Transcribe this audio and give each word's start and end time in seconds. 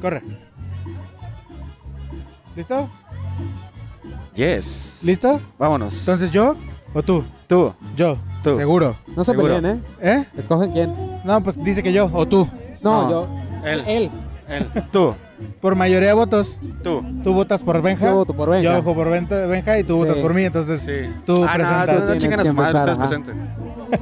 Corre. 0.00 0.22
¿Listo? 2.56 2.88
Yes. 4.34 4.96
¿Listo? 5.02 5.40
Vámonos. 5.58 5.98
Entonces, 6.00 6.30
¿yo 6.30 6.56
o 6.94 7.02
tú? 7.02 7.24
Tú. 7.46 7.72
Yo. 7.96 8.16
Tú. 8.42 8.56
Seguro. 8.56 8.94
No 9.16 9.24
se 9.24 9.32
Seguro. 9.32 9.54
peleen, 9.56 9.76
¿eh? 9.76 9.80
¿Eh? 10.00 10.24
Escogen 10.36 10.70
quién. 10.72 10.94
No, 11.24 11.42
pues 11.42 11.62
dice 11.62 11.82
que 11.82 11.92
yo 11.92 12.08
o 12.12 12.26
tú. 12.26 12.48
No, 12.82 13.02
No, 13.02 13.10
yo. 13.10 13.28
él. 13.64 13.84
Él. 13.86 14.10
Él. 14.48 14.66
Tú. 14.92 15.14
Por 15.60 15.74
mayoría 15.74 16.08
de 16.08 16.14
votos. 16.14 16.58
Tú. 16.82 17.02
Tú 17.22 17.32
votas 17.32 17.62
por 17.62 17.80
Benja. 17.82 18.06
Yo 18.06 18.14
voto 18.16 18.34
por 18.34 18.50
Benja. 18.50 18.64
Yo 18.64 18.82
voto 18.82 18.94
por 18.96 19.10
Benja, 19.10 19.46
Benja 19.46 19.78
y 19.78 19.84
tú 19.84 19.94
Sí. 19.94 19.98
votas 19.98 20.16
por 20.18 20.34
mí. 20.34 20.44
Entonces, 20.44 20.80
Sí. 20.80 21.12
Tú 21.26 21.44
ah, 21.44 21.52
presentas. 21.54 21.86
No, 21.86 21.92
no, 21.92 21.98
no 22.00 22.04
Tienes 22.06 22.22
chinguen 22.22 22.40
a 22.40 22.42
que 22.42 22.48
su 22.48 22.54
madre, 22.54 22.78
empezar, 22.78 22.98
ustedes 22.98 22.98
ajá. 22.98 23.34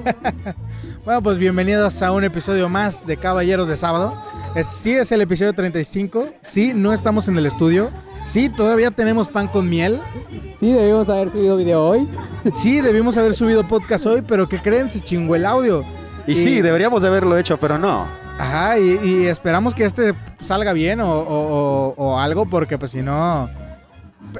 presenten. 0.02 0.54
bueno, 1.04 1.22
pues 1.22 1.38
bienvenidos 1.38 2.02
a 2.02 2.12
un 2.12 2.24
episodio 2.24 2.68
más 2.68 3.06
de 3.06 3.16
Caballeros 3.16 3.68
de 3.68 3.76
Sábado. 3.76 4.14
Es, 4.54 4.66
sí, 4.66 4.92
es 4.92 5.12
el 5.12 5.20
episodio 5.20 5.52
35. 5.52 6.28
Sí, 6.42 6.72
no 6.74 6.92
estamos 6.92 7.28
en 7.28 7.36
el 7.36 7.46
estudio. 7.46 7.90
Sí, 8.26 8.48
todavía 8.48 8.90
tenemos 8.90 9.28
pan 9.28 9.46
con 9.46 9.68
miel. 9.68 10.00
Sí, 10.58 10.72
debimos 10.72 11.08
haber 11.08 11.30
subido 11.30 11.56
video 11.56 11.86
hoy. 11.86 12.08
Sí, 12.56 12.80
debimos 12.80 13.16
haber 13.18 13.34
subido 13.34 13.66
podcast 13.68 14.04
hoy, 14.06 14.22
pero 14.26 14.48
¿qué 14.48 14.58
creen? 14.58 14.88
Se 14.90 14.98
chingó 15.00 15.36
el 15.36 15.46
audio. 15.46 15.84
Y 16.26 16.34
sí, 16.34 16.60
deberíamos 16.60 17.02
de 17.02 17.08
haberlo 17.08 17.36
hecho, 17.38 17.58
pero 17.58 17.78
no. 17.78 18.06
Ajá, 18.38 18.78
y, 18.78 18.98
y 19.02 19.26
esperamos 19.26 19.74
que 19.74 19.84
este 19.84 20.14
salga 20.40 20.72
bien 20.72 21.00
o, 21.00 21.10
o- 21.10 21.88
o- 21.88 21.94
o 21.96 22.18
algo, 22.20 22.46
porque 22.46 22.76
pues 22.78 22.90
si 22.90 23.00
no, 23.00 23.48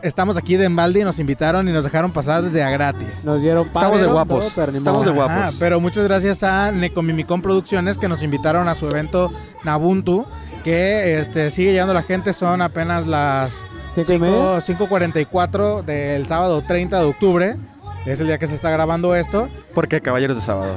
estamos 0.03 0.37
aquí 0.37 0.57
de 0.57 0.65
embalde 0.67 1.01
y 1.01 1.05
nos 1.05 1.19
invitaron 1.19 1.69
y 1.69 1.73
nos 1.73 1.85
dejaron 1.85 2.11
pasar 2.13 2.43
de 2.43 2.63
a 2.63 2.71
gratis. 2.71 3.25
Nos 3.25 3.41
dieron 3.41 3.67
Estamos 3.69 3.93
de 3.93 3.99
padre, 4.07 4.13
guapos. 4.13 4.45
todo, 4.47 4.53
pero 4.57 4.73
ni 4.73 4.79
Estamos 4.79 5.07
de 5.07 5.13
guapos. 5.13 5.37
Ajá, 5.37 5.53
pero 5.59 5.81
muchas 5.81 6.05
gracias 6.05 6.43
a 6.43 6.73
Necomimicon 6.73 7.41
Producciones 7.41 7.97
que 7.97 8.09
nos 8.09 8.23
invitaron 8.23 8.69
a 8.69 8.75
su 8.75 8.87
evento 8.87 9.33
Nabuntu, 9.65 10.27
que 10.65 11.19
este, 11.19 11.51
sigue 11.51 11.73
llegando 11.73 11.95
la 11.95 12.03
gente, 12.03 12.33
son 12.33 12.61
apenas 12.63 13.07
las 13.07 13.55
¿Cinco 13.95 14.13
y 14.13 14.19
media? 14.19 14.37
5- 14.59 14.77
5.44 14.91 15.83
del 15.85 16.27
sábado 16.27 16.63
30 16.67 16.99
de 16.99 17.05
octubre, 17.07 17.57
es 18.05 18.21
el 18.21 18.27
día 18.27 18.37
que 18.39 18.47
se 18.47 18.55
está 18.57 18.69
grabando 18.71 19.15
esto. 19.15 19.49
Porque 19.75 20.01
Caballeros 20.03 20.37
de 20.37 20.43
Sábado. 20.43 20.75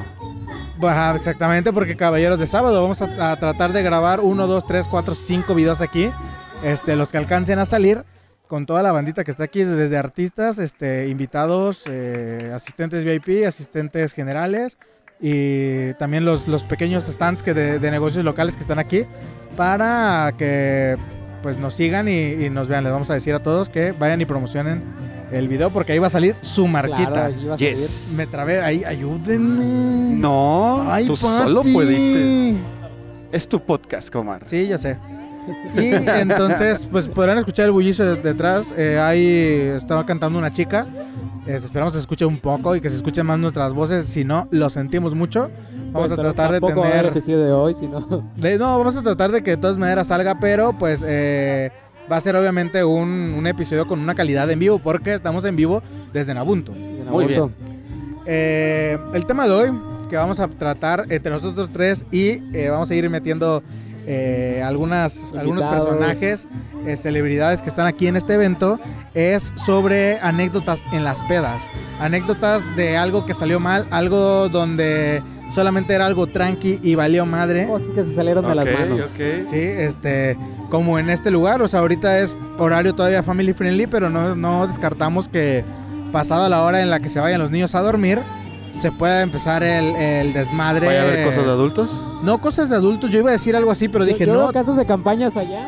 Exactamente, 1.15 1.73
porque 1.73 1.95
Caballeros 1.95 2.39
de 2.39 2.47
Sábado 2.47 2.81
vamos 2.81 3.01
a, 3.01 3.31
a 3.31 3.39
tratar 3.39 3.73
de 3.73 3.83
grabar 3.83 4.21
1, 4.21 4.47
2, 4.47 4.65
3, 4.65 4.87
4, 4.87 5.13
5 5.13 5.55
videos 5.55 5.81
aquí, 5.81 6.11
este, 6.63 6.95
los 6.95 7.11
que 7.11 7.17
alcancen 7.17 7.59
a 7.59 7.65
salir, 7.65 8.05
con 8.47 8.65
toda 8.65 8.81
la 8.81 8.91
bandita 8.91 9.23
que 9.23 9.31
está 9.31 9.43
aquí, 9.43 9.63
desde 9.63 9.97
artistas, 9.97 10.57
este, 10.57 11.07
invitados, 11.09 11.83
eh, 11.85 12.51
asistentes 12.55 13.03
VIP, 13.03 13.45
asistentes 13.45 14.13
generales 14.13 14.77
y 15.21 15.93
también 15.95 16.23
los, 16.23 16.47
los 16.47 16.63
pequeños 16.63 17.05
stands 17.05 17.43
que 17.43 17.53
de, 17.53 17.77
de 17.77 17.91
negocios 17.91 18.23
locales 18.23 18.55
que 18.55 18.61
están 18.61 18.79
aquí, 18.79 19.05
para 19.57 20.33
que 20.37 20.97
pues 21.43 21.57
nos 21.57 21.73
sigan 21.73 22.07
y, 22.07 22.45
y 22.45 22.49
nos 22.49 22.67
vean. 22.69 22.83
Les 22.85 22.93
vamos 22.93 23.09
a 23.09 23.13
decir 23.13 23.35
a 23.35 23.39
todos 23.43 23.69
que 23.69 23.91
vayan 23.91 24.21
y 24.21 24.25
promocionen 24.25 24.81
el 25.31 25.47
video, 25.47 25.69
porque 25.69 25.93
ahí 25.93 25.99
va 25.99 26.07
a 26.07 26.11
salir 26.11 26.35
su 26.41 26.67
marquita. 26.67 27.11
Claro, 27.11 27.33
iba 27.41 27.53
a 27.55 27.57
Yes. 27.57 28.13
Me 28.15 28.25
trabé, 28.27 28.61
ahí, 28.61 28.83
ayúdenme. 28.83 30.15
No, 30.17 30.83
Ay, 30.91 31.05
tú 31.07 31.13
Pati. 31.13 31.37
solo 31.43 31.61
puedes. 31.73 32.55
Es 33.31 33.47
tu 33.47 33.59
podcast, 33.59 34.09
Comar. 34.11 34.41
Sí, 34.47 34.67
ya 34.67 34.77
sé. 34.77 34.97
Y 35.77 35.93
entonces, 36.07 36.87
pues 36.91 37.07
podrán 37.07 37.37
escuchar 37.37 37.65
el 37.65 37.71
bullicio 37.71 38.05
de- 38.15 38.21
detrás. 38.21 38.67
Eh, 38.77 38.99
ahí 38.99 39.71
estaba 39.75 40.05
cantando 40.05 40.37
una 40.37 40.51
chica. 40.51 40.85
Esperamos 41.47 41.93
que 41.93 41.97
se 41.97 42.01
escuche 42.01 42.25
un 42.25 42.37
poco 42.37 42.75
y 42.75 42.81
que 42.81 42.89
se 42.89 42.95
escuchen 42.97 43.25
más 43.25 43.39
nuestras 43.39 43.73
voces. 43.73 44.05
Si 44.05 44.23
no, 44.23 44.47
lo 44.51 44.69
sentimos 44.69 45.15
mucho. 45.15 45.49
Vamos 45.91 46.09
Pues, 46.09 46.11
a 46.11 46.21
tratar 46.21 46.51
de 46.51 46.57
a 46.57 46.59
tener. 46.59 47.05
episodio 47.07 47.39
de 47.45 47.51
hoy, 47.51 47.73
sino 47.73 48.01
de- 48.35 48.57
no, 48.59 48.77
vamos 48.77 48.95
a 48.95 49.01
tratar 49.01 49.31
de 49.31 49.41
que 49.41 49.51
de 49.51 49.57
todas 49.57 49.77
maneras 49.79 50.05
salga, 50.07 50.39
pero 50.39 50.73
pues 50.77 51.03
eh, 51.03 51.71
va 52.11 52.17
a 52.17 52.21
ser 52.21 52.35
obviamente 52.35 52.83
un, 52.83 53.35
un 53.37 53.47
episodio 53.47 53.87
con 53.87 53.99
una 53.99 54.15
calidad 54.15 54.49
en 54.49 54.59
vivo, 54.59 54.79
porque 54.79 55.13
estamos 55.13 55.45
en 55.45 55.55
vivo 55.55 55.83
desde 56.13 56.33
Nabunto. 56.33 56.71
Muy 56.71 57.25
bien. 57.25 57.53
Eh, 58.25 58.97
el 59.13 59.25
tema 59.25 59.47
de 59.47 59.53
hoy 59.53 59.71
que 60.09 60.15
vamos 60.15 60.39
a 60.39 60.47
tratar 60.47 61.05
entre 61.09 61.31
nosotros 61.31 61.69
tres 61.71 62.03
y 62.11 62.41
eh, 62.53 62.69
vamos 62.69 62.89
a 62.89 62.95
ir 62.95 63.09
metiendo 63.09 63.63
eh, 64.11 64.63
algunas, 64.65 65.33
algunos 65.37 65.63
personajes, 65.65 66.47
eh, 66.83 66.97
celebridades 66.97 67.61
que 67.61 67.69
están 67.69 67.85
aquí 67.85 68.07
en 68.07 68.15
este 68.15 68.33
evento, 68.33 68.79
es 69.13 69.53
sobre 69.55 70.17
anécdotas 70.21 70.83
en 70.91 71.03
las 71.03 71.21
pedas. 71.23 71.61
Anécdotas 72.01 72.75
de 72.75 72.97
algo 72.97 73.27
que 73.27 73.35
salió 73.35 73.59
mal, 73.59 73.85
algo 73.91 74.49
donde 74.49 75.21
solamente 75.53 75.93
era 75.93 76.07
algo 76.07 76.25
tranqui 76.25 76.79
y 76.81 76.95
valió 76.95 77.27
madre. 77.27 77.67
Cosas 77.67 77.91
que 77.93 78.03
se 78.03 78.15
salieron 78.15 78.47
de 78.47 78.55
las 78.55 78.65
manos. 78.65 79.05
Sí, 79.15 79.59
este, 79.59 80.35
como 80.71 80.97
en 80.97 81.11
este 81.11 81.29
lugar, 81.29 81.61
o 81.61 81.67
sea, 81.67 81.81
ahorita 81.81 82.17
es 82.17 82.35
horario 82.57 82.95
todavía 82.95 83.21
family 83.21 83.53
friendly, 83.53 83.85
pero 83.85 84.09
no, 84.09 84.35
no 84.35 84.65
descartamos 84.65 85.27
que 85.27 85.63
pasada 86.11 86.49
la 86.49 86.63
hora 86.63 86.81
en 86.81 86.89
la 86.89 86.99
que 86.99 87.09
se 87.09 87.19
vayan 87.19 87.39
los 87.39 87.51
niños 87.51 87.75
a 87.75 87.81
dormir, 87.81 88.19
se 88.79 88.91
pueda 88.91 89.21
empezar 89.21 89.63
el, 89.63 89.95
el 89.95 90.33
desmadre. 90.33 90.87
¿Vaya 90.87 91.01
a 91.01 91.03
haber 91.05 91.25
cosas 91.25 91.45
de 91.45 91.51
adultos? 91.51 92.01
No 92.23 92.39
cosas 92.39 92.69
de 92.69 92.75
adultos, 92.75 93.09
yo 93.11 93.19
iba 93.19 93.29
a 93.29 93.33
decir 93.33 93.55
algo 93.55 93.71
así, 93.71 93.87
pero 93.89 94.03
Yo- 94.05 94.11
dije, 94.13 94.25
yo 94.25 94.33
no, 94.33 94.51
casos 94.51 94.75
de 94.77 94.85
campañas 94.85 95.35
allá. 95.37 95.67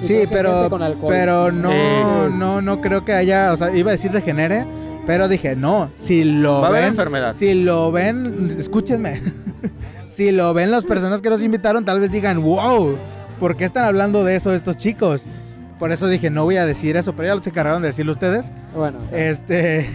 sí, 0.00 0.22
pero, 0.30 0.68
pero 1.08 1.52
no, 1.52 1.70
Eh, 1.72 2.30
no, 2.34 2.60
no 2.62 2.80
creo 2.80 3.04
que 3.04 3.12
haya, 3.12 3.52
o 3.52 3.56
sea, 3.56 3.74
iba 3.74 3.90
a 3.90 3.92
decir 3.92 4.10
degenere, 4.12 4.64
pero 5.06 5.28
dije, 5.28 5.54
no, 5.56 5.90
si 5.96 6.24
lo 6.24 6.60
Va 6.60 6.66
a 6.66 6.70
haber 6.70 6.82
ven, 6.82 6.90
enfermedad. 6.90 7.34
si 7.34 7.54
lo 7.54 7.90
ven, 7.92 8.56
escúchenme. 8.58 9.20
si 10.10 10.30
lo 10.32 10.54
ven 10.54 10.70
las 10.70 10.84
personas 10.84 11.20
que 11.22 11.30
nos 11.30 11.42
invitaron, 11.42 11.84
tal 11.84 12.00
vez 12.00 12.12
digan, 12.12 12.42
wow, 12.42 12.96
¿por 13.40 13.56
qué 13.56 13.64
están 13.64 13.84
hablando 13.84 14.24
de 14.24 14.36
eso 14.36 14.52
estos 14.54 14.76
chicos? 14.76 15.24
Por 15.78 15.90
eso 15.90 16.06
dije, 16.06 16.30
no 16.30 16.44
voy 16.44 16.56
a 16.58 16.66
decir 16.66 16.96
eso, 16.96 17.12
pero 17.14 17.28
ya 17.28 17.34
los 17.34 17.46
encargaron 17.46 17.82
de 17.82 17.88
decirlo 17.88 18.12
ustedes. 18.12 18.52
Bueno, 18.76 18.98
o 19.04 19.08
sea, 19.10 19.18
Este. 19.30 19.88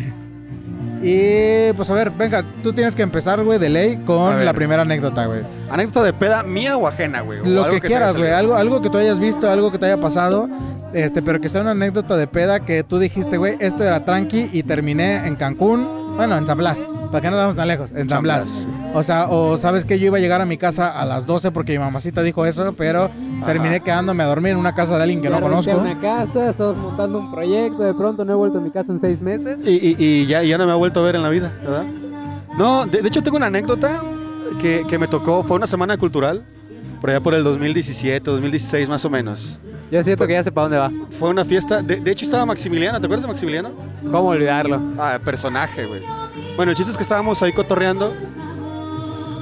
Y 1.02 1.74
pues 1.74 1.90
a 1.90 1.94
ver, 1.94 2.12
venga, 2.12 2.44
tú 2.63 2.74
tienes 2.74 2.96
que 2.96 3.03
empezar, 3.03 3.44
güey, 3.44 3.59
de 3.59 3.69
ley 3.69 3.97
con 3.97 4.44
la 4.44 4.53
primera 4.53 4.81
anécdota, 4.81 5.25
güey. 5.25 5.41
¿Anécdota 5.69 6.03
de 6.03 6.13
peda 6.13 6.44
mía 6.44 6.78
o 6.78 6.88
ajena, 6.88 7.22
güey? 7.22 7.40
Lo 7.44 7.69
que 7.69 7.80
quieras, 7.80 8.18
güey, 8.18 8.31
algo, 8.31 8.56
algo 8.56 8.81
que 8.81 8.90
tú 8.90 8.97
hayas 8.97 9.19
visto, 9.19 9.50
algo 9.50 9.72
que 9.72 9.78
te 9.78 9.86
haya 9.86 10.00
pasado, 10.00 10.50
este, 10.94 11.22
pero 11.22 11.40
que 11.40 11.50
sea 11.50 11.62
una 11.62 11.72
anécdota 11.72 12.18
de 12.18 12.28
peda 12.28 12.59
que 12.62 12.84
tú 12.84 13.00
dijiste, 13.00 13.38
güey, 13.38 13.57
esto 13.59 13.84
era 13.84 14.06
tranqui 14.06 14.50
y 14.52 14.63
terminé 14.63 15.28
en 15.28 15.36
Cancún, 15.36 16.16
bueno, 16.16 16.38
en 16.38 16.47
San 16.47 16.57
Blas, 16.57 16.78
para 17.12 17.22
que 17.22 17.30
no 17.30 17.38
vamos 17.38 17.56
tan 17.56 17.68
lejos, 17.68 17.91
en 17.91 18.09
San 18.09 18.24
Blas. 18.24 18.68
O 18.94 19.03
sea, 19.03 19.28
o 19.30 19.57
sabes 19.57 19.86
que 19.86 20.00
yo 20.00 20.07
iba 20.07 20.18
a 20.18 20.22
llegar 20.22 20.41
a 20.41 20.46
mi 20.46 20.57
casa 20.57 20.90
a 20.90 21.06
las 21.06 21.28
12 21.28 21.52
porque 21.52 21.74
mi 21.74 21.80
mamacita 21.80 22.24
dijo 22.24 22.46
eso, 22.46 22.74
pero 22.74 23.12
terminé 23.46 23.80
quedándome 23.81 24.24
a 24.24 24.28
dormir 24.28 24.52
en 24.53 24.58
una 24.58 24.74
casa 24.74 24.98
de 24.98 25.03
alguien 25.03 25.22
que 25.22 25.30
ya 25.30 25.40
no 25.40 25.42
conozco. 25.48 25.75
una 25.78 26.00
casa, 26.00 26.50
estamos 26.50 26.78
montando 26.78 27.20
un 27.20 27.31
proyecto, 27.31 27.84
de 27.84 27.94
pronto 27.94 28.25
no 28.25 28.31
he 28.34 28.36
vuelto 28.36 28.58
a 28.58 28.62
mi 28.62 28.72
casa 28.72 28.92
en 28.92 29.00
seis 29.00 29.22
meses. 29.22 29.62
Y, 29.66 29.70
y- 29.72 29.96
y 30.00 30.25
ya, 30.25 30.44
ya 30.44 30.58
no 30.58 30.66
me 30.66 30.72
ha 30.72 30.75
vuelto 30.75 31.00
a 31.00 31.03
ver 31.03 31.16
en 31.16 31.24
la 31.24 31.30
vida, 31.30 31.52
¿verdad? 31.62 31.86
No, 32.58 32.86
de, 32.86 33.02
de 33.02 33.08
hecho 33.08 33.22
tengo 33.22 33.38
una 33.38 33.48
anécdota 33.48 34.02
que, 34.62 34.84
que 34.90 34.98
me 34.98 35.08
tocó, 35.08 35.44
fue 35.44 35.58
una 35.58 35.68
semana 35.68 35.98
cultural, 35.98 36.44
por 37.02 37.09
allá 37.12 37.20
por 37.20 37.34
el 37.34 37.44
2017, 37.44 38.30
2016 38.31 38.90
más 38.90 39.06
o 39.06 39.09
menos. 39.09 39.59
Yo 39.92 40.04
siento 40.04 40.28
que 40.28 40.34
ya 40.34 40.44
sé 40.44 40.52
para 40.52 40.64
dónde 40.68 40.78
va. 40.78 40.92
Fue 41.18 41.30
una 41.30 41.46
fiesta, 41.46 41.81
de, 41.81 41.98
de 41.98 42.12
hecho 42.12 42.25
estaba 42.25 42.46
Maximiliano, 42.46 43.00
¿te 43.00 43.06
acuerdas 43.06 43.24
de 43.24 43.28
Maximiliano? 43.31 43.69
¿Cómo 44.04 44.30
olvidarlo? 44.30 44.81
Ah, 44.98 45.18
personaje, 45.24 45.86
güey. 45.86 46.01
Bueno, 46.57 46.72
el 46.72 46.75
chiste 46.75 46.92
es 46.92 46.98
que 46.98 47.04
estábamos 47.04 47.42
ahí 47.44 47.54
cotorreando. 47.54 48.12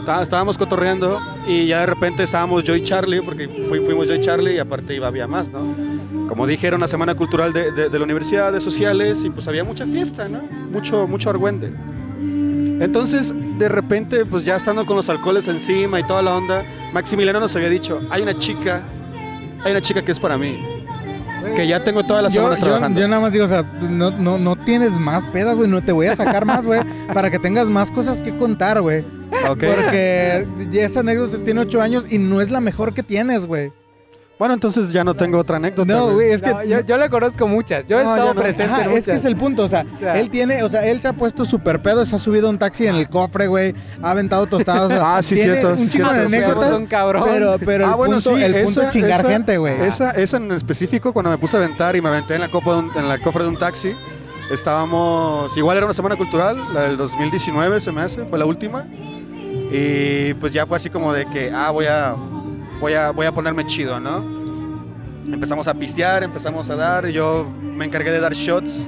Está- 0.05 0.21
Estábamos 0.21 0.55
cotorreando 0.55 1.19
y 1.47 1.65
ya 1.65 1.79
de 1.79 1.87
repente 1.87 2.21
estábamos 2.21 2.63
yo 2.63 2.75
y 2.75 2.83
Charlie, 2.83 3.21
porque 3.21 3.47
fui- 3.67 3.79
fuimos 3.79 4.07
yo 4.07 4.13
y 4.13 4.21
Charlie 4.21 4.53
y 4.53 4.59
aparte 4.59 4.93
iba, 4.93 5.07
había 5.07 5.25
más, 5.27 5.49
¿no? 5.49 5.65
Como 6.29 6.45
dije, 6.45 6.67
era 6.67 6.75
una 6.75 6.87
semana 6.87 7.15
cultural 7.15 7.51
de, 7.53 7.71
de- 7.71 7.89
de 7.89 7.97
la 7.97 8.05
universidad, 8.05 8.51
de 8.53 8.61
sociales 8.61 9.23
y 9.23 9.31
pues 9.31 9.47
había 9.47 9.63
mucha 9.63 9.87
fiesta, 9.87 10.29
¿no? 10.29 10.43
Mucho, 10.71 11.07
mucho 11.07 11.31
argüende. 11.31 11.71
Entonces, 12.21 13.33
de 13.57 13.67
repente, 13.67 14.25
pues 14.27 14.45
ya 14.45 14.55
estando 14.57 14.85
con 14.85 14.95
los 14.95 15.09
alcoholes 15.09 15.47
encima 15.47 15.99
y 15.99 16.03
toda 16.03 16.21
la 16.21 16.35
onda, 16.35 16.61
Maximiliano 16.93 17.39
nos 17.39 17.55
había 17.55 17.69
dicho, 17.69 17.99
hay 18.11 18.21
una 18.21 18.37
chica, 18.37 18.83
hay 19.63 19.71
una 19.71 19.81
chica 19.81 20.03
que 20.03 20.11
es 20.11 20.19
para 20.19 20.37
mí, 20.37 20.59
que 21.55 21.67
ya 21.67 21.83
tengo 21.83 22.03
toda 22.03 22.21
la 22.21 22.29
Yo, 22.29 22.41
semana 22.41 22.55
yo, 22.55 22.63
trabajando. 22.65 22.99
yo 23.01 23.07
nada 23.07 23.21
más 23.21 23.33
digo, 23.33 23.45
o 23.45 23.47
sea, 23.47 23.63
no, 23.81 24.11
no, 24.11 24.37
no 24.37 24.55
tienes 24.55 24.93
más 24.93 25.25
pedas, 25.27 25.55
güey, 25.57 25.69
no 25.69 25.81
te 25.83 25.91
voy 25.91 26.07
a 26.07 26.15
sacar 26.15 26.45
más, 26.45 26.65
güey, 26.65 26.81
para 27.13 27.29
que 27.29 27.39
tengas 27.39 27.69
más 27.69 27.91
cosas 27.91 28.19
que 28.19 28.35
contar, 28.35 28.81
güey. 28.81 29.03
Porque 29.47 30.45
esa 30.73 31.01
anécdota 31.01 31.37
tiene 31.43 31.61
ocho 31.61 31.81
años 31.81 32.05
y 32.09 32.17
no 32.17 32.41
es 32.41 32.49
la 32.51 32.61
mejor 32.61 32.93
que 32.93 33.03
tienes, 33.03 33.45
güey. 33.45 33.71
Bueno, 34.37 34.53
entonces 34.53 34.91
ya 34.91 35.03
no 35.05 35.13
tengo 35.13 35.37
otra 35.39 35.55
anécdota. 35.55 35.93
No, 35.93 36.13
güey, 36.13 36.33
es 36.33 36.41
que... 36.41 36.49
No, 36.53 36.61
yo, 36.61 36.81
yo 36.81 36.97
le 36.97 37.09
conozco 37.09 37.47
muchas. 37.47 37.87
Yo 37.87 37.99
he 37.99 38.03
No, 38.03 38.13
estado 38.15 38.33
no. 38.33 38.41
presente 38.41 38.73
Ajá, 38.73 38.83
en 38.83 38.91
es 38.97 39.05
que 39.05 39.13
es 39.13 39.23
el 39.23 39.37
punto, 39.37 39.63
o 39.63 39.67
sea, 39.69 39.85
O 39.95 39.99
sea- 39.99 40.19
él 40.19 40.29
tiene, 40.29 40.61
o 40.61 40.67
sea, 40.67 40.85
él 40.85 40.99
se 40.99 41.07
ha 41.07 41.13
puesto 41.13 41.45
súper 41.45 41.81
pedo, 41.81 42.03
se 42.03 42.15
ha 42.15 42.19
subido 42.19 42.49
un 42.49 42.57
taxi 42.57 42.85
en 42.85 42.95
el 42.95 43.07
cofre, 43.07 43.47
güey, 43.47 43.73
ha 44.03 44.11
aventado 44.11 44.45
tostados, 44.47 44.91
o 44.91 44.95
sea, 44.95 45.01
Ah, 45.17 45.23
sí, 45.23 45.35
tiene 45.35 45.51
cierto, 45.59 45.69
un 45.69 45.77
sí, 45.77 45.89
chingo 45.89 46.11
de 46.11 46.19
anécdotas, 46.19 46.79
un 46.81 46.85
cabrón. 46.87 47.23
pero, 47.31 47.55
pero 47.65 47.85
Ah, 47.87 47.91
el, 47.91 47.95
bueno, 47.95 48.15
punto, 48.15 48.35
sí, 48.35 48.43
el 48.43 48.53
punto 48.55 48.69
esa- 48.81 48.87
es 48.87 48.93
chingar 48.93 49.19
esa- 49.21 49.29
gente, 49.29 49.57
güey. 49.57 49.81
Esa, 49.81 50.11
esa 50.11 50.35
en 50.37 50.51
específico, 50.51 51.13
cuando 51.13 51.29
me 51.31 51.37
puse 51.37 51.55
a 51.55 51.59
aventar 51.61 51.95
y 51.95 52.01
me 52.01 52.09
aventé 52.09 52.35
en 52.35 52.41
la, 52.41 52.49
copa 52.49 52.73
de 52.73 52.79
un- 52.79 52.91
en 52.97 53.07
la 53.07 53.17
cofre 53.19 53.43
de 53.43 53.49
un 53.49 53.57
taxi, 53.57 53.93
estábamos, 54.51 55.55
igual 55.55 55.77
era 55.77 55.85
una 55.85 55.93
semana 55.93 56.17
cultural, 56.17 56.57
la 56.73 56.81
del 56.81 56.97
2019 56.97 57.79
se 57.79 57.91
me 57.93 58.01
hace, 58.01 58.25
fue 58.25 58.37
la 58.37 58.45
última. 58.45 58.85
Y 59.71 60.33
pues 60.35 60.51
ya 60.51 60.65
fue 60.65 60.75
así 60.75 60.89
como 60.89 61.13
de 61.13 61.25
que, 61.27 61.51
ah, 61.53 61.69
voy 61.71 61.85
a, 61.85 62.15
voy 62.79 62.93
a, 62.93 63.11
voy 63.11 63.25
a 63.25 63.31
ponerme 63.31 63.65
chido, 63.65 63.99
¿no? 63.99 64.23
Empezamos 65.31 65.67
a 65.67 65.73
pistear, 65.73 66.23
empezamos 66.23 66.69
a 66.69 66.75
dar. 66.75 67.07
Yo 67.07 67.49
me 67.61 67.85
encargué 67.85 68.11
de 68.11 68.19
dar 68.19 68.33
shots. 68.33 68.85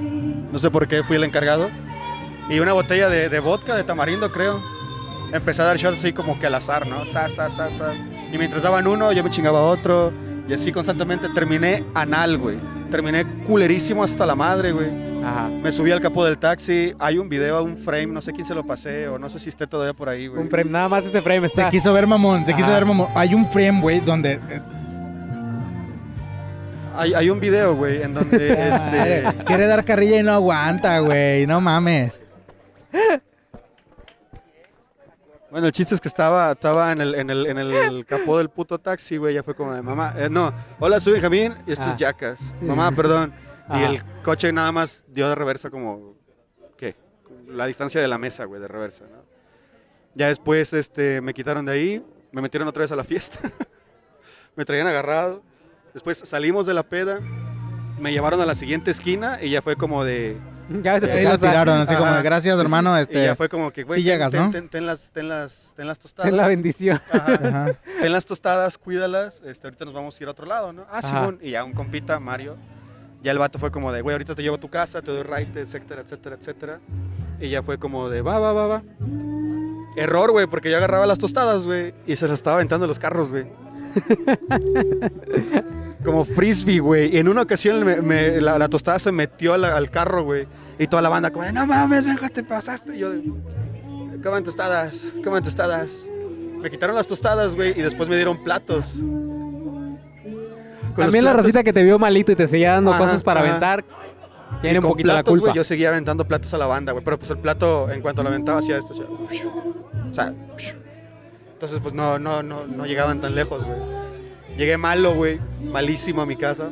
No 0.52 0.58
sé 0.58 0.70
por 0.70 0.86
qué 0.86 1.02
fui 1.02 1.16
el 1.16 1.24
encargado. 1.24 1.68
Y 2.48 2.60
una 2.60 2.72
botella 2.72 3.08
de, 3.08 3.28
de 3.28 3.40
vodka, 3.40 3.74
de 3.74 3.84
tamarindo, 3.84 4.30
creo. 4.30 4.62
Empecé 5.32 5.62
a 5.62 5.66
dar 5.66 5.76
shots 5.76 5.98
así 5.98 6.12
como 6.12 6.38
que 6.38 6.46
al 6.46 6.54
azar, 6.54 6.86
¿no? 6.86 7.04
Sa, 7.04 7.28
sa, 7.28 7.50
sa, 7.50 7.70
sa. 7.70 7.94
Y 8.32 8.38
mientras 8.38 8.62
daban 8.62 8.86
uno, 8.86 9.12
yo 9.12 9.22
me 9.22 9.30
chingaba 9.30 9.62
otro. 9.62 10.12
Y 10.48 10.52
así 10.54 10.72
constantemente 10.72 11.28
terminé 11.30 11.84
anal, 11.94 12.38
güey. 12.38 12.56
Terminé 12.90 13.24
culerísimo 13.46 14.02
hasta 14.02 14.24
la 14.24 14.34
madre, 14.34 14.72
güey. 14.72 14.88
Ajá. 15.24 15.48
Me 15.48 15.70
subí 15.72 15.90
al 15.90 16.00
capó 16.00 16.24
del 16.24 16.38
taxi. 16.38 16.94
Hay 16.98 17.18
un 17.18 17.28
video, 17.28 17.62
un 17.62 17.76
frame, 17.76 18.06
no 18.06 18.20
sé 18.20 18.32
quién 18.32 18.46
se 18.46 18.54
lo 18.54 18.64
pasé 18.64 19.08
o 19.08 19.18
no 19.18 19.28
sé 19.28 19.38
si 19.38 19.48
esté 19.50 19.66
todavía 19.66 19.92
por 19.94 20.08
ahí, 20.08 20.26
güey. 20.26 20.40
Un 20.42 20.48
frame, 20.48 20.70
nada 20.70 20.88
más 20.88 21.04
ese 21.04 21.20
frame 21.20 21.48
Se 21.48 21.68
quiso 21.68 21.92
ver 21.92 22.06
mamón, 22.06 22.46
se 22.46 22.54
quiso 22.54 22.68
ver 22.70 22.84
mamón. 22.84 23.08
Hay 23.14 23.34
un 23.34 23.46
frame, 23.48 23.80
güey, 23.80 24.00
donde... 24.00 24.32
eh, 24.34 24.60
Hay, 26.96 27.14
hay 27.14 27.30
un 27.30 27.38
video, 27.40 27.74
güey, 27.76 28.02
en 28.02 28.14
donde 28.14 28.52
este. 28.74 29.24
Quiere 29.44 29.66
dar 29.66 29.84
carrilla 29.84 30.18
y 30.18 30.22
no 30.22 30.32
aguanta, 30.32 30.98
güey. 31.00 31.46
No 31.46 31.60
mames. 31.60 32.12
Bueno, 35.50 35.66
el 35.66 35.72
chiste 35.72 35.94
es 35.94 36.00
que 36.00 36.08
estaba, 36.08 36.52
estaba 36.52 36.92
en, 36.92 37.00
el, 37.00 37.14
en, 37.14 37.30
el, 37.30 37.46
en 37.46 37.56
el 37.58 38.04
capó 38.04 38.36
del 38.38 38.50
puto 38.50 38.78
taxi, 38.78 39.16
güey. 39.16 39.34
Ya 39.34 39.42
fue 39.42 39.54
como 39.54 39.72
de 39.74 39.80
mamá. 39.80 40.14
eh, 40.18 40.28
no, 40.30 40.52
hola, 40.78 41.00
soy 41.00 41.14
Benjamín 41.14 41.54
y 41.66 41.72
esto 41.72 41.86
Ah. 41.86 41.92
es 41.92 41.96
Jackas. 41.98 42.38
Mamá, 42.60 42.92
perdón. 42.92 43.32
Y 43.74 43.82
el 43.82 44.02
coche 44.22 44.52
nada 44.52 44.72
más 44.72 45.02
dio 45.08 45.28
de 45.28 45.34
reversa 45.34 45.70
como. 45.70 46.16
¿Qué? 46.76 46.96
La 47.46 47.66
distancia 47.66 48.00
de 48.00 48.08
la 48.08 48.18
mesa, 48.18 48.44
güey, 48.44 48.60
de 48.60 48.68
reversa, 48.68 49.04
¿no? 49.10 49.22
Ya 50.14 50.28
después 50.28 50.72
este, 50.72 51.20
me 51.20 51.32
quitaron 51.32 51.64
de 51.64 51.72
ahí, 51.72 52.06
me 52.32 52.42
metieron 52.42 52.68
otra 52.68 52.82
vez 52.82 52.92
a 52.92 52.96
la 52.96 53.04
fiesta. 53.04 53.38
me 54.56 54.64
traían 54.64 54.86
agarrado. 54.86 55.42
Después 55.94 56.18
salimos 56.18 56.66
de 56.66 56.74
la 56.74 56.82
peda, 56.82 57.20
me 57.98 58.12
llevaron 58.12 58.40
a 58.42 58.46
la 58.46 58.54
siguiente 58.54 58.90
esquina 58.90 59.38
y 59.42 59.50
ya 59.50 59.62
fue 59.62 59.76
como 59.76 60.04
de. 60.04 60.36
Ya 60.82 60.94
vete 60.98 61.10
Ahí 61.12 61.24
lo 61.24 61.38
tiraron, 61.38 61.80
así 61.80 61.94
como, 61.94 62.06
Ajá. 62.06 62.16
de, 62.18 62.22
gracias, 62.22 62.58
hermano. 62.58 62.98
Y 62.98 63.02
Este, 63.02 63.24
ya 63.24 63.34
fue 63.36 63.48
como 63.48 63.70
que, 63.70 63.84
güey, 63.84 64.00
sí 64.00 64.06
ten- 64.06 64.12
llegas, 64.14 64.30
ten, 64.32 64.40
¿no? 64.42 64.50
ten- 64.50 64.68
ten 64.68 64.86
las, 64.86 65.10
ten, 65.10 65.28
las, 65.28 65.72
ten 65.76 65.86
las 65.86 65.98
tostadas. 65.98 66.28
Ten 66.30 66.36
la 66.36 66.46
bendición. 66.46 67.00
Ajá. 67.10 67.32
Ajá. 67.34 67.74
Ten 68.00 68.12
las 68.12 68.24
tostadas, 68.26 68.76
cuídalas. 68.78 69.42
Este, 69.46 69.66
ahorita 69.66 69.84
nos 69.86 69.94
vamos 69.94 70.18
a 70.18 70.22
ir 70.22 70.28
a 70.28 70.32
otro 70.32 70.46
lado, 70.46 70.72
¿no? 70.72 70.84
Ah. 70.90 71.00
Simón. 71.02 71.38
Y 71.42 71.50
ya 71.52 71.64
un 71.64 71.72
compita, 71.72 72.20
Mario. 72.20 72.56
Ya 73.22 73.32
el 73.32 73.38
vato 73.38 73.58
fue 73.58 73.70
como 73.72 73.90
de, 73.92 74.00
güey, 74.02 74.14
ahorita 74.14 74.34
te 74.34 74.42
llevo 74.42 74.56
a 74.56 74.60
tu 74.60 74.68
casa, 74.68 75.02
te 75.02 75.10
doy 75.10 75.22
ride, 75.24 75.60
etcétera, 75.62 76.02
etcétera, 76.02 76.36
etcétera. 76.38 76.80
Y 77.40 77.48
ya 77.48 77.62
fue 77.62 77.78
como 77.78 78.08
de, 78.08 78.22
va, 78.22 78.38
va, 78.38 78.52
va, 78.52 78.66
va. 78.68 78.82
Error, 79.96 80.30
güey, 80.30 80.46
porque 80.46 80.70
yo 80.70 80.76
agarraba 80.76 81.06
las 81.06 81.18
tostadas, 81.18 81.64
güey, 81.64 81.92
y 82.06 82.14
se 82.14 82.26
las 82.28 82.34
estaba 82.34 82.54
aventando 82.56 82.84
en 82.84 82.88
los 82.88 82.98
carros, 83.00 83.30
güey. 83.30 83.46
como 86.04 86.24
frisbee, 86.24 86.78
güey. 86.78 87.14
Y 87.14 87.18
en 87.18 87.28
una 87.28 87.42
ocasión 87.42 87.84
me- 87.84 88.00
me- 88.02 88.40
la, 88.40 88.58
la 88.58 88.68
tostada 88.68 88.98
se 88.98 89.10
metió 89.12 89.56
la- 89.56 89.76
al 89.76 89.90
carro, 89.90 90.24
güey. 90.24 90.46
Y 90.78 90.86
toda 90.86 91.02
la 91.02 91.08
banda 91.08 91.30
como 91.30 91.44
de, 91.44 91.52
no 91.52 91.66
mames, 91.66 92.06
venga, 92.06 92.28
te 92.28 92.42
pasaste. 92.44 92.96
Y 92.96 93.00
yo 93.00 93.10
coman 94.22 94.44
tostadas, 94.44 95.02
coman 95.24 95.42
tostadas. 95.42 96.02
Me 96.60 96.70
quitaron 96.70 96.96
las 96.96 97.06
tostadas, 97.06 97.54
güey, 97.54 97.70
y 97.78 97.82
después 97.82 98.08
me 98.08 98.16
dieron 98.16 98.42
platos. 98.42 98.94
Con 98.94 99.98
También 101.04 101.24
la 101.24 101.30
platos- 101.32 101.46
racita 101.46 101.62
que 101.62 101.72
te 101.72 101.84
vio 101.84 101.98
malito 101.98 102.32
y 102.32 102.36
te 102.36 102.46
seguía 102.48 102.72
dando 102.72 102.92
Ajá, 102.92 103.04
cosas 103.04 103.22
para 103.22 103.40
ajá. 103.40 103.48
aventar, 103.50 103.84
tiene 104.62 104.78
un 104.80 104.84
poquito 104.86 105.08
la 105.08 105.14
platos, 105.14 105.30
culpa. 105.32 105.46
güey, 105.46 105.56
yo 105.56 105.64
seguía 105.64 105.90
aventando 105.90 106.26
platos 106.26 106.52
a 106.54 106.58
la 106.58 106.66
banda, 106.66 106.92
güey. 106.92 107.04
Pero 107.04 107.18
pues 107.18 107.30
el 107.30 107.38
plato, 107.38 107.90
en 107.90 108.00
cuanto 108.02 108.22
lo 108.22 108.28
aventaba, 108.30 108.58
hacía 108.58 108.78
esto. 108.78 108.94
O 108.94 108.96
sea, 108.96 109.06
o 110.10 110.14
sea, 110.14 110.34
entonces, 111.52 111.78
pues 111.80 111.94
no, 111.94 112.18
no, 112.18 112.42
no, 112.42 112.66
no 112.66 112.86
llegaban 112.86 113.20
tan 113.20 113.34
lejos, 113.36 113.64
güey. 113.64 113.78
Llegué 114.58 114.76
malo, 114.76 115.14
güey. 115.14 115.38
Malísimo 115.62 116.20
a 116.20 116.26
mi 116.26 116.36
casa. 116.36 116.70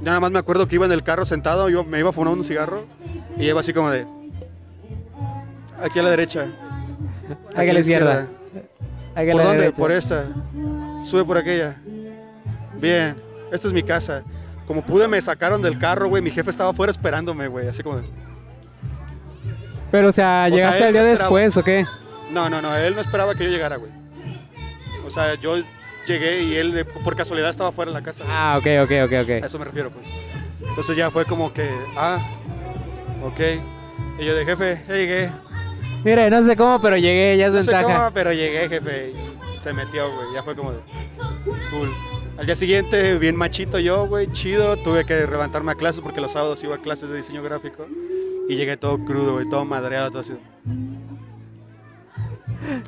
Ya 0.00 0.06
nada 0.06 0.20
más 0.20 0.30
me 0.30 0.38
acuerdo 0.38 0.66
que 0.66 0.76
iba 0.76 0.86
en 0.86 0.92
el 0.92 1.02
carro 1.02 1.24
sentado, 1.26 1.68
yo 1.68 1.84
me 1.84 1.98
iba 1.98 2.08
a 2.08 2.12
fumar 2.12 2.32
un 2.32 2.42
cigarro. 2.44 2.86
Y 3.36 3.46
iba 3.48 3.60
así 3.60 3.74
como 3.74 3.90
de. 3.90 4.06
Aquí 5.82 5.98
a 5.98 6.02
la 6.04 6.10
derecha. 6.10 6.46
Aquí 7.54 7.68
a 7.68 7.72
la 7.72 7.80
izquierda. 7.80 8.28
Aquí 9.14 9.28
a 9.28 9.32
¿Por 9.32 9.42
la 9.42 9.48
dónde? 9.48 9.58
derecha. 9.62 9.76
Por 9.76 9.92
esta. 9.92 10.24
Sube 11.04 11.24
por 11.24 11.36
aquella. 11.36 11.76
Bien, 12.80 13.16
esta 13.52 13.66
es 13.66 13.74
mi 13.74 13.82
casa. 13.82 14.22
Como 14.66 14.82
pude, 14.82 15.08
me 15.08 15.20
sacaron 15.20 15.60
del 15.60 15.78
carro, 15.78 16.08
güey. 16.08 16.22
Mi 16.22 16.30
jefe 16.30 16.48
estaba 16.50 16.70
afuera 16.70 16.92
esperándome, 16.92 17.48
güey. 17.48 17.66
Así 17.66 17.82
como 17.82 17.96
de. 17.96 18.04
Pero, 19.90 20.10
o 20.10 20.12
sea, 20.12 20.44
O 20.46 20.48
sea, 20.48 20.56
¿llegaste 20.56 20.78
él 20.78 20.84
al 20.86 20.92
día 20.92 21.02
no 21.02 21.08
después 21.08 21.56
o 21.56 21.64
qué? 21.64 21.84
No, 22.30 22.48
no, 22.48 22.62
no. 22.62 22.76
Él 22.76 22.94
no 22.94 23.00
esperaba 23.00 23.34
que 23.34 23.42
yo 23.44 23.50
llegara, 23.50 23.76
güey. 23.76 23.90
O 25.04 25.10
sea, 25.10 25.34
yo 25.34 25.56
llegué 26.10 26.42
y 26.42 26.56
él 26.56 26.72
de- 26.72 26.84
por 26.84 27.16
casualidad 27.16 27.50
estaba 27.50 27.70
afuera 27.70 27.90
en 27.90 27.94
la 27.94 28.02
casa. 28.02 28.24
Ah, 28.28 28.56
ok, 28.58 28.66
ok, 28.84 28.90
ok, 29.06 29.12
A 29.12 29.20
ok. 29.22 29.28
eso 29.44 29.58
me 29.58 29.64
refiero, 29.64 29.90
pues. 29.90 30.06
Entonces 30.68 30.96
ya 30.96 31.10
fue 31.10 31.24
como 31.24 31.52
que, 31.52 31.68
ah, 31.96 32.18
ok. 33.24 33.40
Y 34.20 34.24
yo 34.26 34.34
de 34.34 34.44
jefe, 34.44 34.82
ya 34.88 34.94
llegué. 34.94 35.30
Mire, 36.04 36.30
no 36.30 36.42
sé 36.42 36.56
cómo, 36.56 36.80
pero 36.80 36.96
llegué, 36.96 37.36
ya 37.36 37.46
es 37.46 37.52
No 37.52 37.62
sé 37.62 37.70
ventaja. 37.72 37.96
cómo, 37.98 38.10
pero 38.14 38.32
llegué, 38.32 38.68
jefe. 38.68 39.12
y 39.14 39.62
se 39.62 39.72
metió, 39.72 40.12
güey. 40.14 40.26
Ya 40.34 40.42
fue 40.42 40.54
como 40.56 40.72
de, 40.72 40.78
cool. 41.70 41.90
Al 42.38 42.46
día 42.46 42.54
siguiente, 42.54 43.18
bien 43.18 43.36
machito 43.36 43.78
yo, 43.78 44.06
güey, 44.06 44.26
chido. 44.32 44.76
Tuve 44.78 45.04
que 45.04 45.26
levantarme 45.26 45.72
a 45.72 45.74
clases 45.74 46.00
porque 46.00 46.20
los 46.22 46.32
sábados 46.32 46.62
iba 46.64 46.74
a 46.76 46.78
clases 46.78 47.10
de 47.10 47.16
diseño 47.18 47.42
gráfico. 47.42 47.86
Y 48.48 48.56
llegué 48.56 48.76
todo 48.78 48.98
crudo, 49.04 49.34
güey, 49.34 49.48
todo 49.48 49.64
madreado, 49.66 50.10
todo 50.10 50.20
así. 50.22 50.32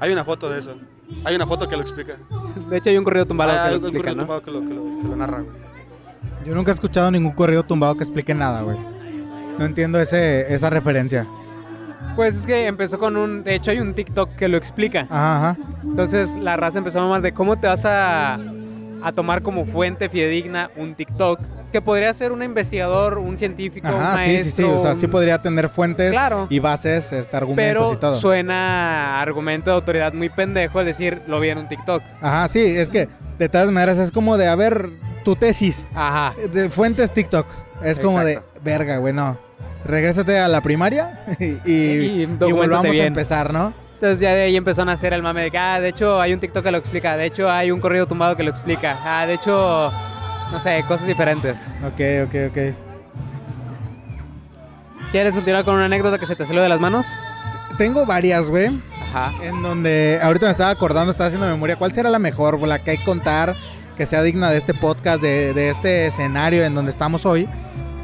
Hay 0.01 0.11
una 0.13 0.25
foto 0.25 0.49
de 0.51 0.61
eso. 0.61 0.77
Hay 1.25 1.35
una 1.37 1.47
foto 1.47 1.69
que 1.69 1.77
lo 1.77 1.83
explica. 1.83 2.15
De 2.69 2.77
hecho, 2.79 2.91
hay 2.91 2.99
un 2.99 3.05
corrido 3.05 3.27
tumbado 3.27 3.53
Ah, 3.53 3.65
que 3.67 3.71
lo 3.73 3.77
un 3.79 3.83
explica, 3.85 3.99
corrido 4.05 4.17
¿no? 4.17 4.23
tumbado 4.23 4.43
que 4.43 4.51
lo, 4.51 4.61
que 4.61 4.75
lo- 4.75 5.03
que 5.03 5.09
lo 5.09 5.17
narra, 5.17 5.41
güey. 5.41 5.57
Yo 6.45 6.55
nunca 6.55 6.71
he 6.71 6.75
escuchado 6.75 7.11
ningún 7.11 7.33
corrido 7.33 7.63
tumbado 7.63 7.95
que 7.95 8.03
explique 8.05 8.35
nada, 8.35 8.63
güey. 8.63 8.77
No 9.59 9.65
entiendo 9.65 10.01
ese, 10.01 10.53
esa 10.53 10.71
referencia. 10.71 11.27
Pues 12.17 12.35
es 12.37 12.47
que 12.47 12.67
empezó 12.67 12.99
con 12.99 13.17
un... 13.17 13.45
De 13.45 13.55
hecho, 13.55 13.71
hay 13.71 13.79
un 13.79 13.95
TikTok 13.95 14.31
que 14.37 14.49
lo 14.49 14.57
explica. 14.57 15.07
Ajá, 15.09 15.51
ajá. 15.51 15.57
Entonces, 15.85 16.35
la 16.37 16.57
raza 16.57 16.79
empezó 16.79 16.99
a 16.99 17.03
mamar 17.03 17.23
de 17.23 17.33
cómo 17.33 17.57
te 17.59 17.67
vas 17.69 17.85
a, 17.85 18.35
a 19.03 19.13
tomar 19.15 19.43
como 19.43 19.65
fuente 19.67 20.09
fidedigna 20.09 20.71
un 20.77 20.95
TikTok, 20.95 21.39
que 21.73 21.81
podría 21.83 22.13
ser 22.13 22.31
un 22.31 22.43
investigador, 22.43 23.19
un 23.19 23.37
científico, 23.39 23.89
un 23.89 23.95
Ajá, 23.95 24.19
sí, 24.23 24.39
sí, 24.45 24.51
sí. 24.51 24.63
maestro, 24.63 24.79
O 24.79 24.83
sea, 24.83 24.95
sí 24.95 25.07
podría 25.09 25.41
tener 25.43 25.69
fuentes 25.69 26.13
Claro. 26.13 26.47
y 26.51 26.59
bases, 26.61 27.11
este, 27.13 27.37
argumentos 27.37 27.83
Pero 27.89 27.93
y 27.95 27.97
todo. 27.97 28.21
suena 28.21 29.17
a 29.17 29.23
argumento 29.23 29.71
de 29.71 29.75
autoridad 29.77 30.13
muy 30.13 30.29
pendejo 30.29 30.79
el 30.81 30.87
decir, 30.87 31.23
lo 31.27 31.41
vi 31.41 31.49
en 31.49 31.59
un 31.59 31.69
TikTok. 31.69 32.03
Ajá, 32.21 32.47
sí, 32.49 32.61
es 32.61 32.91
que 32.91 33.09
de 33.39 33.49
todas 33.49 33.71
maneras 33.71 33.99
es 33.99 34.13
como 34.13 34.37
de, 34.37 34.47
a 34.47 34.55
ver, 34.55 34.91
tu 35.25 35.35
tesis 35.35 35.87
Ajá. 35.95 36.35
de 36.53 36.71
fuentes 36.71 37.13
TikTok. 37.13 37.47
Es 37.83 37.99
como 37.99 38.21
Exacto. 38.21 38.47
de, 38.63 38.71
verga, 38.71 38.99
güey, 38.99 39.13
no. 39.13 39.37
Regrésate 39.85 40.39
a 40.39 40.47
la 40.47 40.61
primaria 40.61 41.25
y, 41.41 41.45
y, 41.45 41.55
Y 41.65 42.23
y 42.23 42.27
documéntate 42.27 42.53
volvamos 42.53 42.97
a 43.01 43.05
empezar, 43.05 43.53
¿no? 43.53 43.73
Entonces 43.95 44.19
ya 44.21 44.35
de 44.35 44.43
ahí 44.43 44.57
empezó 44.57 44.83
a 44.83 44.85
nacer 44.85 45.13
el 45.13 45.23
mame 45.23 45.43
de 45.43 45.51
que, 45.53 45.59
ah, 45.59 45.81
de 45.81 45.89
hecho 45.89 46.21
hay 46.21 46.33
un 46.35 46.41
TikTok 46.41 46.65
que 46.65 46.71
lo 46.73 46.79
explica, 46.79 47.17
de 47.17 47.27
hecho 47.27 47.49
hay 47.51 47.71
un 47.71 47.81
corrido 47.81 48.07
tumbado 48.07 48.37
que 48.37 48.43
lo 48.43 48.51
explica, 48.51 48.97
ah, 49.05 49.27
de 49.27 49.35
hecho, 49.35 49.93
no 50.53 50.61
sé, 50.63 50.85
cosas 50.87 51.07
diferentes. 51.07 51.59
Ok, 51.85 52.01
ok, 52.27 52.35
ok. 52.51 52.59
¿Quieres 55.11 55.35
continuar 55.35 55.65
con 55.65 55.75
una 55.75 55.87
anécdota 55.87 56.19
que 56.19 56.27
se 56.27 56.37
te 56.37 56.47
salió 56.47 56.63
de 56.63 56.69
las 56.69 56.81
manos? 56.81 57.07
Tengo 57.79 58.07
varias, 58.07 58.49
güey, 58.49 58.81
Ajá. 59.01 59.33
en 59.43 59.63
donde 59.63 60.21
ahorita 60.23 60.47
me 60.47 60.53
estaba 60.53 60.71
acordando, 60.71 61.11
estaba 61.11 61.29
haciendo 61.29 61.47
memoria, 61.47 61.77
¿cuál 61.77 61.93
será 61.93 62.11
la 62.11 62.19
mejor, 62.19 62.61
la 62.61 62.79
que 62.79 62.93
hay 62.93 62.99
que 62.99 63.05
contar, 63.05 63.55
que 63.97 64.07
sea 64.07 64.23
digna 64.23 64.51
de 64.51 64.59
este 64.59 64.75
podcast, 64.75 65.23
de, 65.23 65.55
de 65.55 65.71
este 65.71 66.07
escenario 66.07 66.65
en 66.65 66.75
donde 66.75 66.91
estamos 66.91 67.27
hoy? 67.27 67.49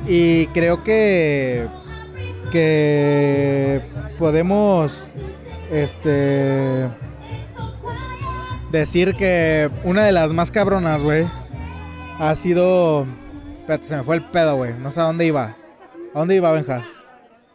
Y 0.07 0.47
creo 0.49 0.83
que, 0.85 1.67
que 2.51 3.83
podemos, 4.19 5.09
este, 5.71 6.89
decir 8.71 9.15
que 9.15 9.71
una 9.85 10.03
de 10.03 10.13
las 10.13 10.33
más 10.33 10.51
cabronas, 10.51 11.03
güey, 11.03 11.27
ha 12.19 12.35
sido, 12.35 13.07
espérate, 13.61 13.85
se 13.85 13.97
me 13.97 14.03
fue 14.03 14.17
el 14.17 14.23
pedo, 14.25 14.57
güey, 14.57 14.75
no 14.79 14.91
sé 14.91 15.01
a 15.01 15.05
dónde 15.05 15.27
iba. 15.27 15.55
¿A 16.15 16.19
dónde 16.19 16.37
iba, 16.37 16.51
Benja? 16.53 16.85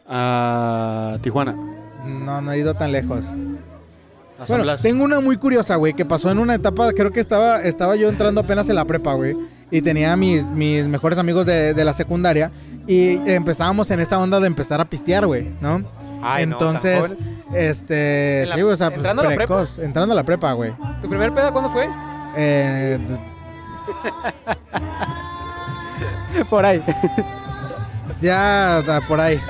A 0.06 1.18
Tijuana. 1.22 1.54
No, 2.06 2.40
no 2.42 2.52
he 2.52 2.58
ido 2.58 2.74
tan 2.74 2.92
lejos. 2.92 3.26
A 4.38 4.44
Bueno, 4.46 4.64
Blas. 4.64 4.82
tengo 4.82 5.04
una 5.04 5.20
muy 5.20 5.36
curiosa, 5.36 5.76
güey, 5.76 5.94
que 5.94 6.04
pasó 6.04 6.30
en 6.30 6.38
una 6.38 6.54
etapa, 6.56 6.92
creo 6.92 7.10
que 7.12 7.20
estaba, 7.20 7.62
estaba 7.62 7.96
yo 7.96 8.08
entrando 8.08 8.40
apenas 8.40 8.68
en 8.68 8.74
la 8.76 8.84
prepa, 8.84 9.14
güey, 9.14 9.36
y 9.70 9.80
tenía 9.80 10.16
mis, 10.16 10.50
mis 10.50 10.86
mejores 10.88 11.18
amigos 11.18 11.46
de, 11.46 11.72
de 11.72 11.84
la 11.84 11.92
secundaria, 11.92 12.50
y 12.86 13.16
empezábamos 13.30 13.90
en 13.90 14.00
esa 14.00 14.18
onda 14.18 14.40
de 14.40 14.46
empezar 14.46 14.80
a 14.80 14.84
pistear, 14.84 15.26
güey, 15.26 15.50
¿no? 15.60 15.82
Ay, 16.22 16.46
no, 16.46 16.52
Entonces, 16.54 16.98
jóvenes. 17.14 17.18
este, 17.54 18.42
¿En 18.42 18.48
la- 18.50 18.54
sí, 18.56 18.62
güey, 18.62 18.72
o 18.74 18.76
sea, 18.76 18.88
entrando 18.88 19.22
a 19.22 19.28
la 19.30 19.34
prepa? 19.36 19.62
entrando 19.82 20.12
a 20.12 20.16
la 20.16 20.22
prepa, 20.24 20.52
güey. 20.52 20.72
¿Tu 21.00 21.08
primer 21.08 21.32
pedo 21.32 21.52
cuándo 21.52 21.70
fue? 21.70 21.88
Eh, 22.36 22.98
Por 26.50 26.66
ahí. 26.66 26.82
ya 28.20 28.82
por 29.06 29.20
ahí. 29.20 29.40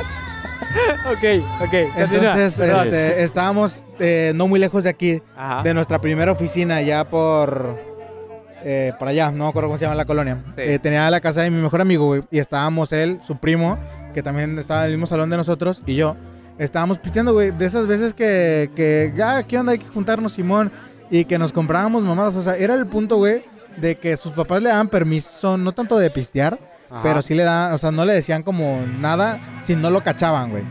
ok, 1.06 1.62
ok. 1.62 1.72
Entonces, 1.96 2.58
este, 2.58 3.22
estábamos 3.22 3.84
eh, 3.98 4.32
no 4.34 4.48
muy 4.48 4.60
lejos 4.60 4.84
de 4.84 4.90
aquí, 4.90 5.22
Ajá. 5.36 5.62
de 5.62 5.72
nuestra 5.72 6.00
primera 6.00 6.32
oficina, 6.32 6.82
ya 6.82 7.08
por 7.08 7.78
eh, 8.62 8.92
para 8.98 9.10
allá, 9.10 9.30
no 9.30 9.44
me 9.44 9.50
acuerdo 9.50 9.68
cómo 9.68 9.78
se 9.78 9.84
llama 9.84 9.94
la 9.94 10.06
colonia. 10.06 10.42
Sí. 10.54 10.62
Eh, 10.62 10.78
tenía 10.78 11.10
la 11.10 11.20
casa 11.20 11.42
de 11.42 11.50
mi 11.50 11.60
mejor 11.60 11.80
amigo, 11.80 12.06
güey, 12.06 12.22
y 12.30 12.38
estábamos 12.38 12.92
él, 12.92 13.20
su 13.22 13.36
primo, 13.36 13.78
que 14.14 14.22
también 14.22 14.58
estaba 14.58 14.84
en 14.84 14.86
el 14.86 14.92
mismo 14.92 15.06
salón 15.06 15.30
de 15.30 15.36
nosotros, 15.36 15.82
y 15.86 15.96
yo. 15.96 16.16
Estábamos 16.56 16.98
pisteando, 16.98 17.32
güey, 17.32 17.50
de 17.50 17.66
esas 17.66 17.86
veces 17.86 18.14
que, 18.14 18.70
que, 18.76 19.12
ah, 19.22 19.42
¿qué 19.46 19.58
onda? 19.58 19.72
Hay 19.72 19.78
que 19.78 19.88
juntarnos, 19.88 20.32
Simón, 20.32 20.70
y 21.10 21.24
que 21.24 21.36
nos 21.36 21.52
comprábamos 21.52 22.04
mamadas. 22.04 22.36
O 22.36 22.40
sea, 22.40 22.56
era 22.56 22.74
el 22.74 22.86
punto, 22.86 23.16
güey, 23.16 23.44
de 23.76 23.96
que 23.96 24.16
sus 24.16 24.32
papás 24.32 24.62
le 24.62 24.68
daban 24.68 24.88
permiso, 24.88 25.56
no 25.56 25.72
tanto 25.72 25.98
de 25.98 26.10
pistear, 26.10 26.58
Ajá. 26.90 27.02
pero 27.02 27.22
sí 27.22 27.34
le 27.34 27.42
daban, 27.42 27.72
o 27.72 27.78
sea, 27.78 27.90
no 27.90 28.04
le 28.04 28.12
decían 28.12 28.42
como 28.42 28.80
nada 29.00 29.40
si 29.60 29.74
no 29.76 29.90
lo 29.90 30.02
cachaban, 30.02 30.50
güey. 30.50 30.64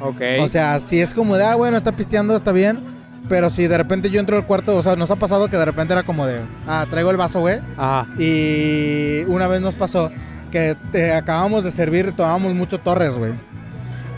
Ok. 0.00 0.20
O 0.40 0.48
sea, 0.48 0.78
si 0.80 1.00
es 1.00 1.14
como 1.14 1.36
de, 1.36 1.44
ah, 1.44 1.54
bueno, 1.54 1.76
está 1.76 1.92
pisteando, 1.92 2.36
está 2.36 2.52
bien. 2.52 2.94
Pero 3.26 3.48
si 3.48 3.66
de 3.66 3.78
repente 3.78 4.10
yo 4.10 4.20
entro 4.20 4.36
al 4.36 4.44
cuarto, 4.44 4.76
o 4.76 4.82
sea, 4.82 4.96
nos 4.96 5.10
ha 5.10 5.16
pasado 5.16 5.48
que 5.48 5.56
de 5.56 5.64
repente 5.64 5.94
era 5.94 6.02
como 6.02 6.26
de, 6.26 6.40
ah, 6.66 6.86
traigo 6.90 7.10
el 7.10 7.16
vaso, 7.16 7.40
güey. 7.40 7.58
Ajá. 7.78 8.06
Y 8.18 9.22
una 9.28 9.46
vez 9.46 9.62
nos 9.62 9.74
pasó 9.74 10.10
que 10.50 10.76
te 10.92 11.12
acabamos 11.12 11.64
de 11.64 11.70
servir, 11.70 12.12
tomábamos 12.12 12.54
mucho 12.54 12.78
Torres, 12.78 13.16
güey. 13.16 13.32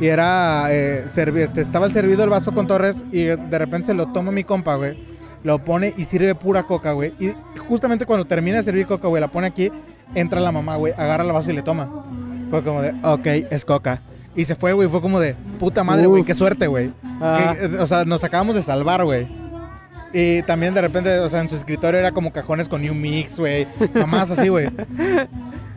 Y 0.01 0.09
era, 0.09 0.67
eh, 0.71 1.05
este, 1.07 1.61
estaba 1.61 1.87
el 1.87 1.93
servido 1.93 2.25
el 2.25 2.31
vaso 2.31 2.53
con 2.53 2.67
Torres 2.67 3.05
y 3.11 3.25
de 3.25 3.59
repente 3.59 3.87
se 3.87 3.95
lo 3.95 4.09
toma 4.09 4.33
mi 4.33 4.45
compa, 4.45 4.75
güey. 4.75 5.16
Lo 5.47 5.61
pone 5.61 5.95
y 5.97 6.03
sirve 6.03 6.35
pura 6.35 6.65
coca, 6.65 6.91
güey. 6.91 7.15
Y 7.21 7.33
justamente 7.69 8.05
cuando 8.05 8.25
termina 8.25 8.57
de 8.57 8.65
servir 8.65 8.85
coca, 8.85 9.07
güey, 9.07 9.21
la 9.21 9.29
pone 9.29 9.47
aquí, 9.47 9.71
entra 10.13 10.41
la 10.41 10.51
mamá, 10.51 10.75
güey, 10.75 10.93
agarra 10.95 11.23
el 11.23 11.31
vaso 11.31 11.53
y 11.53 11.55
le 11.55 11.63
toma. 11.63 11.89
Fue 12.51 12.65
como 12.65 12.83
de, 12.83 12.93
ok, 13.05 13.47
es 13.49 13.65
coca. 13.65 14.01
Y 14.35 14.45
se 14.45 14.57
fue, 14.57 14.73
güey, 14.73 14.89
fue 14.89 15.01
como 15.01 15.21
de, 15.21 15.37
puta 15.61 15.85
madre, 15.85 16.07
güey, 16.09 16.25
qué 16.25 16.35
suerte, 16.35 16.67
güey. 16.67 16.91
Que, 17.21 17.65
eh, 17.65 17.79
o 17.79 17.87
sea, 17.87 18.05
nos 18.05 18.25
acabamos 18.25 18.57
de 18.57 18.63
salvar, 18.63 19.05
güey. 19.05 19.29
Y 20.13 20.43
también 20.43 20.75
de 20.75 20.81
repente, 20.81 21.17
o 21.21 21.29
sea, 21.29 21.43
en 21.43 21.49
su 21.49 21.55
escritorio 21.55 22.01
era 22.01 22.11
como 22.11 22.33
cajones 22.33 22.69
con 22.69 22.83
New 22.83 22.97
Mix, 22.97 23.39
güey. 23.39 23.69
Mamás 23.95 24.33
así, 24.33 24.49
güey. 24.49 24.69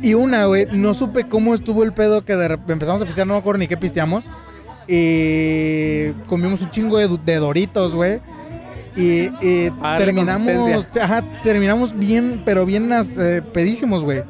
Y 0.01 0.13
una, 0.13 0.45
güey, 0.45 0.65
no 0.71 0.93
supe 0.93 1.27
cómo 1.27 1.53
estuvo 1.53 1.83
el 1.83 1.91
pedo 1.91 2.23
que 2.23 2.33
de 2.37 2.57
empezamos 2.69 3.01
a 3.01 3.05
pistear, 3.05 3.27
no 3.27 3.33
me 3.33 3.39
acuerdo 3.41 3.59
ni 3.59 3.67
qué 3.67 3.75
pisteamos. 3.75 4.25
Y 4.87 6.11
comimos 6.25 6.61
un 6.61 6.71
chingo 6.71 6.97
de, 6.97 7.19
de 7.23 7.35
doritos, 7.35 7.93
güey. 7.93 8.21
Y, 8.95 9.29
y 9.45 9.71
Ah, 9.81 9.95
terminamos, 9.97 10.87
ajá, 11.01 11.23
terminamos 11.43 11.97
bien, 11.97 12.41
pero 12.45 12.65
bien 12.65 12.91
eh, 12.91 13.41
pedísimos, 13.53 14.03
güey. 14.03 14.23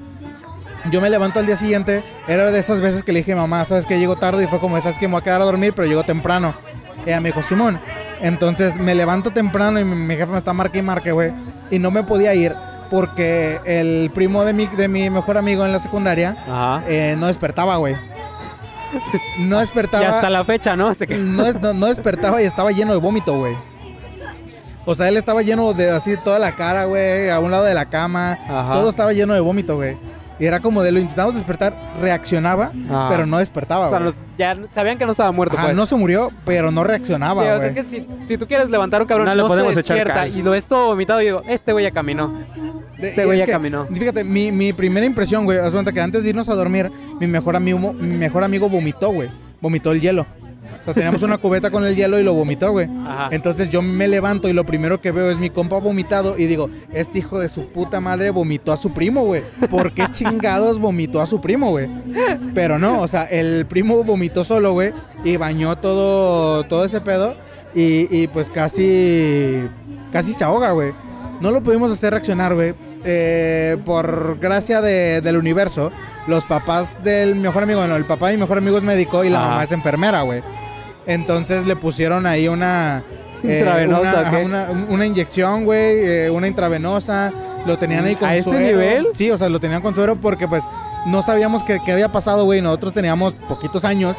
Yo 0.91 1.01
me 1.01 1.09
levanto 1.09 1.39
al 1.39 1.45
día 1.45 1.55
siguiente, 1.55 2.03
era 2.27 2.51
de 2.51 2.59
esas 2.59 2.79
veces 2.81 3.03
que 3.03 3.11
le 3.11 3.19
dije, 3.19 3.35
mamá, 3.35 3.65
sabes 3.65 3.85
que 3.85 3.99
llego 3.99 4.15
tarde 4.15 4.43
y 4.45 4.47
fue 4.47 4.59
como, 4.59 4.79
sabes 4.79 4.97
que 4.97 5.07
me 5.07 5.13
voy 5.13 5.21
a 5.21 5.23
quedar 5.23 5.41
a 5.41 5.45
dormir, 5.45 5.73
pero 5.75 5.87
llego 5.87 6.03
temprano. 6.03 6.53
Ella 7.05 7.19
me 7.21 7.29
dijo, 7.29 7.41
Simón. 7.41 7.79
Entonces 8.21 8.77
me 8.77 8.95
levanto 8.95 9.31
temprano 9.31 9.79
y 9.79 9.83
mi, 9.85 9.95
mi 9.95 10.15
jefe 10.15 10.31
me 10.31 10.37
está 10.37 10.53
marque 10.53 10.79
y 10.79 10.81
marque, 10.81 11.11
güey. 11.11 11.31
Y 11.71 11.79
no 11.79 11.91
me 11.91 12.03
podía 12.03 12.33
ir 12.33 12.53
porque 12.89 13.59
el 13.65 14.09
primo 14.13 14.43
de 14.45 14.53
mi, 14.53 14.67
de 14.67 14.87
mi 14.87 15.09
mejor 15.09 15.37
amigo 15.37 15.65
en 15.65 15.71
la 15.71 15.79
secundaria 15.79 16.35
Ajá. 16.47 16.83
eh, 16.87 17.15
no 17.17 17.27
despertaba, 17.27 17.75
güey. 17.77 17.95
No 19.37 19.59
despertaba. 19.59 20.03
Y 20.03 20.07
hasta 20.07 20.29
la 20.29 20.43
fecha, 20.43 20.75
¿no? 20.75 20.93
Que- 20.95 21.15
no, 21.17 21.51
no- 21.53 21.73
no 21.73 21.85
despertaba 21.87 22.41
y 22.41 22.45
estaba 22.45 22.71
lleno 22.71 22.93
de 22.93 22.99
vómito, 22.99 23.37
güey. 23.37 23.55
O 24.91 24.95
sea, 24.95 25.07
él 25.07 25.17
estaba 25.17 25.43
lleno 25.43 25.71
de 25.73 25.91
así 25.91 26.15
toda 26.23 26.39
la 26.39 26.55
cara, 26.55 26.85
güey, 26.85 27.29
a 27.29 27.39
un 27.39 27.51
lado 27.51 27.63
de 27.65 27.75
la 27.75 27.85
cama. 27.85 28.39
Ajá. 28.49 28.73
Todo 28.73 28.89
estaba 28.89 29.13
lleno 29.13 29.35
de 29.35 29.39
vómito, 29.39 29.75
güey. 29.75 29.95
Y 30.39 30.45
era 30.47 30.61
como 30.61 30.81
de 30.81 30.91
lo 30.91 30.99
intentamos 30.99 31.35
despertar, 31.35 31.75
reaccionaba, 32.01 32.71
Ajá. 32.89 33.07
pero 33.09 33.27
no 33.27 33.37
despertaba, 33.37 33.85
O 33.85 33.89
sea, 33.91 33.99
los- 33.99 34.15
ya 34.35 34.57
sabían 34.73 34.97
que 34.97 35.05
no 35.05 35.11
estaba 35.11 35.31
muerto, 35.31 35.55
Ajá, 35.55 35.65
pues. 35.67 35.75
no 35.75 35.85
se 35.85 35.95
murió, 35.95 36.31
pero 36.43 36.71
no 36.71 36.83
reaccionaba, 36.83 37.43
Sí, 37.43 37.49
o 37.49 37.57
sea, 37.59 37.67
es 37.67 37.73
que 37.75 37.83
si, 37.83 38.07
si 38.27 38.37
tú 38.39 38.47
quieres 38.47 38.67
levantar 38.71 39.01
un 39.03 39.07
cabrón, 39.07 39.25
No 39.27 39.35
no, 39.35 39.43
le 39.43 39.47
podemos 39.47 39.75
se 39.75 39.81
echar 39.81 40.07
cal. 40.07 40.35
y 40.35 40.41
lo 40.41 40.51
ves 40.51 40.65
todo 40.65 40.87
vomitado 40.87 41.21
y 41.21 41.25
digo, 41.25 41.43
este 41.47 41.71
güey 41.71 41.83
ya 41.85 41.91
caminó. 41.91 42.33
Este 42.97 43.25
güey 43.25 43.37
es 43.37 43.41
ya 43.41 43.45
que, 43.45 43.51
caminó. 43.51 43.85
Fíjate, 43.93 44.23
mi, 44.23 44.51
mi 44.51 44.73
primera 44.73 45.05
impresión, 45.05 45.45
güey, 45.45 45.59
haz 45.59 45.71
cuenta 45.71 45.91
que 45.91 46.01
antes 46.01 46.23
de 46.23 46.29
irnos 46.29 46.49
a 46.49 46.55
dormir, 46.55 46.89
mi 47.19 47.27
mejor 47.27 47.55
amigo, 47.55 47.93
mi 47.93 48.17
mejor 48.17 48.43
amigo 48.43 48.67
vomitó, 48.69 49.11
güey. 49.11 49.29
Vomitó 49.61 49.91
el 49.91 49.99
hielo. 50.01 50.25
O 50.81 50.85
sea, 50.85 50.93
teníamos 50.93 51.21
una 51.23 51.37
cubeta 51.37 51.69
con 51.71 51.85
el 51.85 51.95
hielo 51.95 52.19
y 52.19 52.23
lo 52.23 52.33
vomitó, 52.33 52.71
güey. 52.71 52.87
Ajá. 53.05 53.29
Entonces 53.31 53.69
yo 53.69 53.81
me 53.81 54.07
levanto 54.07 54.47
y 54.47 54.53
lo 54.53 54.65
primero 54.65 55.01
que 55.01 55.11
veo 55.11 55.29
es 55.29 55.37
mi 55.39 55.49
compa 55.49 55.77
vomitado 55.77 56.37
y 56.37 56.45
digo, 56.45 56.69
este 56.93 57.19
hijo 57.19 57.39
de 57.39 57.47
su 57.49 57.67
puta 57.67 57.99
madre 57.99 58.29
vomitó 58.31 58.71
a 58.71 58.77
su 58.77 58.91
primo, 58.91 59.23
güey. 59.25 59.43
¿Por 59.69 59.91
qué 59.91 60.07
chingados 60.11 60.79
vomitó 60.79 61.21
a 61.21 61.25
su 61.25 61.41
primo, 61.41 61.69
güey? 61.71 61.89
Pero 62.53 62.79
no, 62.79 63.01
o 63.01 63.07
sea, 63.07 63.25
el 63.25 63.65
primo 63.65 64.03
vomitó 64.03 64.43
solo, 64.43 64.73
güey, 64.73 64.93
y 65.23 65.37
bañó 65.37 65.77
todo, 65.77 66.63
todo 66.65 66.85
ese 66.85 67.01
pedo 67.01 67.35
y, 67.75 68.07
y 68.15 68.27
pues 68.27 68.49
casi, 68.49 69.67
casi 70.11 70.33
se 70.33 70.43
ahoga, 70.43 70.71
güey. 70.71 70.91
No 71.41 71.51
lo 71.51 71.61
pudimos 71.61 71.91
hacer 71.91 72.11
reaccionar, 72.11 72.53
güey. 72.55 72.73
Eh, 73.05 73.77
por 73.85 74.39
gracia 74.39 74.81
de- 74.81 75.21
del 75.21 75.37
universo, 75.37 75.89
los 76.27 76.43
papás 76.43 77.01
del 77.01 77.35
mejor 77.35 77.63
amigo, 77.63 77.79
bueno, 77.79 77.95
el 77.95 78.03
papá 78.05 78.27
de 78.27 78.33
mi 78.35 78.41
mejor 78.41 78.57
amigo 78.57 78.77
es 78.77 78.83
médico 78.83 79.23
y 79.23 79.29
la 79.29 79.39
mamá 79.39 79.63
es 79.63 79.71
enfermera, 79.71 80.21
güey. 80.23 80.41
Entonces 81.05 81.65
le 81.65 81.75
pusieron 81.75 82.25
ahí 82.25 82.47
una... 82.47 83.03
eh, 83.43 83.57
¿Intravenosa 83.59 84.21
una, 84.21 84.31
qué? 84.31 84.45
una, 84.45 84.69
una 84.89 85.05
inyección, 85.05 85.65
güey, 85.65 85.99
eh, 85.99 86.29
una 86.29 86.47
intravenosa. 86.47 87.31
Lo 87.65 87.77
tenían 87.77 88.05
ahí 88.05 88.15
con 88.15 88.29
¿A 88.29 88.35
ese 88.35 88.49
suero. 88.49 88.65
nivel? 88.65 89.07
Sí, 89.13 89.29
o 89.31 89.37
sea, 89.37 89.49
lo 89.49 89.59
tenían 89.59 89.81
con 89.81 89.93
suero 89.95 90.15
porque 90.15 90.47
pues 90.47 90.63
no 91.07 91.21
sabíamos 91.21 91.63
qué, 91.63 91.79
qué 91.83 91.91
había 91.91 92.11
pasado, 92.11 92.45
güey. 92.45 92.61
Nosotros 92.61 92.93
teníamos 92.93 93.33
poquitos 93.33 93.83
años. 93.85 94.15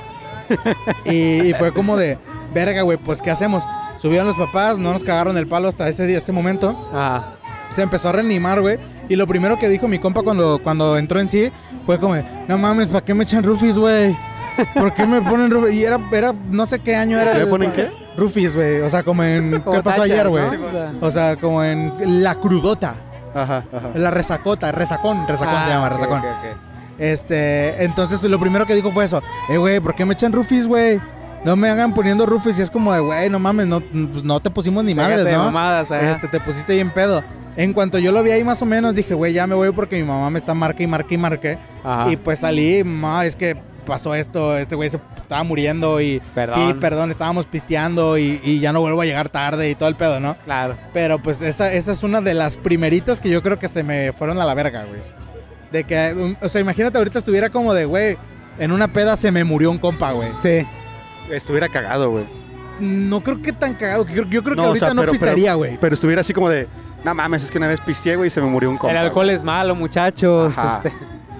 y, 1.04 1.48
y 1.48 1.54
fue 1.54 1.72
como 1.72 1.96
de, 1.96 2.18
verga, 2.52 2.82
güey, 2.82 2.98
pues 2.98 3.22
¿qué 3.22 3.30
hacemos? 3.30 3.62
Subieron 3.98 4.26
los 4.26 4.36
papás, 4.36 4.78
no 4.78 4.92
nos 4.92 5.04
cagaron 5.04 5.36
el 5.36 5.46
palo 5.46 5.68
hasta 5.68 5.88
ese 5.88 6.06
día, 6.06 6.18
ese 6.18 6.32
momento. 6.32 6.88
Ajá. 6.92 7.34
Se 7.72 7.82
empezó 7.82 8.08
a 8.08 8.12
reanimar, 8.12 8.60
güey. 8.60 8.78
Y 9.08 9.14
lo 9.16 9.26
primero 9.26 9.58
que 9.58 9.68
dijo 9.68 9.86
mi 9.86 9.98
compa 9.98 10.22
cuando, 10.22 10.58
cuando 10.62 10.96
entró 10.98 11.20
en 11.20 11.28
sí 11.30 11.52
fue 11.86 11.98
como, 11.98 12.14
de, 12.14 12.24
no 12.48 12.58
mames, 12.58 12.88
¿para 12.88 13.04
qué 13.04 13.14
me 13.14 13.24
echan 13.24 13.44
rufis, 13.44 13.76
güey? 13.78 14.16
¿Por 14.74 14.94
qué 14.94 15.06
me 15.06 15.20
ponen 15.20 15.50
rufis? 15.50 15.74
Y 15.74 15.84
era, 15.84 15.98
era, 16.12 16.32
no 16.32 16.66
sé 16.66 16.78
qué 16.78 16.96
año 16.96 17.18
era. 17.18 17.34
¿Me 17.34 17.46
ponen 17.46 17.72
qué? 17.72 17.90
Rufis, 18.16 18.54
güey. 18.54 18.80
O 18.80 18.90
sea, 18.90 19.02
como 19.02 19.22
en, 19.22 19.60
Como 19.60 19.76
¿qué 19.76 19.82
pasó 19.82 20.02
tachas, 20.02 20.10
ayer, 20.10 20.28
güey? 20.28 20.44
¿no? 20.44 20.50
O 20.50 20.70
sea, 20.70 20.92
O 21.00 21.10
sea, 21.10 21.36
como 21.36 21.64
en 21.64 22.22
la 22.22 22.34
crudota. 22.36 22.94
Ajá, 23.34 23.64
ajá. 23.72 23.90
La 23.94 24.10
resacota, 24.10 24.72
resacón, 24.72 25.26
resacón 25.26 25.54
ah, 25.56 25.64
se 25.64 25.70
llama, 25.70 25.88
resacón. 25.88 26.22
Este, 26.98 27.82
entonces 27.84 28.22
lo 28.24 28.38
primero 28.38 28.66
que 28.66 28.74
dijo 28.74 28.90
fue 28.92 29.04
eso. 29.04 29.22
Eh, 29.48 29.56
güey, 29.56 29.80
¿por 29.80 29.94
qué 29.94 30.04
me 30.04 30.14
echan 30.14 30.32
rufis, 30.32 30.66
güey? 30.66 31.00
No 31.44 31.56
me 31.56 31.70
hagan 31.70 31.94
poniendo 31.94 32.26
rufis. 32.26 32.58
Y 32.58 32.62
es 32.62 32.70
como 32.70 32.92
de, 32.92 33.00
güey, 33.00 33.30
no 33.30 33.38
mames, 33.38 33.66
no, 33.66 33.80
pues 33.80 34.24
no 34.24 34.40
te 34.40 34.50
pusimos 34.50 34.84
ni 34.84 34.94
madres, 34.94 35.26
¿no? 35.32 35.44
mamadas. 35.44 35.90
Este, 35.90 36.28
te 36.28 36.40
pusiste 36.40 36.74
bien 36.74 36.90
pedo. 36.90 37.22
En 37.56 37.72
cuanto 37.72 37.98
yo 37.98 38.12
lo 38.12 38.22
vi 38.22 38.30
ahí 38.30 38.44
más 38.44 38.60
o 38.62 38.66
menos, 38.66 38.94
dije, 38.94 39.14
güey, 39.14 39.32
ya 39.32 39.46
me 39.46 39.54
voy 39.54 39.70
porque 39.72 39.96
mi 39.96 40.04
mamá 40.04 40.30
me 40.30 40.38
está 40.38 40.54
marque 40.54 40.82
y 40.82 40.86
marque 40.86 41.14
y 41.14 41.18
marque. 41.18 41.58
Ajá. 41.82 42.10
Y 42.10 42.16
pues 42.16 42.40
salí, 42.40 42.84
ma, 42.84 43.24
es 43.24 43.34
que 43.34 43.56
pasó 43.80 44.14
esto, 44.14 44.56
este 44.56 44.74
güey 44.76 44.88
se 44.90 44.98
estaba 45.20 45.42
muriendo 45.42 46.00
y 46.00 46.20
Perdón. 46.34 46.68
sí, 46.68 46.74
perdón, 46.74 47.10
estábamos 47.10 47.46
pisteando 47.46 48.18
y, 48.18 48.40
y 48.44 48.60
ya 48.60 48.72
no 48.72 48.80
vuelvo 48.80 49.00
a 49.02 49.04
llegar 49.04 49.28
tarde 49.28 49.70
y 49.70 49.74
todo 49.74 49.88
el 49.88 49.94
pedo, 49.96 50.20
¿no? 50.20 50.36
Claro. 50.44 50.76
Pero 50.92 51.18
pues 51.18 51.40
esa, 51.42 51.72
esa 51.72 51.92
es 51.92 52.02
una 52.02 52.20
de 52.20 52.34
las 52.34 52.56
primeritas 52.56 53.20
que 53.20 53.28
yo 53.30 53.42
creo 53.42 53.58
que 53.58 53.68
se 53.68 53.82
me 53.82 54.12
fueron 54.12 54.40
a 54.40 54.44
la 54.44 54.54
verga, 54.54 54.84
güey. 54.84 55.00
De 55.72 55.84
que, 55.84 56.12
um, 56.14 56.36
o 56.40 56.48
sea, 56.48 56.60
imagínate 56.60 56.98
ahorita 56.98 57.18
estuviera 57.18 57.48
como 57.50 57.72
de, 57.74 57.84
güey, 57.84 58.16
en 58.58 58.72
una 58.72 58.88
peda 58.88 59.16
se 59.16 59.30
me 59.30 59.44
murió 59.44 59.70
un 59.70 59.78
compa, 59.78 60.12
güey. 60.12 60.30
Sí. 60.42 60.66
Estuviera 61.30 61.68
cagado, 61.68 62.10
güey. 62.10 62.24
No 62.80 63.20
creo 63.22 63.40
que 63.42 63.52
tan 63.52 63.74
cagado, 63.74 64.06
yo 64.08 64.24
creo 64.42 64.42
que 64.42 64.54
No, 64.56 64.62
o 64.62 64.66
ahorita 64.68 64.86
sea, 64.86 64.94
no 64.94 65.02
pero- 65.02 65.12
pistaría, 65.12 65.54
güey. 65.54 65.78
Pero 65.80 65.94
estuviera 65.94 66.22
así 66.22 66.32
como 66.32 66.48
de, 66.48 66.66
no 67.04 67.14
mames, 67.14 67.44
es 67.44 67.50
que 67.50 67.58
una 67.58 67.68
vez 67.68 67.80
pisteé, 67.80 68.16
güey, 68.16 68.28
y 68.28 68.30
se 68.30 68.40
me 68.40 68.48
murió 68.48 68.68
un 68.70 68.78
compa. 68.78 68.90
El 68.90 68.96
alcohol 68.98 69.30
es 69.30 69.44
malo, 69.44 69.74
muchachos. 69.74 70.56
Ajá. 70.58 70.78
este. 70.84 70.92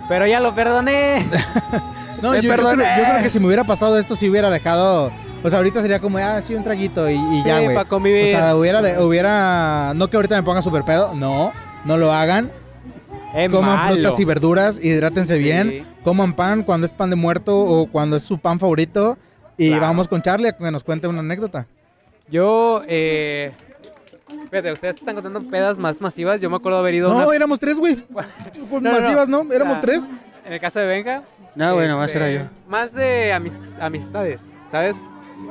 Pero 0.09 0.26
ya 0.26 0.38
lo 0.40 0.54
perdoné. 0.54 1.25
No, 2.22 2.30
Me 2.32 2.36
yo, 2.36 2.42
yo 2.42 2.52
creo, 2.54 2.66
perdoné. 2.66 2.84
yo 2.98 3.04
creo 3.04 3.22
que 3.22 3.28
si 3.28 3.40
me 3.40 3.46
hubiera 3.46 3.64
pasado 3.64 3.98
esto, 3.98 4.14
si 4.14 4.28
hubiera 4.28 4.50
dejado. 4.50 5.10
O 5.42 5.48
sea, 5.48 5.58
ahorita 5.58 5.80
sería 5.80 6.00
como, 6.00 6.18
ah, 6.18 6.40
sí, 6.42 6.54
un 6.54 6.62
traguito 6.64 7.08
y, 7.08 7.14
y 7.14 7.40
Sí, 7.42 7.42
ya, 7.46 7.60
güey. 7.60 7.84
convivir. 7.86 8.34
O 8.34 8.38
sea, 8.38 8.56
hubiera, 8.56 8.82
de- 8.82 9.02
hubiera. 9.02 9.92
No 9.94 10.08
que 10.10 10.16
ahorita 10.16 10.36
me 10.36 10.42
ponga 10.42 10.60
súper 10.62 10.82
pedo, 10.84 11.14
no. 11.14 11.52
No 11.84 11.96
lo 11.96 12.12
hagan. 12.12 12.50
Es 13.34 13.50
Coman 13.50 13.76
malo. 13.76 13.94
frutas 13.94 14.18
y 14.20 14.24
verduras, 14.24 14.78
hidrátense 14.82 15.36
Sí. 15.36 15.42
bien. 15.42 15.86
Coman 16.02 16.34
pan 16.34 16.62
cuando 16.62 16.86
es 16.86 16.92
pan 16.92 17.10
de 17.10 17.16
muerto 17.16 17.58
o 17.58 17.86
cuando 17.86 18.16
es 18.16 18.22
su 18.22 18.38
pan 18.38 18.58
favorito. 18.58 19.16
Y 19.56 19.68
Claro. 19.68 19.82
vamos 19.82 20.08
con 20.08 20.20
Charlie 20.22 20.48
a 20.48 20.52
que 20.56 20.70
nos 20.70 20.82
cuente 20.84 21.06
una 21.06 21.20
anécdota. 21.20 21.66
Yo, 22.30 22.82
eh... 22.88 23.52
Fíjate, 24.50 24.72
ustedes 24.72 24.96
están 24.96 25.14
contando 25.14 25.42
pedas 25.50 25.78
más 25.78 26.00
masivas. 26.00 26.40
Yo 26.40 26.48
me 26.50 26.56
acuerdo 26.56 26.78
haber 26.78 26.94
ido 26.94 27.08
No, 27.08 27.26
una... 27.26 27.34
éramos 27.36 27.58
tres, 27.58 27.78
güey. 27.78 28.04
No, 28.80 28.92
Masivas, 28.92 29.28
¿no? 29.28 29.46
Éramos 29.52 29.80
tres. 29.80 30.08
En 30.50 30.54
el 30.54 30.61
caso 30.61 30.80
de 30.80 30.87
Benja. 30.88 31.23
No, 31.54 31.75
bueno, 31.75 31.97
más 31.97 32.12
este, 32.12 32.19
era 32.19 32.42
yo. 32.42 32.50
Más 32.69 32.92
de 32.92 33.33
amis- 33.33 33.61
amistades, 33.80 34.40
¿sabes? 34.69 34.97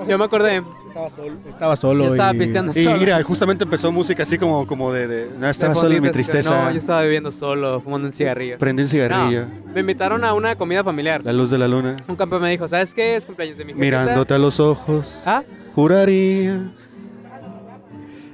Yo 0.10 0.18
me 0.18 0.26
acordé... 0.26 0.62
Estaba 0.90 1.10
solo. 1.10 1.36
Estaba 1.48 1.76
solo. 1.78 2.04
Yo 2.04 2.12
estaba 2.12 2.34
y- 2.36 2.40
pisteando 2.40 2.74
Y 2.76 2.84
solo. 2.84 2.98
mira, 2.98 3.24
justamente 3.24 3.64
empezó 3.64 3.94
música 3.94 4.24
así 4.24 4.38
como, 4.38 4.68
como 4.68 4.92
de, 4.92 5.08
de, 5.08 5.30
no, 5.40 5.48
estaba 5.48 5.74
De 5.74 5.80
solo 5.80 5.96
en 5.96 6.04
mi 6.04 6.10
tristeza. 6.12 6.66
No, 6.66 6.72
yo 6.72 6.80
estaba 6.80 7.02
viviendo 7.04 7.32
solo, 7.32 7.80
fumando 7.80 8.08
un 8.08 8.12
cigarrillo. 8.12 8.58
Prendí 8.58 8.84
un 8.84 8.90
cigarrillo, 8.90 9.46
No, 9.46 9.72
me 9.74 9.80
invitaron 9.80 10.22
a 10.26 10.34
una 10.34 10.56
comida 10.58 10.84
familiar. 10.84 11.22
la 11.24 11.32
luz 11.32 11.50
de 11.50 11.58
la 11.60 11.70
luna, 11.70 11.96
Un 12.10 12.18
campeón 12.18 12.42
me 12.42 12.50
dijo, 12.52 12.68
¿sabes 12.68 12.94
qué? 12.94 13.16
Es 13.16 13.24
cumpleaños 13.26 13.58
de 13.58 13.64
mi 13.64 13.72
jefita. 13.72 13.86
mirándote 13.86 14.34
a 14.34 14.38
los 14.38 14.60
ojos, 14.60 15.22
Ah, 15.26 15.44
juraría. 15.76 16.60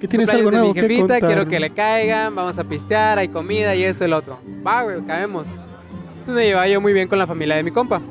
¿Qué 0.01 0.07
tienes 0.07 0.29
algo 0.29 0.49
de 0.49 0.57
nuevo 0.57 0.67
mi 0.69 0.73
que 0.73 0.81
jefita, 0.81 1.01
contar? 1.01 1.19
quiero 1.29 1.47
que 1.47 1.59
le 1.59 1.69
caigan, 1.69 2.33
vamos 2.33 2.57
a 2.57 2.63
pistear, 2.63 3.19
hay 3.19 3.27
comida 3.27 3.75
y 3.75 3.83
eso 3.83 4.03
y 4.03 4.07
el 4.07 4.13
otro. 4.13 4.39
Va, 4.65 4.81
güey, 4.83 5.01
cabemos. 5.05 5.45
Me 6.27 6.45
llevaba 6.45 6.67
yo 6.67 6.81
muy 6.81 6.93
bien 6.93 7.07
con 7.07 7.19
la 7.19 7.27
familia 7.27 7.55
de 7.55 7.63
mi 7.63 7.71
compa. 7.71 8.01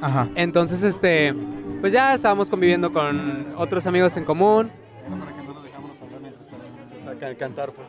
Ajá. 0.00 0.28
Entonces, 0.34 0.82
este, 0.82 1.34
pues 1.80 1.92
ya 1.92 2.14
estábamos 2.14 2.48
conviviendo 2.48 2.92
con 2.92 3.46
otros 3.56 3.86
amigos 3.86 4.16
en 4.16 4.24
común. 4.24 4.70
Para 5.18 5.32
que 5.32 5.42
no 5.46 5.54
nos 5.54 5.64
dejamos 5.64 5.98
mientras 6.22 7.36
cantar, 7.36 7.72
pues. 7.72 7.88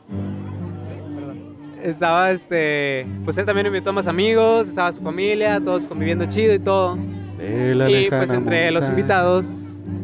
Estaba, 1.83 2.31
este, 2.31 3.07
pues 3.25 3.37
él 3.37 3.45
también 3.45 3.67
invitó 3.67 3.89
a 3.89 3.93
más 3.93 4.07
amigos, 4.07 4.67
estaba 4.67 4.91
su 4.91 5.01
familia, 5.01 5.59
todos 5.59 5.87
conviviendo 5.87 6.25
chido 6.25 6.53
y 6.53 6.59
todo. 6.59 6.97
De 7.37 7.73
la 7.73 7.89
Y 7.89 8.07
pues 8.07 8.29
entre 8.29 8.69
los 8.69 8.87
invitados, 8.87 9.45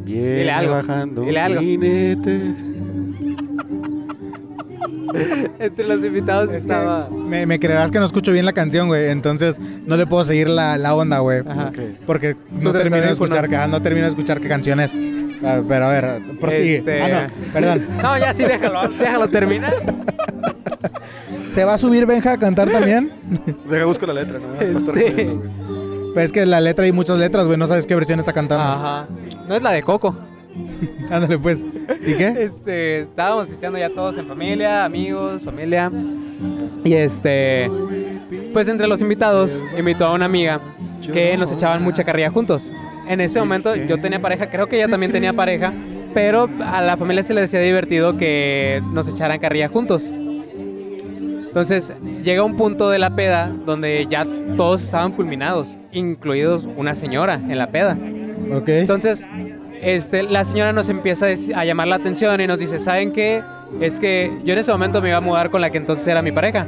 dile 0.04 0.52
algo, 0.52 0.82
dile 1.24 1.40
algo. 1.40 1.62
jinete. 1.62 2.56
entre 5.60 5.88
los 5.88 6.04
invitados 6.04 6.46
Es 6.46 6.52
que 6.52 6.58
estaba... 6.58 7.10
me, 7.10 7.46
me 7.46 7.60
creerás 7.60 7.92
que 7.92 8.00
no 8.00 8.06
escucho 8.06 8.32
bien 8.32 8.46
la 8.46 8.54
canción, 8.54 8.88
güey. 8.88 9.10
Entonces 9.10 9.60
no 9.60 9.98
le 9.98 10.06
puedo 10.08 10.24
seguir 10.24 10.50
la, 10.50 10.78
la 10.78 10.96
onda, 10.96 11.20
güey. 11.20 11.44
Porque 12.06 12.36
no 12.52 12.72
te 12.72 12.80
termino 12.80 13.06
de 13.06 13.12
escuchar, 13.14 13.48
unos- 13.48 13.60
ah, 13.60 13.68
no 13.68 13.82
termino 13.82 14.06
de 14.06 14.10
escuchar 14.10 14.40
qué 14.42 14.48
canción 14.48 14.80
es. 14.80 14.94
Ah, 15.44 15.62
pero 15.68 15.86
a 15.86 15.90
ver, 15.90 16.22
prosigue. 16.40 16.78
Este- 16.78 17.02
Ah, 17.02 17.28
no, 17.30 17.52
perdón. 17.54 17.86
No, 18.02 18.18
ya 18.18 18.34
sí, 18.34 18.44
déjalo, 18.44 18.88
déjalo 18.90 19.28
terminar. 19.30 19.74
¿Se 21.52 21.64
va 21.66 21.74
a 21.74 21.78
subir 21.78 22.06
Benja 22.06 22.34
a 22.34 22.38
cantar 22.38 22.70
también? 22.70 23.12
Deja 23.70 23.86
busco 23.86 24.06
la 24.06 24.14
letra, 24.14 24.40
no 24.40 24.56
Este. 24.62 25.38
Pues 26.14 26.26
es 26.26 26.32
que 26.32 26.46
la 26.46 26.62
letra 26.62 26.86
hay 26.86 26.92
muchas 26.92 27.18
letras, 27.18 27.46
güey. 27.46 27.58
No 27.58 27.68
sabes 27.68 27.86
qué 27.86 27.96
versión 27.96 28.20
está 28.20 28.34
cantando. 28.34 28.64
Ajá. 28.64 29.08
No 29.48 29.56
es 29.56 29.62
la 29.62 29.72
de 29.72 29.84
Coco. 29.84 30.16
Ándale, 31.10 31.38
pues. 31.38 31.66
¿Y 32.06 32.14
qué? 32.16 32.36
Este, 32.40 33.02
estábamos 33.02 33.48
pisteando 33.48 33.78
ya 33.78 33.90
todos 33.90 34.18
en 34.18 34.28
familia, 34.28 34.86
amigos, 34.86 35.44
familia. 35.44 35.92
Y 36.84 36.94
este, 36.94 37.70
pues 38.54 38.68
entre 38.68 38.88
los 38.88 39.02
invitados, 39.02 39.62
invitó 39.78 40.06
a 40.06 40.14
una 40.14 40.26
amiga 40.26 40.62
que 41.12 41.38
nos 41.38 41.52
echaban 41.52 41.84
mucha 41.84 42.04
carrilla 42.04 42.30
juntos. 42.30 42.72
En 43.08 43.22
ese 43.22 43.40
momento 43.40 43.76
yo 43.76 44.00
tenía 44.00 44.22
pareja, 44.22 44.50
creo 44.50 44.68
que 44.68 44.78
ella 44.78 44.88
también 44.88 45.12
tenía 45.12 45.34
pareja, 45.34 45.74
pero 46.14 46.50
a 46.66 46.82
la 46.82 46.98
familia 46.98 47.24
se 47.24 47.34
le 47.34 47.42
decía 47.42 47.60
divertido 47.60 48.18
que 48.18 48.82
nos 48.92 49.08
echaran 49.08 49.40
carrilla 49.40 49.70
juntos. 49.70 50.04
Entonces 51.48 51.92
llega 52.24 52.44
un 52.44 52.56
punto 52.56 52.90
de 52.90 53.00
la 53.00 53.16
peda 53.16 53.52
donde 53.66 54.06
ya 54.10 54.28
todos 54.58 54.84
estaban 54.84 55.14
fulminados, 55.14 55.76
incluidos 55.92 56.68
una 56.78 56.94
señora 56.94 57.36
en 57.36 57.58
la 57.58 57.72
peda. 57.72 57.98
Ok. 58.54 58.70
Entonces, 58.70 59.26
este, 59.82 60.24
la 60.24 60.44
señora 60.44 60.74
nos 60.74 60.90
empieza 60.90 61.28
a, 61.56 61.66
llamar 61.66 61.88
la 61.88 61.96
atención 61.96 62.40
y 62.42 62.48
nos 62.48 62.60
dice, 62.60 62.80
¿saben 62.80 63.12
qué? 63.12 63.44
Es 63.82 64.00
que 64.00 64.32
yo 64.44 64.54
en 64.54 64.60
ese 64.60 64.72
momento 64.72 65.02
me 65.02 65.10
iba 65.10 65.18
a 65.18 65.22
mudar 65.22 65.50
con 65.50 65.62
la 65.62 65.70
que 65.70 65.78
entonces 65.78 66.08
era 66.08 66.22
mi 66.22 66.32
pareja. 66.32 66.66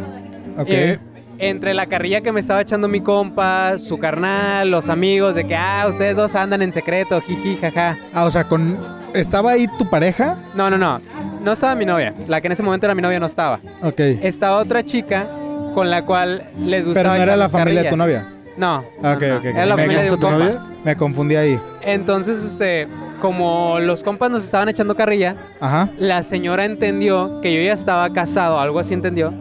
Ok. 0.57 0.67
Eh, 0.69 0.99
entre 1.39 1.73
la 1.73 1.85
carrilla 1.85 2.21
que 2.21 2.31
me 2.31 2.41
estaba 2.41 2.61
echando 2.61 2.87
mi 2.87 2.99
compa, 2.99 3.77
su 3.79 3.97
carnal, 3.97 4.69
los 4.69 4.89
amigos, 4.89 5.35
de 5.35 5.47
que, 5.47 5.55
ah, 5.55 5.85
ustedes 5.89 6.15
dos 6.15 6.35
andan 6.35 6.61
en 6.61 6.73
secreto, 6.73 7.21
jiji, 7.21 7.57
jaja. 7.57 7.97
Ah, 8.13 8.25
o 8.25 8.31
sea, 8.31 8.43
con... 8.43 8.77
¿estaba 9.13 9.51
ahí 9.51 9.67
tu 9.77 9.89
pareja? 9.89 10.37
No, 10.53 10.69
no, 10.69 10.77
no. 10.77 10.99
No 11.41 11.53
estaba 11.53 11.75
mi 11.75 11.85
novia. 11.85 12.13
La 12.27 12.41
que 12.41 12.47
en 12.47 12.51
ese 12.51 12.63
momento 12.63 12.85
era 12.85 12.93
mi 12.93 13.01
novia 13.01 13.19
no 13.19 13.25
estaba. 13.25 13.59
Ok. 13.81 13.99
Estaba 13.99 14.57
otra 14.57 14.83
chica 14.83 15.29
con 15.73 15.89
la 15.89 16.05
cual 16.05 16.49
les 16.59 16.85
gustaba 16.85 17.03
Pero 17.03 17.15
no 17.15 17.23
era 17.23 17.37
la 17.37 17.47
familia 17.47 17.83
de 17.83 17.89
tu 17.89 17.97
novia. 17.97 18.27
No. 18.59 18.83
Ah, 19.01 19.13
ok, 19.15 19.21
no, 19.23 19.37
ok. 19.37 19.45
Era 19.45 19.65
la 19.65 19.75
Me 19.77 19.83
familia 19.83 20.03
de 20.03 20.11
un 20.11 20.19
¿Tu 20.19 20.27
compa. 20.27 20.37
novia? 20.43 20.61
Me 20.83 20.95
confundí 20.97 21.35
ahí. 21.37 21.59
Entonces, 21.81 22.43
este, 22.43 22.87
como 23.21 23.79
los 23.79 24.03
compas 24.03 24.29
nos 24.29 24.43
estaban 24.43 24.67
echando 24.67 24.95
carrilla, 24.95 25.37
Ajá. 25.61 25.89
la 25.97 26.23
señora 26.23 26.65
entendió 26.65 27.39
que 27.41 27.53
yo 27.55 27.61
ya 27.61 27.71
estaba 27.73 28.11
casado, 28.11 28.59
algo 28.59 28.79
así 28.79 28.93
entendió, 28.93 29.33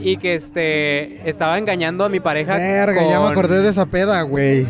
y 0.00 0.16
que 0.16 0.34
este 0.34 1.28
estaba 1.28 1.56
engañando 1.56 2.04
a 2.04 2.08
mi 2.08 2.18
pareja. 2.18 2.56
Verga, 2.56 3.00
ya 3.08 3.20
me 3.20 3.28
acordé 3.28 3.62
de 3.62 3.68
esa 3.68 3.86
peda, 3.86 4.20
güey. 4.22 4.68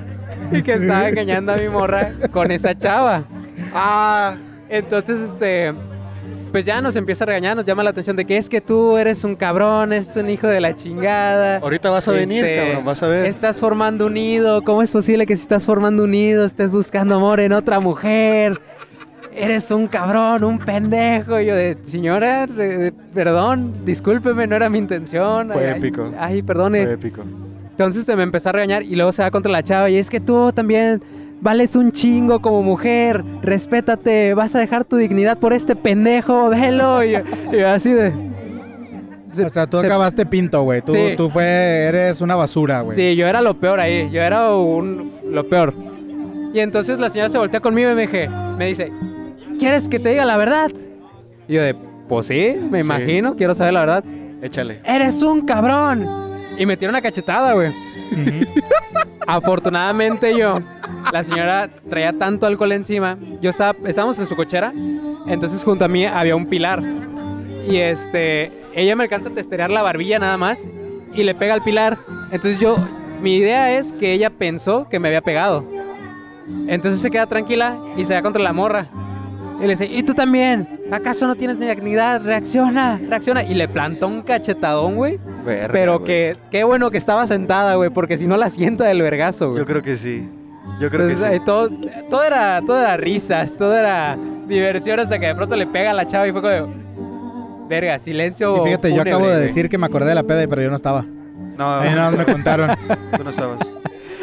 Y 0.52 0.62
que 0.62 0.74
estaba 0.74 1.08
engañando 1.08 1.52
a 1.52 1.56
mi 1.56 1.68
morra 1.70 2.12
con 2.30 2.50
esa 2.50 2.76
chava. 2.78 3.24
Ah, 3.74 4.36
Entonces, 4.68 5.18
este, 5.20 5.72
pues 6.50 6.64
ya 6.64 6.80
nos 6.80 6.96
empieza 6.96 7.24
a 7.24 7.26
regañar, 7.26 7.56
nos 7.56 7.64
llama 7.64 7.82
la 7.82 7.90
atención 7.90 8.16
de 8.16 8.24
que 8.24 8.36
es 8.36 8.48
que 8.48 8.60
tú 8.60 8.96
eres 8.96 9.24
un 9.24 9.36
cabrón, 9.36 9.92
es 9.92 10.16
un 10.16 10.30
hijo 10.30 10.46
de 10.46 10.60
la 10.60 10.76
chingada. 10.76 11.58
ahorita 11.58 11.90
vas 11.90 12.08
a 12.08 12.12
venir, 12.12 12.44
Este, 12.44 12.66
cabrón, 12.66 12.84
vas 12.84 13.02
a 13.02 13.06
ver. 13.08 13.26
Estás 13.26 13.58
formando 13.58 14.06
un 14.06 14.14
nido. 14.14 14.62
¿Cómo 14.62 14.82
es 14.82 14.90
posible 14.90 15.26
que 15.26 15.36
si 15.36 15.42
estás 15.42 15.64
formando 15.64 16.04
un 16.04 16.10
nido 16.12 16.44
estés 16.44 16.70
buscando 16.72 17.16
amor 17.16 17.40
en 17.40 17.52
otra 17.52 17.80
mujer? 17.80 18.60
Eres 19.34 19.70
un 19.70 19.86
cabrón, 19.86 20.42
un 20.44 20.58
pendejo. 20.58 21.38
Y 21.40 21.46
yo 21.46 21.54
de, 21.54 21.76
señora, 21.84 22.48
perdón, 23.14 23.72
discúlpeme, 23.84 24.46
no 24.46 24.56
era 24.56 24.68
mi 24.68 24.78
intención. 24.78 25.50
Fue 25.52 25.64
Ay, 25.64 25.72
ay, 25.74 25.78
épico. 25.78 26.12
Ay, 26.18 26.42
perdone. 26.42 26.84
Fue 26.84 26.92
épico. 26.94 27.22
Entonces 27.70 28.04
te 28.04 28.16
me 28.16 28.24
empezó 28.24 28.48
a 28.48 28.52
regañar 28.52 28.82
y 28.82 28.96
luego 28.96 29.12
se 29.12 29.22
va 29.22 29.30
contra 29.30 29.52
la 29.52 29.62
chava. 29.62 29.88
Y 29.90 29.98
es 29.98 30.10
que 30.10 30.18
tú 30.18 30.50
también 30.52 31.00
vales 31.40 31.76
un 31.76 31.92
chingo 31.92 32.40
como 32.40 32.62
mujer. 32.62 33.24
Respétate, 33.42 34.34
vas 34.34 34.54
a 34.54 34.58
dejar 34.60 34.84
tu 34.84 34.96
dignidad 34.96 35.38
por 35.38 35.52
este 35.52 35.76
pendejo, 35.76 36.48
velo. 36.50 37.02
Y, 37.04 37.14
y 37.52 37.60
así 37.60 37.92
de... 37.92 38.12
se- 39.32 39.44
O 39.44 39.48
sea, 39.48 39.66
tú 39.66 39.80
se- 39.80 39.86
acabaste 39.86 40.26
pinto, 40.26 40.62
güey. 40.62 40.82
Tú, 40.82 40.92
Sí. 40.92 41.14
tú 41.16 41.28
fue, 41.30 41.44
eres 41.44 42.20
una 42.20 42.36
basura, 42.36 42.80
güey. 42.82 42.96
Sí, 42.96 43.16
yo 43.16 43.26
era 43.26 43.40
lo 43.40 43.54
peor 43.54 43.80
ahí, 43.80 44.08
yo 44.10 44.20
era 44.22 44.54
un, 44.54 45.12
lo 45.30 45.48
peor. 45.48 45.74
Y 46.54 46.60
entonces 46.60 46.98
la 46.98 47.10
señora 47.10 47.28
se 47.30 47.38
voltea 47.38 47.60
conmigo 47.60 47.90
y 47.90 47.94
me, 47.94 48.02
dije, 48.02 48.28
me 48.56 48.66
dice, 48.66 48.90
¿quieres 49.58 49.88
que 49.88 49.98
te 49.98 50.08
diga 50.10 50.24
la 50.24 50.36
verdad? 50.38 50.70
Y 51.46 51.54
yo 51.54 51.62
de, 51.62 51.74
pues 52.08 52.26
sí, 52.26 52.56
me 52.70 52.80
Sí. 52.80 52.84
imagino, 52.86 53.36
quiero 53.36 53.54
saber 53.54 53.74
la 53.74 53.80
verdad. 53.80 54.04
Échale. 54.40 54.80
¡Eres 54.84 55.20
un 55.22 55.42
cabrón! 55.44 56.06
Y 56.56 56.64
me 56.64 56.76
tiró 56.76 56.90
una 56.90 57.02
cachetada, 57.02 57.52
güey. 57.52 57.72
Afortunadamente 59.26 60.36
yo, 60.36 60.58
la 61.12 61.22
señora 61.22 61.68
traía 61.88 62.12
tanto 62.12 62.46
alcohol 62.46 62.72
encima, 62.72 63.18
yo 63.42 63.50
estaba, 63.50 63.76
estábamos 63.86 64.18
en 64.18 64.26
su 64.26 64.34
cochera, 64.34 64.72
entonces 65.26 65.62
junto 65.62 65.84
a 65.84 65.88
mí 65.88 66.06
había 66.06 66.34
un 66.34 66.46
pilar. 66.46 66.82
Y 67.68 67.76
este, 67.76 68.50
ella 68.74 68.96
me 68.96 69.04
alcanza 69.04 69.28
a 69.28 69.34
testerear 69.34 69.70
la 69.70 69.82
barbilla 69.82 70.18
nada 70.18 70.38
más 70.38 70.58
y 71.14 71.24
le 71.24 71.34
pega 71.34 71.54
al 71.54 71.62
pilar. 71.62 71.98
Entonces 72.30 72.58
yo, 72.58 72.76
mi 73.20 73.36
idea 73.36 73.76
es 73.76 73.92
que 73.92 74.12
ella 74.12 74.30
pensó 74.30 74.88
que 74.88 74.98
me 74.98 75.08
había 75.08 75.20
pegado. 75.20 75.64
Entonces 76.66 77.00
se 77.00 77.10
queda 77.10 77.26
tranquila 77.26 77.78
y 77.96 78.04
se 78.04 78.14
va 78.14 78.22
contra 78.22 78.42
la 78.42 78.52
morra. 78.52 78.88
Y 79.58 79.62
le 79.62 79.70
dice, 79.70 79.86
¿y 79.86 80.02
tú 80.02 80.14
también? 80.14 80.77
¿Acaso 80.90 81.26
no 81.26 81.34
tienes 81.34 81.58
ni 81.58 81.66
dignidad? 81.66 82.22
Reacciona, 82.22 82.98
reacciona. 83.08 83.42
Y 83.42 83.54
le 83.54 83.68
plantó 83.68 84.08
un 84.08 84.22
cachetadón, 84.22 84.96
güey. 84.96 85.18
Verga, 85.44 85.68
Pero 85.72 85.98
güey. 85.98 86.04
que, 86.06 86.36
qué 86.50 86.64
bueno 86.64 86.90
que 86.90 86.96
estaba 86.98 87.26
sentada, 87.26 87.74
güey, 87.74 87.90
porque 87.90 88.16
si 88.16 88.26
no 88.26 88.36
la 88.36 88.48
sienta 88.50 88.84
del 88.84 89.02
vergazo, 89.02 89.48
güey. 89.50 89.58
Yo 89.60 89.66
creo 89.66 89.82
que 89.82 89.96
sí. 89.96 90.28
Yo 90.80 90.90
creo 90.90 91.08
Entonces, 91.08 91.30
que 91.30 91.38
sí. 91.38 91.42
todo, 91.44 91.70
todo 92.10 92.24
era, 92.24 92.60
todo 92.66 92.78
era 92.80 92.96
risas, 92.96 93.56
todo 93.56 93.76
era 93.76 94.16
diversión 94.46 95.00
hasta 95.00 95.18
que 95.18 95.26
de 95.26 95.34
pronto 95.34 95.56
le 95.56 95.66
pega 95.66 95.90
a 95.90 95.94
la 95.94 96.06
chava 96.06 96.28
y 96.28 96.32
fue 96.32 96.40
como, 96.42 97.66
verga, 97.68 97.98
silencio. 97.98 98.56
Y 98.62 98.64
fíjate, 98.66 98.94
yo 98.94 99.02
acabo 99.02 99.26
de 99.26 99.32
güey". 99.32 99.42
decir 99.42 99.68
que 99.68 99.76
me 99.78 99.86
acordé 99.86 100.08
de 100.10 100.14
la 100.14 100.22
peda, 100.22 100.46
pero 100.48 100.62
yo 100.62 100.70
no 100.70 100.76
estaba. 100.76 101.02
No, 101.02 101.82
nada 101.82 102.10
más 102.10 102.16
me 102.18 102.24
contaron. 102.32 102.70
tú 103.16 103.24
no 103.24 103.30
estabas. 103.30 103.58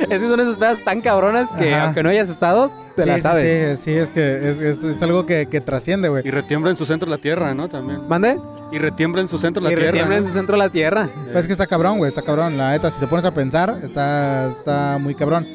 Es 0.10 0.22
que 0.22 0.28
son 0.28 0.40
esas 0.40 0.56
pedas 0.58 0.84
tan 0.84 1.02
cabronas 1.02 1.50
que 1.58 1.74
Ajá. 1.74 1.86
aunque 1.86 2.04
no 2.04 2.10
hayas 2.10 2.30
estado, 2.30 2.72
te 2.96 3.04
sí, 3.04 3.08
la 3.10 3.16
sí, 3.16 3.22
sabes. 3.22 3.80
Sí, 3.80 3.92
sí, 3.92 3.98
es 3.98 4.12
que 4.12 4.50
es, 4.50 4.60
es- 4.60 4.84
es 4.84 5.02
algo 5.04 5.26
que, 5.26 5.48
que 5.48 5.62
trasciende, 5.62 6.10
güey. 6.10 6.26
Y 6.28 6.32
retiembla 6.32 6.72
en 6.72 6.78
su 6.78 6.86
centro 6.86 7.10
la 7.10 7.18
tierra, 7.18 7.54
¿no? 7.54 7.68
También. 7.70 8.08
¿Mande? 8.08 8.38
Y 8.72 8.78
retiembla 8.80 9.22
en 9.22 9.28
su 9.28 9.38
centro 9.38 9.62
la 9.64 9.72
y 9.72 9.76
tierra. 9.76 9.92
retiembla 9.92 10.18
en 10.18 10.24
¿no? 10.24 10.28
su 10.30 10.34
centro 10.34 10.58
la 10.58 10.70
tierra. 10.70 11.10
Pues 11.26 11.38
es 11.38 11.48
que 11.48 11.54
está 11.54 11.68
cabrón, 11.68 11.98
güey, 11.98 12.10
está 12.10 12.22
cabrón. 12.22 12.58
La 12.58 12.72
neta, 12.72 12.90
si 12.90 13.00
te 13.00 13.08
pones 13.08 13.26
a 13.26 13.34
pensar, 13.34 13.80
está, 13.84 14.50
está 14.50 14.98
muy 15.00 15.14
cabrón. 15.16 15.48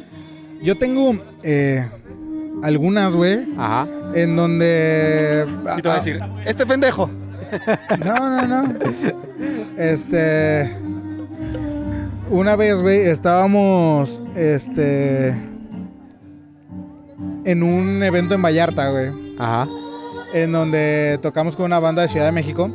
Yo 0.63 0.77
tengo 0.79 1.19
eh, 1.43 1.89
algunas, 2.63 3.15
güey, 3.15 3.47
Ajá. 3.59 3.89
en 4.15 4.37
donde... 4.37 5.47
Y 5.79 5.83
te 5.83 5.89
va 5.89 5.95
a 5.95 5.99
decir, 5.99 6.21
este 6.45 6.67
pendejo. 6.67 7.11
No, 8.05 8.15
no, 8.47 8.47
no. 8.47 8.75
Este. 9.77 10.71
Una 12.31 12.57
vez, 12.57 12.81
güey, 12.81 13.01
estábamos. 13.01 14.23
Este. 14.35 15.29
En 17.45 17.63
un 17.63 18.03
evento 18.03 18.35
en 18.35 18.43
Vallarta, 18.43 18.91
güey. 18.91 19.11
Ajá. 19.39 19.69
En 20.33 20.53
donde 20.53 21.19
tocamos 21.23 21.57
con 21.57 21.67
una 21.67 21.81
banda 21.81 22.03
de 22.03 22.09
Ciudad 22.09 22.27
de 22.27 22.33
México. 22.33 22.71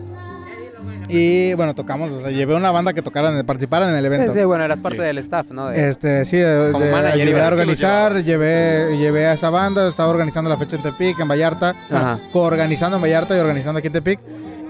Y 1.07 1.53
bueno, 1.53 1.75
tocamos, 1.75 2.11
o 2.11 2.19
sea, 2.19 2.31
llevé 2.31 2.55
una 2.55 2.71
banda 2.71 2.91
que 2.91 3.03
tocaran, 3.03 3.45
participaran 3.45 3.91
en 3.91 3.95
el 3.97 4.05
evento. 4.07 4.33
Sí, 4.33 4.39
sí, 4.39 4.45
bueno, 4.45 4.63
eras 4.65 4.79
parte 4.79 4.97
Yes. 4.97 5.05
del 5.07 5.17
staff, 5.19 5.51
¿no? 5.51 5.67
De- 5.69 5.87
Este, 5.87 6.25
sí, 6.25 6.37
de, 6.37 6.71
de 6.73 6.91
manager, 6.91 7.39
a 7.41 7.47
organizar, 7.47 8.23
llevé, 8.23 8.97
llevé 8.97 9.27
a 9.27 9.33
esa 9.33 9.51
banda, 9.51 9.87
estaba 9.87 10.09
organizando 10.09 10.49
la 10.49 10.57
fecha 10.57 10.77
en 10.77 10.81
Tepic, 10.81 11.19
en 11.19 11.27
Vallarta, 11.27 11.75
bueno, 11.91 12.05
Ajá. 12.05 12.19
coorganizando 12.33 12.97
en 12.97 13.03
Vallarta 13.03 13.37
y 13.37 13.39
organizando 13.39 13.77
aquí 13.77 13.87
en 13.87 13.93
Tepic. 13.93 14.19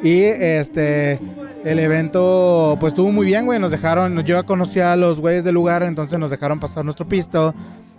Y 0.03 0.23
este, 0.23 1.19
el 1.65 1.79
evento, 1.79 2.77
pues 2.79 2.91
estuvo 2.91 3.11
muy 3.11 3.25
bien, 3.25 3.45
güey, 3.45 3.59
nos 3.59 3.71
dejaron, 3.71 4.15
yo 4.23 4.37
ya 4.37 4.43
conocía 4.43 4.93
a 4.93 4.95
los 4.95 5.19
güeyes 5.19 5.43
del 5.43 5.55
lugar, 5.55 5.83
entonces 5.83 6.17
nos 6.17 6.31
dejaron 6.31 6.59
pasar 6.59 6.85
nuestro 6.85 7.05
pisto, 7.07 7.53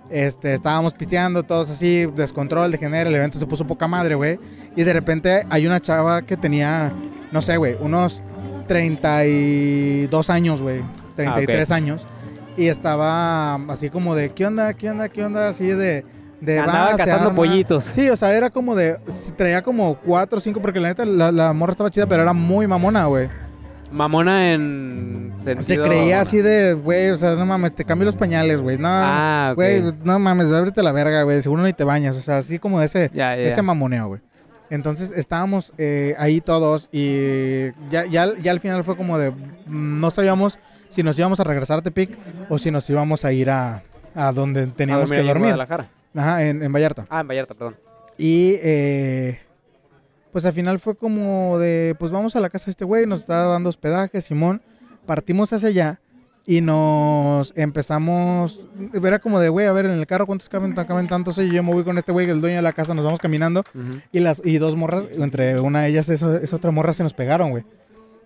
Este, 0.09 0.55
estábamos 0.55 0.95
pisteando, 0.95 1.43
todos 1.43 1.69
así, 1.69 2.07
descontrol, 2.15 2.71
de 2.71 2.79
género, 2.79 3.11
el 3.11 3.17
evento 3.17 3.41
se 3.41 3.47
puso 3.47 3.67
poca 3.67 3.89
madre, 3.89 4.15
güey. 4.15 4.39
Y 4.77 4.85
de 4.85 4.93
repente 4.93 5.45
hay 5.51 5.67
una 5.67 5.81
chava 5.81 6.23
que 6.23 6.37
tenía, 6.37 6.93
no 7.33 7.43
sé, 7.43 7.57
güey, 7.57 7.77
unos 7.81 8.23
32 8.69 10.31
años, 10.31 10.63
güey. 10.63 10.83
33 11.17 11.71
años. 11.73 12.07
Y 12.57 12.69
estaba 12.69 13.55
así 13.69 13.91
como 13.91 14.15
de, 14.15 14.31
¿qué 14.31 14.47
onda? 14.47 14.75
¿Qué 14.75 14.91
onda? 14.91 15.09
¿Qué 15.09 15.25
onda? 15.25 15.49
Así 15.49 15.67
de... 15.67 16.05
de 16.41 16.59
Andaba 16.61 16.85
"Va, 16.85 16.91
se 16.93 16.99
cazando 16.99 17.25
arma". 17.31 17.35
pollitos. 17.37 17.85
Sí, 17.85 18.09
o 18.09 18.17
sea, 18.17 18.33
era 18.35 18.51
como 18.51 18.75
de... 18.75 18.99
Traía 19.37 19.63
como 19.63 19.97
4 19.97 20.39
o 20.39 20.41
5, 20.41 20.61
porque 20.61 20.79
la 20.81 20.89
neta 20.89 21.05
la, 21.05 21.33
la 21.33 21.53
morra 21.53 21.73
estaba 21.73 21.91
chida, 21.91 22.07
pero 22.07 22.23
era 22.23 22.33
muy 22.33 22.67
mamona, 22.67 23.07
güey. 23.07 23.29
Mamona 23.91 24.53
en 24.53 25.33
Se 25.61 25.79
creía 25.79 26.21
así 26.21 26.41
de, 26.43 26.75
güey, 26.75 27.11
o 27.11 27.17
sea, 27.17 27.35
no 27.35 27.47
mames, 27.47 27.75
te 27.75 27.85
cambio 27.85 28.07
los 28.07 28.17
pañales, 28.17 28.61
güey. 28.61 28.79
No, 28.79 28.89
Ah, 28.91 29.53
güey, 29.55 29.83
no 30.03 30.19
mames, 30.19 30.53
ábrete 30.53 30.83
la 30.83 30.93
verga, 30.93 31.23
güey. 31.23 31.41
Seguro 31.43 31.63
ni 31.63 31.73
te 31.73 31.85
bañas. 31.85 32.17
O 32.17 32.21
sea, 32.21 32.39
así 32.39 32.59
como 32.59 32.83
ese, 32.83 33.11
Ya, 33.15 33.37
ya, 33.37 33.43
ese 33.43 33.63
mamoneo, 33.63 34.09
güey. 34.09 34.21
Entonces 34.69 35.13
estábamos 35.13 35.73
eh, 35.79 36.17
ahí 36.19 36.41
todos 36.41 36.89
y 36.91 37.67
ya, 37.89 38.05
ya, 38.07 38.35
ya 38.43 38.51
al 38.51 38.59
final 38.59 38.83
fue 38.83 38.97
como 38.97 39.17
de, 39.17 39.31
mm, 39.31 40.01
no 40.01 40.11
sabíamos 40.11 40.59
si 40.89 41.05
nos 41.05 41.17
íbamos 41.19 41.39
a 41.39 41.45
regresar 41.45 41.79
a 41.79 41.83
Tepic 41.83 42.19
o 42.49 42.59
si 42.59 42.73
nos 42.73 42.89
íbamos 42.91 43.25
a 43.25 43.33
ir 43.33 43.49
a, 43.51 43.85
a 44.15 44.33
donde 44.33 44.65
A 44.65 44.67
teníamos 44.67 45.09
que 45.09 45.17
ahí 45.17 45.21
en 45.21 45.27
dormir. 45.29 45.45
Guadalajara. 45.51 45.87
Ajá, 46.17 46.43
en, 46.45 46.63
en 46.65 46.73
Vallarta. 46.73 47.05
Ah, 47.09 47.21
en 47.21 47.29
Vallarta, 47.29 47.55
perdón. 47.55 47.77
Y 48.19 48.57
eh, 48.63 49.41
pues 50.37 50.45
al 50.45 50.53
final 50.53 50.79
fue 50.81 50.95
como 50.95 51.59
de, 51.59 51.97
pues 51.99 52.13
vamos 52.13 52.37
a 52.37 52.41
la 52.41 52.51
casa 52.51 52.67
de 52.67 52.73
este 52.73 52.85
güey, 52.85 53.07
nos 53.07 53.21
está 53.21 53.45
dando 53.45 53.71
hospedaje, 53.71 54.21
Simón. 54.21 54.61
Partimos 55.07 55.51
hacia 55.55 55.69
allá 55.69 56.01
y 56.45 56.61
nos 56.61 57.55
empezamos, 57.57 58.61
era 58.93 59.19
como 59.19 59.41
de, 59.41 59.49
güey, 59.49 59.67
a 59.67 59.73
ver 59.73 59.87
en 59.87 59.93
el 59.93 60.07
carro 60.07 60.27
cuántos 60.27 60.51
caben, 60.51 60.75
caben 60.75 61.09
tantos. 61.09 61.39
Y 61.39 61.51
yo 61.51 61.63
me 61.63 61.73
voy 61.73 61.85
con 61.85 61.97
este 61.97 62.13
güey, 62.13 62.29
el 62.29 62.43
dueño 62.43 62.57
de 62.57 62.63
la 62.63 62.75
casa, 62.75 62.93
nos 62.93 63.03
vamos 63.03 63.19
caminando. 63.19 63.65
Y 64.13 64.21
las 64.21 64.43
y 64.45 64.59
dos 64.59 64.77
morras, 64.77 65.09
entre 65.13 65.59
una 65.59 65.85
de 65.85 65.89
ellas, 65.89 66.11
esa, 66.11 66.37
esa 66.37 66.57
otra 66.57 66.71
morra, 66.71 66.93
se 66.93 67.03
nos 67.03 67.15
pegaron, 67.15 67.49
güey. 67.49 67.65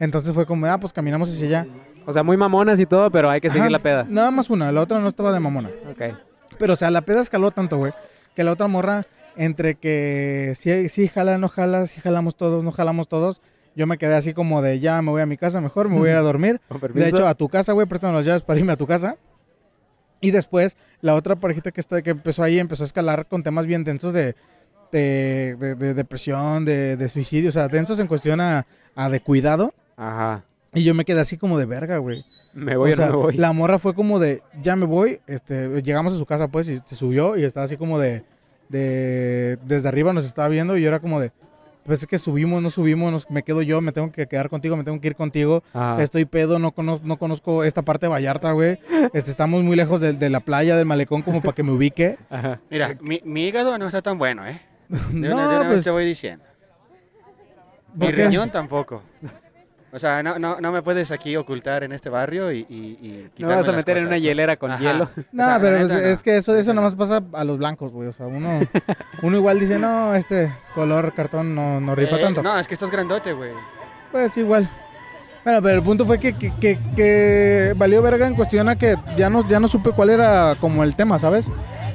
Entonces 0.01 0.35
fue 0.35 0.47
como, 0.47 0.67
ah, 0.67 0.81
pues 0.81 0.93
caminamos 0.93 1.31
hacia 1.31 1.47
allá. 1.47 1.67
O 2.07 2.13
sea, 2.13 2.25
muy 2.25 2.37
mamonas 2.37 2.81
y 2.81 2.87
todo, 2.87 3.09
pero 3.13 3.31
hay 3.31 3.39
que 3.39 3.51
seguir 3.51 3.71
la 3.71 3.79
peda. 3.79 4.05
Nada 4.09 4.33
más 4.33 4.51
una, 4.51 4.73
la 4.73 4.81
otra 4.81 4.99
no 4.99 5.07
estaba 5.07 5.33
de 5.33 5.39
mamona. 5.39 5.71
Ok. 5.89 6.17
Pero, 6.59 6.73
o 6.73 6.77
sea, 6.77 6.91
la 6.91 7.03
peda 7.03 7.21
escaló 7.21 7.53
tanto, 7.53 7.77
güey, 7.77 7.93
que 8.35 8.43
la 8.43 8.51
otra 8.51 8.67
morra, 8.67 9.07
entre 9.37 9.75
que 9.77 10.55
sí, 10.57 10.89
sí 10.89 11.09
jala, 11.09 11.39
no 11.39 11.49
jala, 11.49 11.87
sí 11.87 12.01
jalamos 12.01 12.37
todos, 12.37 12.63
no 12.65 12.71
jalamos 12.73 13.09
todos, 13.09 13.41
yo 13.77 13.87
me 13.87 13.99
quedé 13.99 14.15
así 14.15 14.35
como 14.35 14.63
de, 14.63 14.81
ya 14.81 15.01
me 15.03 15.11
voy 15.11 15.23
a 15.23 15.27
mi 15.27 15.37
casa 15.37 15.61
mejor, 15.61 15.89
me 15.89 15.97
voy 15.97 16.09
a 16.09 16.13
ir 16.13 16.19
a 16.19 16.23
dormir. 16.23 16.61
De 16.95 17.09
hecho, 17.09 17.27
a 17.27 17.35
tu 17.35 17.49
casa, 17.49 17.73
güey, 17.73 17.87
préstame 17.87 18.15
las 18.15 18.27
llaves 18.27 18.43
para 18.43 18.59
irme 18.59 18.73
a 18.73 18.77
tu 18.77 18.87
casa. 18.87 19.17
Y 20.21 20.33
después, 20.33 20.77
la 21.01 21.15
otra 21.15 21.37
parejita 21.37 21.71
que, 21.71 21.81
está, 21.81 22.03
que 22.03 22.11
empezó 22.11 22.43
ahí, 22.43 22.59
empezó 22.59 22.83
a 22.83 22.87
escalar 22.87 23.27
con 23.27 23.43
temas 23.43 23.67
bien 23.67 23.85
densos 23.85 24.13
de, 24.13 24.35
de, 24.93 25.57
de- 25.59 25.75
de 25.77 25.95
depresión, 25.95 26.65
de, 26.67 26.97
de 26.97 27.09
suicidio, 27.09 27.49
o 27.49 27.53
sea, 27.53 27.69
densos 27.69 27.99
en 28.01 28.07
cuestión 28.07 28.41
a, 28.41 28.67
a 28.95 29.09
de 29.09 29.21
cuidado. 29.21 29.73
Ajá. 29.97 30.45
Y 30.75 30.85
yo 30.85 30.95
me 30.95 31.05
quedé 31.07 31.21
así 31.21 31.39
como 31.39 31.59
de 31.59 31.65
verga, 31.65 31.97
güey. 31.99 32.23
Me 32.53 32.77
voy 32.77 32.91
O 32.91 32.93
o 32.93 32.97
sea, 32.97 33.07
no 33.07 33.13
me 33.13 33.19
voy. 33.23 33.37
La 33.37 33.53
morra 33.53 33.79
fue 33.79 33.95
como 33.95 34.19
de, 34.19 34.43
ya 34.63 34.77
me 34.77 34.85
voy. 34.85 35.21
Este, 35.27 35.81
llegamos 35.83 36.13
a 36.13 36.19
su 36.19 36.27
casa, 36.27 36.49
pues, 36.49 36.69
y 36.69 36.79
se 36.85 36.95
subió 36.97 37.39
y 37.39 37.45
estaba 37.45 37.65
así 37.65 37.77
como 37.79 37.99
de, 37.99 38.23
de, 38.71 39.59
desde 39.67 39.89
arriba 39.89 40.13
nos 40.15 40.25
estaba 40.25 40.49
viendo 40.49 40.77
y 40.79 40.83
yo 40.83 40.89
era 40.89 41.01
como 41.01 41.21
de, 41.21 41.33
pues 41.85 42.01
es 42.01 42.07
que 42.07 42.19
subimos, 42.19 42.63
no 42.63 42.71
subimos, 42.71 43.11
nos- 43.13 43.31
me 43.31 43.43
quedo 43.43 43.63
yo, 43.63 43.81
me 43.81 43.91
tengo 43.93 44.13
que 44.13 44.27
quedar 44.27 44.49
contigo, 44.49 44.77
me 44.77 44.85
tengo 44.85 45.01
que 45.01 45.09
ir 45.09 45.17
contigo. 45.17 45.63
Ajá. 45.75 46.03
Estoy 46.03 46.25
pedo, 46.25 46.59
no, 46.59 46.73
cono- 46.73 47.01
no 47.03 47.19
conozco 47.19 47.65
esta 47.65 47.83
parte 47.83 48.07
de 48.07 48.11
Vallarta, 48.11 48.53
güey. 48.53 48.79
Este, 49.13 49.31
estamos 49.31 49.63
muy 49.65 49.77
lejos 49.77 50.01
de, 50.01 50.13
de 50.13 50.31
la 50.31 50.41
playa, 50.41 50.77
del 50.77 50.87
malecón, 50.87 51.23
como 51.23 51.43
para 51.43 51.55
que 51.55 51.63
me 51.63 51.73
ubique. 51.73 52.17
Ajá. 52.31 52.61
Mira, 52.71 52.97
mi, 53.01 53.21
mi 53.25 53.45
hígado 53.47 53.77
no 53.79 53.87
está 53.87 54.03
tan 54.03 54.19
bueno, 54.19 54.47
¿eh? 54.47 54.61
De 54.89 54.97
una, 55.19 55.29
de 55.29 55.29
no, 55.29 55.37
una 55.49 55.59
vez 55.61 55.69
pues, 55.69 55.85
te 55.85 55.91
voy 55.91 56.05
diciendo. 56.05 56.45
Mi 57.95 58.11
riñón 58.13 58.51
tampoco. 58.51 59.03
O 59.93 59.99
sea, 59.99 60.23
no, 60.23 60.39
no, 60.39 60.61
no 60.61 60.71
me 60.71 60.83
puedes 60.83 61.11
aquí 61.11 61.37
ocultar 61.37 61.83
en 61.83 61.91
este 61.93 62.09
barrio 62.09 62.53
y, 62.53 62.61
y, 62.69 63.29
y 63.37 63.43
No 63.43 63.49
vas 63.49 63.67
a 63.67 63.73
meter 63.73 63.99
en 63.99 64.07
una 64.07 64.19
hielera 64.19 64.57
con 64.57 64.71
Ajá. 64.71 64.81
hielo. 64.81 65.11
No, 65.33 65.43
O 65.43 65.47
sea, 65.47 65.55
la 65.57 65.61
pero 65.61 65.79
neta, 65.81 65.97
es, 65.97 66.03
no. 66.03 66.09
es 66.09 66.23
que 66.23 66.37
eso, 66.37 66.55
eso 66.55 66.73
Neta, 66.73 66.75
nada 66.75 66.75
no. 66.75 66.83
más 66.83 66.95
pasa 66.95 67.23
a 67.33 67.45
los 67.45 67.59
blancos, 67.59 67.91
güey. 67.91 68.07
O 68.09 68.13
sea, 68.13 68.27
uno, 68.27 68.61
uno 69.23 69.37
igual 69.37 69.59
dice, 69.59 69.79
no, 69.79 70.15
este 70.15 70.53
color 70.77 71.13
cartón 71.15 71.55
no, 71.55 71.81
no 71.81 71.95
rifa 71.97 72.17
Eh, 72.17 72.21
tanto. 72.21 72.41
No, 72.43 72.57
es 72.59 72.69
que 72.69 72.75
estás 72.75 72.91
grandote, 72.91 73.33
güey. 73.33 73.51
Pues 74.13 74.37
igual. 74.37 74.71
Bueno, 75.43 75.61
pero 75.63 75.75
el 75.77 75.83
punto 75.83 76.05
fue 76.05 76.19
que, 76.21 76.35
que, 76.35 76.53
que- 76.61 76.79
que 76.95 77.73
valió 77.77 78.01
verga 78.03 78.27
en 78.27 78.35
cuestión 78.35 78.69
a 78.69 78.77
que 78.77 78.95
ya 79.17 79.29
no, 79.31 79.49
ya 79.49 79.59
no 79.59 79.69
supe 79.69 79.91
cuál 79.91 80.11
era 80.11 80.55
como 80.61 80.85
el 80.85 80.95
tema, 80.95 81.19
¿sabes? 81.19 81.47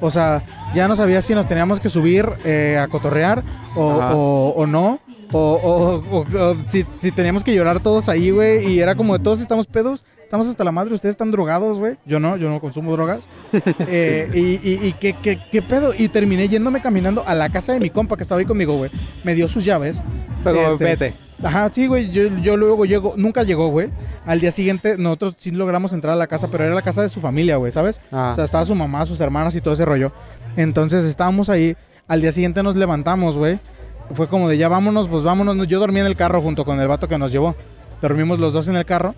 O 0.01 0.09
sea, 0.09 0.41
ya 0.73 0.87
no 0.89 0.95
sabía 0.97 1.21
si 1.21 1.33
nos 1.35 1.47
teníamos 1.47 1.79
que 1.79 1.87
subir 1.87 2.27
eh, 2.43 2.77
a 2.77 2.87
cotorrear 2.87 3.41
o, 3.75 3.81
o- 3.85 4.53
o 4.57 4.65
no. 4.67 4.99
O, 5.31 5.39
o- 5.39 6.17
o- 6.17 6.51
o 6.51 6.55
si, 6.67 6.85
si 7.01 7.11
teníamos 7.11 7.43
que 7.43 7.53
llorar 7.53 7.79
todos 7.81 8.09
ahí, 8.09 8.29
güey. 8.31 8.67
Y 8.73 8.79
era 8.79 8.95
como 8.95 9.17
de 9.17 9.23
todos 9.23 9.41
estamos 9.41 9.65
pedos. 9.67 10.03
Estamos 10.23 10.47
hasta 10.47 10.63
la 10.63 10.71
madre, 10.71 10.93
ustedes 10.93 11.13
están 11.13 11.29
drogados, 11.31 11.77
güey. 11.77 11.97
Yo 12.05 12.19
no, 12.19 12.35
yo 12.35 12.49
no 12.49 12.59
consumo 12.59 12.91
drogas. 12.93 13.25
Eh, 13.87 14.29
y 14.33 14.67
y, 14.69 14.87
y 14.87 14.93
¿qué, 14.93 15.13
qué, 15.21 15.39
qué 15.51 15.61
pedo? 15.61 15.93
Y 15.97 16.07
terminé 16.09 16.47
yéndome 16.47 16.81
caminando 16.81 17.23
a 17.27 17.35
la 17.35 17.49
casa 17.49 17.73
de 17.73 17.79
mi 17.79 17.89
compa 17.89 18.17
que 18.17 18.23
estaba 18.23 18.39
ahí 18.39 18.45
conmigo, 18.45 18.75
güey. 18.77 18.89
Me 19.23 19.35
dio 19.35 19.47
sus 19.47 19.63
llaves. 19.63 20.01
Pero 20.43 20.71
Este, 20.71 20.83
vete. 20.83 21.13
Ajá, 21.43 21.69
sí, 21.71 21.87
güey. 21.87 22.11
Yo, 22.11 22.23
yo 22.41 22.57
luego 22.57 22.85
llego, 22.85 23.13
nunca 23.17 23.43
llegó, 23.43 23.67
güey. 23.69 23.89
Al 24.25 24.39
día 24.39 24.51
siguiente, 24.51 24.97
nosotros 24.97 25.35
sí 25.37 25.51
logramos 25.51 25.93
entrar 25.93 26.13
a 26.13 26.17
la 26.17 26.27
casa, 26.27 26.47
pero 26.49 26.63
era 26.63 26.73
la 26.73 26.81
casa 26.81 27.01
de 27.01 27.09
su 27.09 27.19
familia, 27.19 27.57
güey, 27.57 27.71
¿sabes? 27.71 27.99
Ah. 28.11 28.29
O 28.31 28.35
sea, 28.35 28.45
estaba 28.45 28.65
su 28.65 28.73
mamá, 28.75 29.05
sus 29.05 29.19
hermanas 29.21 29.55
y 29.55 29.61
todo 29.61 29.73
ese 29.73 29.85
rollo. 29.85 30.11
Entonces 30.57 31.05
estábamos 31.05 31.49
ahí. 31.49 31.75
Al 32.07 32.21
día 32.21 32.31
siguiente 32.31 32.61
nos 32.63 32.75
levantamos, 32.75 33.37
güey. 33.37 33.59
Fue 34.13 34.27
como 34.27 34.47
de 34.49 34.57
ya 34.57 34.67
vámonos, 34.67 35.07
pues 35.07 35.23
vámonos. 35.23 35.67
Yo 35.67 35.79
dormí 35.79 35.99
en 35.99 36.05
el 36.05 36.15
carro 36.15 36.41
junto 36.41 36.63
con 36.65 36.79
el 36.79 36.87
vato 36.87 37.07
que 37.07 37.17
nos 37.17 37.31
llevó. 37.31 37.55
Dormimos 38.01 38.39
los 38.39 38.53
dos 38.53 38.67
en 38.67 38.75
el 38.75 38.85
carro. 38.85 39.15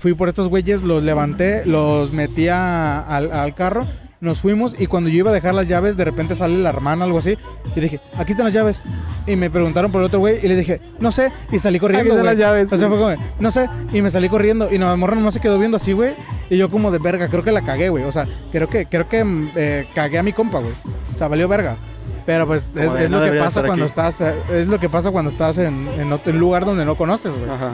Fui 0.00 0.12
por 0.14 0.28
estos 0.28 0.48
güeyes, 0.48 0.82
los 0.82 1.02
levanté, 1.02 1.64
los 1.64 2.12
metí 2.12 2.48
a- 2.48 3.00
al, 3.00 3.32
al 3.32 3.54
carro. 3.54 3.86
Nos 4.20 4.40
fuimos 4.40 4.74
y 4.76 4.88
cuando 4.88 5.08
yo 5.08 5.18
iba 5.18 5.30
a 5.30 5.32
dejar 5.32 5.54
las 5.54 5.68
llaves, 5.68 5.96
de 5.96 6.04
repente 6.04 6.34
sale 6.34 6.58
la 6.58 6.70
hermana, 6.70 7.04
algo 7.04 7.18
así. 7.18 7.38
Y 7.76 7.80
dije, 7.80 8.00
aquí 8.18 8.32
están 8.32 8.46
las 8.46 8.52
llaves. 8.54 8.82
Y 9.28 9.36
me 9.36 9.48
preguntaron 9.48 9.92
por 9.92 10.00
el 10.00 10.06
otro 10.06 10.18
güey 10.18 10.40
y 10.44 10.48
le 10.48 10.56
dije, 10.56 10.80
no 10.98 11.12
sé. 11.12 11.30
Y 11.52 11.60
salí 11.60 11.78
corriendo. 11.78 12.02
Aquí 12.02 12.10
están 12.10 12.26
las 12.26 12.36
llaves. 12.36 12.72
O 12.72 12.76
sea, 12.76 12.88
fue 12.88 12.98
como, 12.98 13.14
no 13.38 13.50
sé. 13.52 13.68
Y 13.92 14.02
me 14.02 14.10
salí 14.10 14.28
corriendo. 14.28 14.74
Y 14.74 14.78
no, 14.78 14.94
morro 14.96 15.14
no 15.14 15.30
se 15.30 15.38
quedó 15.40 15.56
viendo 15.60 15.76
así, 15.76 15.92
güey. 15.92 16.14
Y 16.50 16.56
yo 16.56 16.68
como 16.68 16.90
de 16.90 16.98
verga, 16.98 17.28
creo 17.28 17.44
que 17.44 17.52
la 17.52 17.62
cagué, 17.62 17.90
güey. 17.90 18.02
O 18.02 18.10
sea, 18.10 18.26
creo 18.50 18.68
que, 18.68 18.86
creo 18.86 19.08
que 19.08 19.22
mm, 19.22 19.50
eh, 19.54 19.86
cagué 19.94 20.18
a 20.18 20.24
mi 20.24 20.32
compa, 20.32 20.58
güey. 20.58 20.72
O 21.14 21.16
sea, 21.16 21.28
valió 21.28 21.46
verga. 21.46 21.76
Pero 22.28 22.46
pues 22.46 22.68
es, 22.76 22.84
Como 22.84 22.94
de, 22.98 23.04
es 23.06 23.10
no 23.10 23.20
lo 23.24 23.32
que 23.32 23.38
pasa 23.38 23.62
cuando 23.62 23.84
aquí. 23.86 23.88
estás, 23.90 24.20
eh, 24.20 24.34
es 24.52 24.66
lo 24.66 24.78
que 24.78 24.90
pasa 24.90 25.10
cuando 25.10 25.30
estás 25.30 25.56
en, 25.56 25.88
en 25.96 26.12
otro 26.12 26.30
lugar 26.34 26.66
donde 26.66 26.84
no 26.84 26.94
conoces, 26.94 27.32
güey. 27.34 27.50
Ajá. 27.50 27.70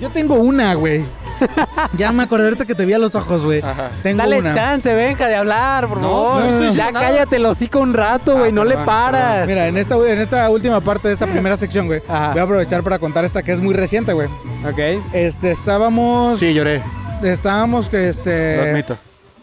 Yo 0.00 0.10
tengo 0.10 0.34
una, 0.34 0.74
güey. 0.74 1.04
ya 1.96 2.10
me 2.10 2.24
acordé 2.24 2.42
ahorita 2.46 2.64
que 2.66 2.74
te 2.74 2.84
vi 2.84 2.92
a 2.92 2.98
los 2.98 3.14
ojos, 3.14 3.44
güey. 3.44 3.60
Ajá. 3.60 3.88
Tengo 4.02 4.18
Dale 4.18 4.40
una. 4.40 4.52
chance, 4.52 4.92
venga 4.94 5.28
de 5.28 5.36
hablar, 5.36 5.86
por 5.86 5.98
No, 5.98 6.08
favor. 6.40 6.42
no 6.44 6.70
ya 6.72 6.92
cállate 6.92 7.36
el 7.36 7.46
hocico 7.46 7.78
un 7.78 7.94
rato, 7.94 8.32
Ah, 8.32 8.38
güey. 8.40 8.50
no 8.52 8.64
le 8.64 8.70
perdón, 8.70 8.86
paras. 8.86 9.46
Mira, 9.46 9.68
en 9.68 9.76
esta, 9.76 9.94
en 9.94 10.20
esta 10.20 10.50
última 10.50 10.80
parte 10.80 11.06
de 11.06 11.14
esta 11.14 11.28
primera 11.28 11.56
sección, 11.56 11.86
güey, 11.86 12.02
Ajá. 12.08 12.30
voy 12.32 12.40
a 12.40 12.42
aprovechar 12.42 12.82
para 12.82 12.98
contar 12.98 13.24
esta 13.24 13.44
que 13.44 13.52
es 13.52 13.60
muy 13.60 13.74
reciente, 13.74 14.12
güey. 14.12 14.26
Ok. 14.68 15.04
Este, 15.12 15.52
estábamos, 15.52 16.40
Sí, 16.40 16.52
lloré. 16.52 16.82
estábamos, 17.22 17.92
Lo 17.92 17.98
este, 18.00 18.70
admito. 18.72 18.96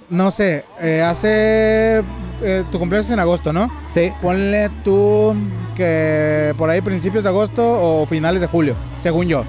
No 0.10 0.32
sé, 0.32 0.66
eh, 0.82 1.02
hace, 1.02 2.04
eh, 2.42 2.64
tu 2.72 2.80
cumpleaños 2.80 3.06
es 3.06 3.12
en 3.12 3.20
agosto, 3.20 3.54
¿no? 3.54 3.70
Sí. 3.94 4.12
Ponle 4.22 4.70
tú 4.84 5.36
que 5.76 6.54
por 6.58 6.70
ahí 6.70 6.82
principios 6.82 7.24
de 7.24 7.30
agosto 7.30 7.64
o 7.64 8.06
finales 8.06 8.42
de 8.42 8.48
julio, 8.48 8.76
según 9.02 9.28
yo. 9.28 9.44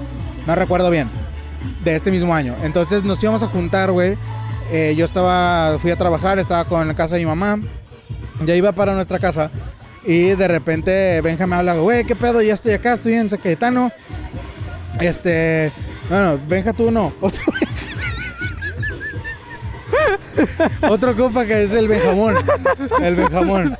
No 0.45 0.55
recuerdo 0.55 0.89
bien. 0.89 1.09
De 1.83 1.95
este 1.95 2.11
mismo 2.11 2.33
año. 2.33 2.55
Entonces 2.63 3.03
nos 3.03 3.21
íbamos 3.21 3.43
a 3.43 3.47
juntar, 3.47 3.91
güey. 3.91 4.17
Eh, 4.71 4.93
yo 4.95 5.05
estaba, 5.05 5.77
fui 5.79 5.91
a 5.91 5.95
trabajar, 5.95 6.39
estaba 6.39 6.65
con 6.65 6.87
la 6.87 6.93
casa 6.93 7.15
de 7.15 7.21
mi 7.21 7.27
mamá. 7.27 7.59
Ya 8.45 8.55
iba 8.55 8.71
para 8.71 8.93
nuestra 8.93 9.19
casa. 9.19 9.51
Y 10.03 10.29
de 10.29 10.47
repente 10.47 11.21
Benja 11.21 11.45
me 11.45 11.55
habla, 11.55 11.75
güey, 11.75 12.03
¿qué 12.05 12.15
pedo? 12.15 12.41
Ya 12.41 12.55
estoy 12.55 12.73
acá, 12.73 12.93
estoy 12.93 13.13
en 13.13 13.29
San 13.29 13.39
Cayetano. 13.39 13.91
Este, 14.99 15.71
bueno, 16.09 16.39
Benja 16.47 16.73
tú 16.73 16.89
no. 16.89 17.13
Otro, 17.21 17.43
Otro 20.89 21.15
compa 21.15 21.45
que 21.45 21.63
es 21.63 21.71
el 21.73 21.87
Benjamón. 21.87 22.35
El 23.01 23.15
Benjamón. 23.15 23.77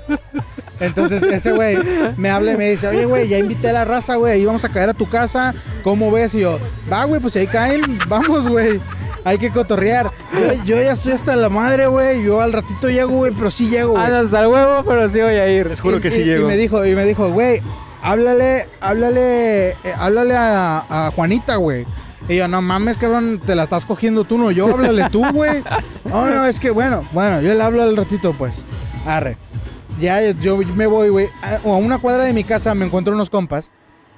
Entonces 0.80 1.22
ese 1.24 1.52
güey 1.52 1.78
me 2.18 2.30
habla 2.30 2.54
y 2.54 2.58
me 2.58 2.72
dice, 2.72 2.88
oye 2.88 3.06
güey, 3.06 3.28
ya 3.28 3.38
invité 3.38 3.70
a 3.70 3.74
la 3.74 3.86
raza, 3.86 4.16
güey, 4.16 4.42
íbamos 4.42 4.66
a 4.66 4.70
caer 4.70 4.90
a 4.90 4.94
tu 4.96 5.08
casa, 5.08 5.54
¿cómo 5.84 6.12
ves? 6.12 6.34
Y 6.34 6.40
yo, 6.40 6.58
va 6.92 7.04
güey, 7.06 7.22
pues 7.22 7.34
si 7.34 7.40
ahí 7.40 7.48
caen, 7.48 8.00
vamos 8.08 8.50
güey, 8.50 8.80
hay 9.24 9.38
que 9.38 9.52
cotorrear. 9.52 10.10
Yo, 10.34 10.64
yo 10.64 10.82
ya 10.82 10.94
estoy 10.94 11.12
hasta 11.12 11.36
la 11.36 11.50
madre, 11.50 11.86
güey, 11.86 12.24
yo 12.24 12.42
al 12.42 12.52
ratito 12.54 12.90
llego, 12.90 13.12
güey, 13.18 13.32
pero 13.32 13.52
sí 13.52 13.70
llego, 13.70 13.92
güey. 13.92 14.04
Andas 14.04 14.34
al 14.34 14.48
huevo, 14.48 14.84
pero 14.84 15.08
sí 15.08 15.22
voy 15.22 15.36
a 15.36 15.48
ir. 15.48 15.68
Les 15.68 15.80
juro 15.80 15.98
Y- 15.98 16.02
que 16.02 16.08
y- 16.08 16.12
sí 16.12 16.22
y 16.22 16.26
llego. 16.26 16.48
me 16.48 16.58
dijo, 16.58 16.84
y 16.84 16.96
me 16.96 17.06
dijo, 17.06 17.30
güey, 17.30 17.62
háblale, 18.02 18.66
háblale, 18.82 19.70
eh, 19.70 19.76
háblale 20.00 20.36
a, 20.36 20.84
a 20.90 21.12
Juanita, 21.12 21.58
güey. 21.58 21.86
Y 22.29 22.36
yo, 22.36 22.47
no 22.47 22.62
mames, 22.62 22.97
cabrón, 22.97 23.41
te 23.45 23.55
la 23.55 23.63
estás 23.63 23.86
cogiendo 23.86 24.23
tú, 24.23 24.38
no 24.38 24.51
yo, 24.51 24.67
háblale 24.67 25.10
tú, 25.10 25.23
güey. 25.34 25.63
No, 26.05 26.29
no, 26.29 26.45
es 26.45 26.60
que 26.60 26.69
bueno, 26.69 27.03
bueno, 27.12 27.41
yo 27.41 27.53
le 27.53 27.63
hablo 27.63 27.84
al 27.84 27.97
ratito, 27.97 28.34
pues. 28.34 28.53
Arre. 29.05 29.38
Ya 29.99 30.31
yo 30.31 30.57
me 30.57 30.88
voy, 30.88 31.10
güey. 31.10 31.27
A 31.41 31.55
a 31.63 31.75
una 31.75 31.97
cuadra 31.97 32.23
de 32.25 32.34
mi 32.34 32.43
casa 32.43 32.73
me 32.75 32.86
encuentro 32.86 33.13
unos 33.13 33.29
compas. 33.29 33.69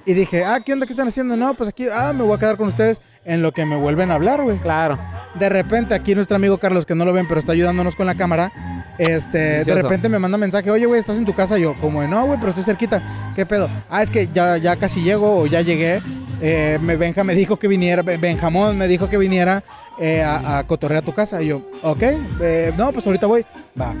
Y 0.06 0.12
dije, 0.12 0.44
ah, 0.44 0.60
¿qué 0.60 0.72
onda? 0.72 0.86
¿Qué 0.86 0.92
están 0.92 1.08
haciendo? 1.08 1.34
No, 1.36 1.54
pues 1.54 1.68
aquí, 1.68 1.86
ah, 1.88 2.12
me 2.12 2.22
voy 2.22 2.36
a 2.36 2.38
quedar 2.38 2.56
con 2.56 2.68
ustedes 2.68 3.00
en 3.24 3.40
lo 3.40 3.52
que 3.52 3.64
me 3.64 3.76
vuelven 3.76 4.10
a 4.10 4.14
hablar, 4.14 4.42
güey. 4.42 4.58
Claro. 4.58 4.98
De 5.34 5.48
repente, 5.48 5.94
aquí 5.94 6.14
nuestro 6.14 6.36
amigo 6.36 6.58
Carlos, 6.58 6.84
que 6.84 6.94
no 6.94 7.04
lo 7.06 7.12
ven, 7.12 7.26
pero 7.26 7.40
está 7.40 7.52
ayudándonos 7.52 7.96
con 7.96 8.06
la 8.06 8.14
cámara, 8.14 8.52
este, 8.98 9.64
de 9.64 9.74
repente 9.74 10.08
me 10.08 10.18
manda 10.18 10.36
mensaje, 10.36 10.70
oye, 10.70 10.86
güey, 10.86 11.00
¿estás 11.00 11.16
en 11.16 11.24
tu 11.24 11.32
casa? 11.32 11.56
Yo, 11.58 11.74
como, 11.80 12.02
de, 12.02 12.08
no, 12.08 12.26
güey, 12.26 12.38
pero 12.38 12.50
estoy 12.50 12.64
cerquita. 12.64 13.02
¿Qué 13.34 13.46
pedo? 13.46 13.68
Ah, 13.88 14.02
es 14.02 14.10
que 14.10 14.28
ya, 14.32 14.58
ya 14.58 14.76
casi 14.76 15.02
llego 15.02 15.40
o 15.40 15.46
ya 15.46 15.62
llegué. 15.62 16.00
Eh, 16.46 16.78
me, 16.82 16.96
Benja 16.96 17.24
me 17.24 17.34
dijo 17.34 17.56
que 17.58 17.68
viniera, 17.68 18.02
Ben- 18.02 18.20
Benjamón 18.20 18.76
me 18.76 18.86
dijo 18.86 19.08
que 19.08 19.16
viniera 19.16 19.64
eh, 19.98 20.22
a, 20.22 20.58
a 20.58 20.64
cotorrear 20.66 21.02
a 21.02 21.06
tu 21.06 21.14
casa. 21.14 21.40
Y 21.40 21.46
yo, 21.46 21.62
ok, 21.82 22.02
eh, 22.42 22.70
no, 22.76 22.92
pues 22.92 23.06
ahorita 23.06 23.26
voy. 23.26 23.46
Va. 23.80 23.94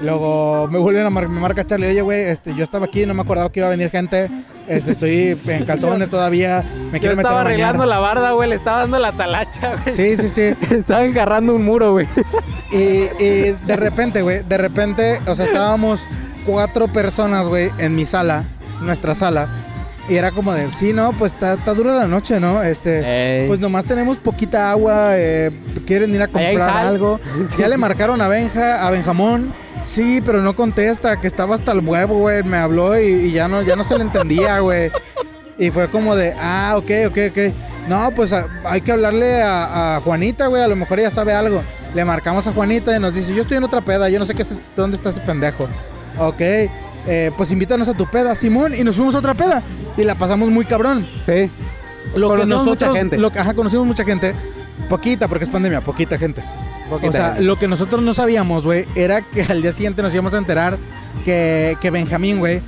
Luego 0.00 0.68
me 0.70 0.78
vuelven 0.78 1.06
a 1.06 1.10
mar- 1.10 1.26
me 1.28 1.40
marca 1.40 1.64
Charlie, 1.66 1.86
oye, 1.88 2.02
güey, 2.02 2.20
este, 2.24 2.54
yo 2.54 2.62
estaba 2.64 2.84
aquí, 2.84 3.06
no 3.06 3.14
me 3.14 3.22
acordaba 3.22 3.50
que 3.50 3.60
iba 3.60 3.66
a 3.68 3.70
venir 3.70 3.88
gente. 3.90 4.28
Este, 4.68 4.92
estoy 4.92 5.38
en 5.46 5.64
calzones 5.64 6.10
todavía. 6.10 6.62
Me 6.92 6.98
quiero 7.00 7.16
meter 7.16 7.26
estaba 7.30 7.40
a 7.40 7.44
bañar". 7.44 7.46
arreglando 7.70 7.86
la 7.86 7.98
barda, 7.98 8.32
güey. 8.32 8.50
Le 8.50 8.56
estaba 8.56 8.80
dando 8.80 8.98
la 8.98 9.12
talacha, 9.12 9.76
güey. 9.82 9.94
Sí, 9.94 10.16
sí, 10.18 10.28
sí. 10.28 10.54
Estaba 10.74 11.04
engarrando 11.06 11.54
un 11.54 11.64
muro, 11.64 11.92
güey. 11.92 12.06
Y, 12.72 12.76
y 13.24 13.56
de 13.64 13.76
repente, 13.76 14.20
güey, 14.20 14.42
de 14.42 14.58
repente, 14.58 15.20
o 15.26 15.34
sea, 15.34 15.46
estábamos 15.46 16.02
cuatro 16.44 16.88
personas, 16.88 17.46
güey, 17.48 17.70
en 17.78 17.94
mi 17.94 18.04
sala, 18.04 18.44
nuestra 18.82 19.14
sala. 19.14 19.48
Y 20.08 20.14
era 20.16 20.30
como 20.30 20.52
de, 20.52 20.70
sí, 20.72 20.92
no, 20.92 21.12
pues 21.14 21.32
está, 21.34 21.54
está 21.54 21.74
dura 21.74 21.96
la 21.96 22.06
noche, 22.06 22.38
¿no? 22.38 22.62
Este, 22.62 23.40
Ey. 23.42 23.48
pues 23.48 23.58
nomás 23.58 23.84
tenemos 23.86 24.18
poquita 24.18 24.70
agua, 24.70 25.16
eh, 25.18 25.50
quieren 25.84 26.14
ir 26.14 26.22
a 26.22 26.28
comprar 26.28 26.60
algo. 26.86 27.18
Ya 27.58 27.66
le 27.68 27.76
marcaron 27.76 28.20
a 28.20 28.28
Benja, 28.28 28.86
a 28.86 28.90
Benjamón. 28.90 29.52
Sí, 29.84 30.20
pero 30.24 30.42
no 30.42 30.54
contesta, 30.54 31.20
que 31.20 31.26
estaba 31.26 31.54
hasta 31.56 31.72
el 31.72 31.80
huevo, 31.80 32.18
güey. 32.18 32.42
Me 32.44 32.56
habló 32.56 32.98
y, 33.00 33.04
y 33.06 33.32
ya 33.32 33.48
no, 33.48 33.62
ya 33.62 33.74
no 33.76 33.82
se 33.84 33.96
le 33.96 34.02
entendía, 34.02 34.60
güey. 34.60 34.90
Y 35.58 35.70
fue 35.70 35.88
como 35.88 36.14
de, 36.14 36.34
ah, 36.40 36.74
ok, 36.76 36.90
ok, 37.08 37.18
ok. 37.30 37.38
No, 37.88 38.10
pues 38.12 38.32
a- 38.32 38.46
hay 38.64 38.80
que 38.80 38.92
hablarle 38.92 39.42
a, 39.42 39.96
a 39.96 40.00
Juanita, 40.00 40.46
güey. 40.48 40.62
A 40.62 40.68
lo 40.68 40.76
mejor 40.76 41.00
ella 41.00 41.10
sabe 41.10 41.32
algo. 41.32 41.62
Le 41.94 42.04
marcamos 42.04 42.46
a 42.46 42.52
Juanita 42.52 42.94
y 42.96 43.00
nos 43.00 43.14
dice, 43.14 43.34
yo 43.34 43.42
estoy 43.42 43.56
en 43.56 43.64
otra 43.64 43.80
peda, 43.80 44.08
yo 44.08 44.18
no 44.18 44.24
sé 44.26 44.34
qué 44.34 44.42
es, 44.42 44.56
dónde 44.76 44.96
está 44.96 45.10
ese 45.10 45.20
pendejo. 45.20 45.66
Ok, 46.18 46.40
eh, 47.06 47.30
pues 47.36 47.50
invítanos 47.50 47.88
a 47.88 47.94
tu 47.94 48.06
peda, 48.06 48.34
Simón. 48.34 48.74
Y 48.74 48.82
nos 48.84 48.96
fuimos 48.96 49.14
a 49.14 49.18
otra 49.18 49.34
peda. 49.34 49.62
Y 49.96 50.02
la 50.04 50.14
pasamos 50.14 50.48
muy 50.50 50.64
cabrón. 50.64 51.06
Sí. 51.24 51.50
Lo 52.14 52.28
que 52.30 52.36
Conocimos 52.36 52.48
nosotros, 52.66 52.88
mucha 52.88 52.98
gente. 53.00 53.18
Lo, 53.18 53.30
que- 53.30 53.38
ajá, 53.38 53.54
conocimos 53.54 53.86
mucha 53.86 54.04
gente. 54.04 54.34
Poquita, 54.88 55.26
porque 55.28 55.44
es 55.44 55.50
pandemia, 55.50 55.80
poquita 55.80 56.18
gente. 56.18 56.42
Poquita 56.88 57.08
o 57.08 57.12
sea, 57.12 57.28
gente. 57.30 57.42
lo 57.42 57.58
que 57.58 57.66
nosotros 57.66 58.02
no 58.02 58.14
sabíamos, 58.14 58.64
güey, 58.64 58.84
era 58.94 59.22
que 59.22 59.42
al 59.42 59.62
día 59.62 59.72
siguiente 59.72 60.02
nos 60.02 60.12
íbamos 60.14 60.34
a 60.34 60.38
enterar 60.38 60.76
que, 61.24 61.76
que 61.80 61.90
Benjamín, 61.90 62.38
güey. 62.38 62.60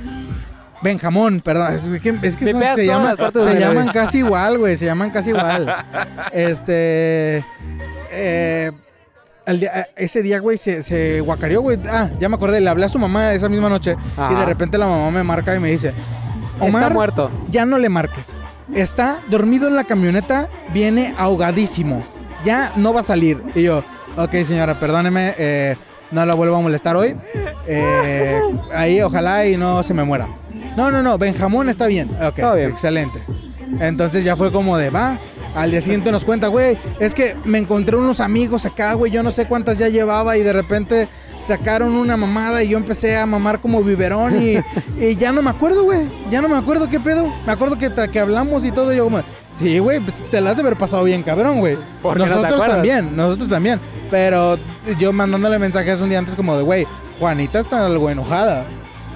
Benjamón, 0.81 1.41
perdón, 1.41 1.73
es 1.73 1.81
que, 2.01 2.09
es 2.21 2.35
que 2.37 2.45
se, 2.45 2.85
llama, 2.85 3.15
se 3.33 3.59
llaman 3.59 3.89
casi 3.91 4.19
igual, 4.19 4.57
güey, 4.57 4.77
se 4.77 4.85
llaman 4.85 5.09
casi 5.11 5.29
igual. 5.31 5.73
Este. 6.31 7.43
eh, 8.11 8.71
al 9.49 9.59
día- 9.59 9.89
ese 9.95 10.21
día, 10.21 10.39
güey, 10.39 10.57
se, 10.57 10.83
se 10.83 11.21
guacareó, 11.21 11.61
güey. 11.61 11.77
Ah, 11.89 12.09
ya 12.19 12.29
me 12.29 12.35
acordé, 12.35 12.59
le 12.61 12.69
hablé 12.69 12.85
a 12.85 12.89
su 12.89 12.99
mamá 12.99 13.33
esa 13.33 13.49
misma 13.49 13.69
noche 13.69 13.95
y 14.31 14.35
de 14.35 14.45
repente 14.45 14.77
la 14.77 14.87
mamá 14.87 15.09
me 15.11 15.23
marca 15.23 15.55
y 15.55 15.59
me 15.59 15.71
dice: 15.71 15.93
Omar, 16.59 16.83
Está 16.83 16.93
muerto. 16.93 17.31
ya 17.49 17.65
no 17.65 17.77
le 17.77 17.89
marques. 17.89 18.27
Está 18.75 19.19
dormido 19.29 19.67
en 19.67 19.75
la 19.75 19.83
camioneta, 19.83 20.47
viene 20.73 21.13
ahogadísimo. 21.17 22.03
Ya 22.45 22.71
no 22.75 22.93
va 22.93 23.01
a 23.01 23.03
salir. 23.03 23.41
Y 23.55 23.63
yo, 23.63 23.83
ok, 24.15 24.31
señora, 24.45 24.79
perdóneme, 24.79 25.33
eh, 25.37 25.75
no 26.11 26.25
la 26.25 26.33
vuelvo 26.35 26.55
a 26.57 26.61
molestar 26.61 26.95
hoy. 26.95 27.15
Eh, 27.67 28.39
ahí, 28.73 29.01
ojalá 29.01 29.45
y 29.47 29.57
no 29.57 29.81
se 29.83 29.93
me 29.93 30.03
muera. 30.03 30.27
No, 30.77 30.91
no, 30.91 31.01
no, 31.01 31.17
Benjamón 31.17 31.67
está 31.69 31.87
bien. 31.87 32.09
Ok, 32.21 32.37
bien. 32.55 32.69
excelente. 32.69 33.19
Entonces 33.79 34.23
ya 34.23 34.35
fue 34.35 34.51
como 34.51 34.77
de, 34.77 34.89
va. 34.89 35.17
Al 35.55 35.71
día 35.71 35.81
siguiente 35.81 36.11
nos 36.11 36.25
cuenta, 36.25 36.47
güey, 36.47 36.77
es 36.99 37.15
que 37.15 37.35
me 37.45 37.57
encontré 37.57 37.95
unos 37.95 38.19
amigos 38.19 38.65
acá, 38.65 38.93
güey, 38.93 39.11
yo 39.11 39.23
no 39.23 39.31
sé 39.31 39.45
cuántas 39.45 39.77
ya 39.77 39.89
llevaba 39.89 40.37
y 40.37 40.43
de 40.43 40.53
repente 40.53 41.07
sacaron 41.43 41.95
una 41.95 42.17
mamada 42.17 42.63
y 42.63 42.69
yo 42.69 42.77
empecé 42.77 43.17
a 43.17 43.25
mamar 43.25 43.59
como 43.59 43.81
biberón 43.81 44.41
y, 44.41 44.57
y 45.03 45.15
ya 45.15 45.31
no 45.31 45.41
me 45.41 45.49
acuerdo, 45.49 45.83
güey, 45.83 46.01
ya 46.29 46.41
no 46.41 46.49
me 46.49 46.57
acuerdo 46.57 46.87
qué 46.89 46.99
pedo. 46.99 47.33
Me 47.45 47.51
acuerdo 47.51 47.77
que, 47.77 47.91
que 48.11 48.19
hablamos 48.19 48.65
y 48.65 48.71
todo, 48.71 48.93
y 48.93 48.97
yo 48.97 49.05
como, 49.05 49.21
sí, 49.57 49.79
güey, 49.79 49.99
pues 49.99 50.21
te 50.29 50.39
las 50.41 50.51
has 50.51 50.57
de 50.57 50.63
haber 50.63 50.77
pasado 50.77 51.03
bien, 51.03 51.23
cabrón, 51.23 51.59
güey. 51.59 51.77
¿Por 52.01 52.13
qué 52.13 52.19
no 52.19 52.25
te 52.27 52.41
Nosotros 52.41 52.67
también, 52.67 53.15
nosotros 53.15 53.49
también. 53.49 53.79
Pero 54.11 54.57
yo 54.99 55.11
mandándole 55.11 55.59
mensajes 55.59 55.99
un 56.01 56.09
día 56.09 56.19
antes 56.19 56.35
como 56.35 56.55
de, 56.57 56.63
güey, 56.63 56.87
Juanita 57.19 57.59
está 57.59 57.85
algo 57.85 58.09
enojada. 58.09 58.65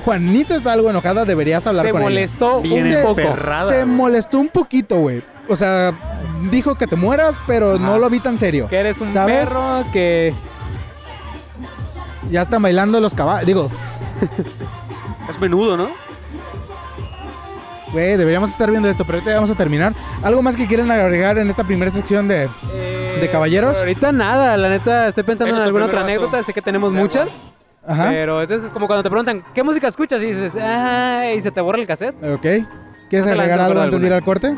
Juanita 0.06 0.56
está 0.56 0.74
algo 0.74 0.90
enojada, 0.90 1.24
deberías 1.26 1.66
hablar 1.66 1.86
Se 1.86 1.92
con 1.92 2.02
ella. 2.02 2.10
molestó 2.10 2.62
Bien 2.62 2.98
un 2.98 3.04
poco. 3.04 3.22
Se 3.70 3.86
molestó 3.86 4.40
un 4.40 4.50
poquito, 4.50 4.98
güey. 4.98 5.22
O 5.48 5.56
sea, 5.56 5.94
dijo 6.50 6.76
que 6.76 6.88
te 6.88 6.96
mueras, 6.96 7.36
pero 7.48 7.76
Ajá. 7.76 7.84
no 7.86 8.00
lo 8.00 8.10
vi 8.10 8.20
tan 8.20 8.38
serio. 8.38 8.68
Que 8.70 8.78
eres 8.78 9.00
un 9.02 9.12
¿Sabes? 9.14 9.48
perro, 9.48 9.84
que... 9.92 10.34
Ya 12.32 12.42
están 12.42 12.62
bailando 12.62 13.00
los 13.00 13.14
caballos. 13.14 13.46
Digo, 13.46 13.70
Es 15.30 15.40
menudo, 15.40 15.78
¿no? 15.78 15.90
güey, 17.92 18.18
deberíamos 18.18 18.50
estar 18.50 18.70
viendo 18.72 18.90
esto, 18.90 19.06
pero 19.06 19.18
ahorita 19.18 19.30
ya 19.32 19.36
vamos 19.36 19.52
a 19.52 19.56
terminar. 19.56 19.94
¿Algo 20.24 20.42
más 20.42 20.56
que 20.58 20.66
quieren 20.66 20.90
agregar 20.90 21.38
en 21.38 21.50
esta 21.50 21.64
primera 21.64 21.92
sección 21.92 22.28
de... 22.28 22.50
¿De 23.22 23.30
caballeros? 23.32 23.78
Ahorita 23.78 24.12
nada, 24.12 24.58
la 24.58 24.68
neta, 24.70 25.08
estoy 25.08 25.24
pensando 25.24 25.52
en 25.52 25.56
está 25.58 25.66
alguna 25.66 25.86
otra 25.86 26.02
anécdota. 26.02 26.42
Sé 26.44 26.54
que 26.54 26.62
tenemos 26.62 26.92
de 26.92 26.98
agua. 26.98 27.08
muchas, 27.08 27.44
Ajá. 27.86 28.08
pero 28.10 28.42
es 28.42 28.62
como 28.74 28.88
cuando 28.88 29.04
te 29.04 29.10
preguntan, 29.10 29.44
¿qué 29.54 29.62
música 29.64 29.88
escuchas? 29.88 30.22
Y 30.24 30.34
dices, 30.34 30.56
ay, 30.56 31.40
se 31.42 31.52
te 31.52 31.62
borra 31.62 31.78
el 31.80 31.86
cassette. 31.88 32.16
Ok. 32.24 32.68
¿Quieres 33.10 33.28
agregar 33.28 33.62
algo 33.62 33.80
antes 33.80 34.02
de 34.02 34.08
ir 34.08 34.14
al 34.14 34.24
corte? 34.24 34.56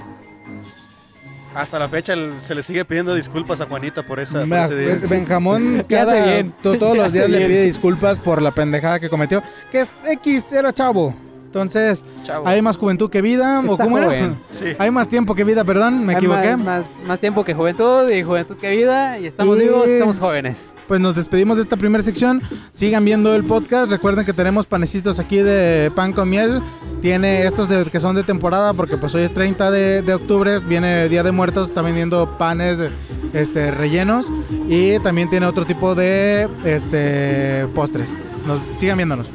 Hasta 1.56 1.80
la 1.80 1.88
fecha 1.89 2.13
el- 2.13 2.34
se 2.41 2.54
le 2.54 2.62
sigue 2.63 2.84
pidiendo 2.86 3.15
disculpas 3.15 3.62
a 3.62 3.65
Juanita 3.65 4.04
por, 4.04 4.20
esa, 4.20 4.41
por 4.46 4.58
ese 4.58 4.76
día. 4.76 4.98
pues, 5.00 5.10
Benjamón 5.10 5.86
¿Qué 5.89 5.98
hace 5.98 6.12
cada- 6.12 6.26
bien? 6.26 6.54
todos 6.62 6.78
¿Qué 6.94 6.98
los 6.98 7.13
días 7.13 7.30
le 7.30 7.46
pide 7.48 7.63
disculpas 7.63 8.20
por 8.20 8.41
la 8.41 8.52
pendejada 8.52 9.00
que 9.00 9.10
cometió. 9.10 9.41
Que 9.72 9.82
es 9.82 9.94
X, 10.06 10.52
era 10.52 10.74
chavo. 10.74 11.15
Entonces, 11.60 12.04
Chavo. 12.24 12.46
hay 12.46 12.62
más 12.62 12.76
juventud 12.76 13.10
que 13.10 13.22
vida. 13.22 13.63
¿O 13.65 13.78
cómo 13.78 13.98
era? 13.98 14.34
Sí. 14.52 14.65
Hay 14.78 14.91
más 14.91 15.08
tiempo 15.08 15.36
que 15.36 15.46
vida, 15.46 15.63
perdón, 15.63 16.06
me 16.06 16.12
Hay 16.12 16.18
equivoqué. 16.18 16.58
Más, 16.58 16.65
más, 16.65 16.86
más 17.08 17.20
tiempo 17.22 17.46
que 17.46 17.54
juventud 17.54 18.10
y 18.12 18.24
juventud 18.24 18.58
que 18.58 18.76
vida. 18.76 19.18
Y 19.20 19.28
estamos 19.28 19.58
Y- 19.58 19.62
vivos, 19.62 19.88
estamos 19.88 20.20
jóvenes. 20.20 20.74
Pues 20.89 21.00
nos 21.00 21.15
despedimos 21.15 21.56
de 21.56 21.63
esta 21.63 21.78
primera 21.78 22.04
sección. 22.04 22.41
Sigan 22.74 23.06
viendo 23.06 23.34
el 23.34 23.46
podcast. 23.46 23.89
Recuerden 23.89 24.26
que 24.26 24.34
tenemos 24.34 24.65
panecitos 24.65 25.18
aquí 25.18 25.38
de 25.38 25.91
pan 25.96 26.12
con 26.12 26.30
miel. 26.30 26.62
Tiene 27.02 27.44
estos 27.44 27.70
de- 27.70 27.86
que 27.86 28.02
son 28.02 28.18
de 28.18 28.24
temporada 28.24 28.74
porque 28.74 28.98
pues 28.98 29.15
hoy 29.15 29.24
es 29.24 29.34
30 29.34 29.72
de, 29.72 30.02
de 30.02 30.13
octubre. 30.13 30.60
Viene 30.60 31.08
Día 31.08 31.24
de 31.24 31.32
Muertos. 31.32 31.70
Está 31.70 31.82
vendiendo 31.82 32.38
panes 32.38 32.80
este, 33.34 33.72
rellenos. 33.72 34.28
Y 34.68 35.00
también 35.00 35.30
tiene 35.30 35.46
otro 35.46 35.63
tipo 35.65 35.96
de 35.96 36.50
este, 36.65 37.65
postres. 37.74 38.10
Nos, 38.46 38.60
sigan 38.78 38.98
viéndonos. 38.98 39.28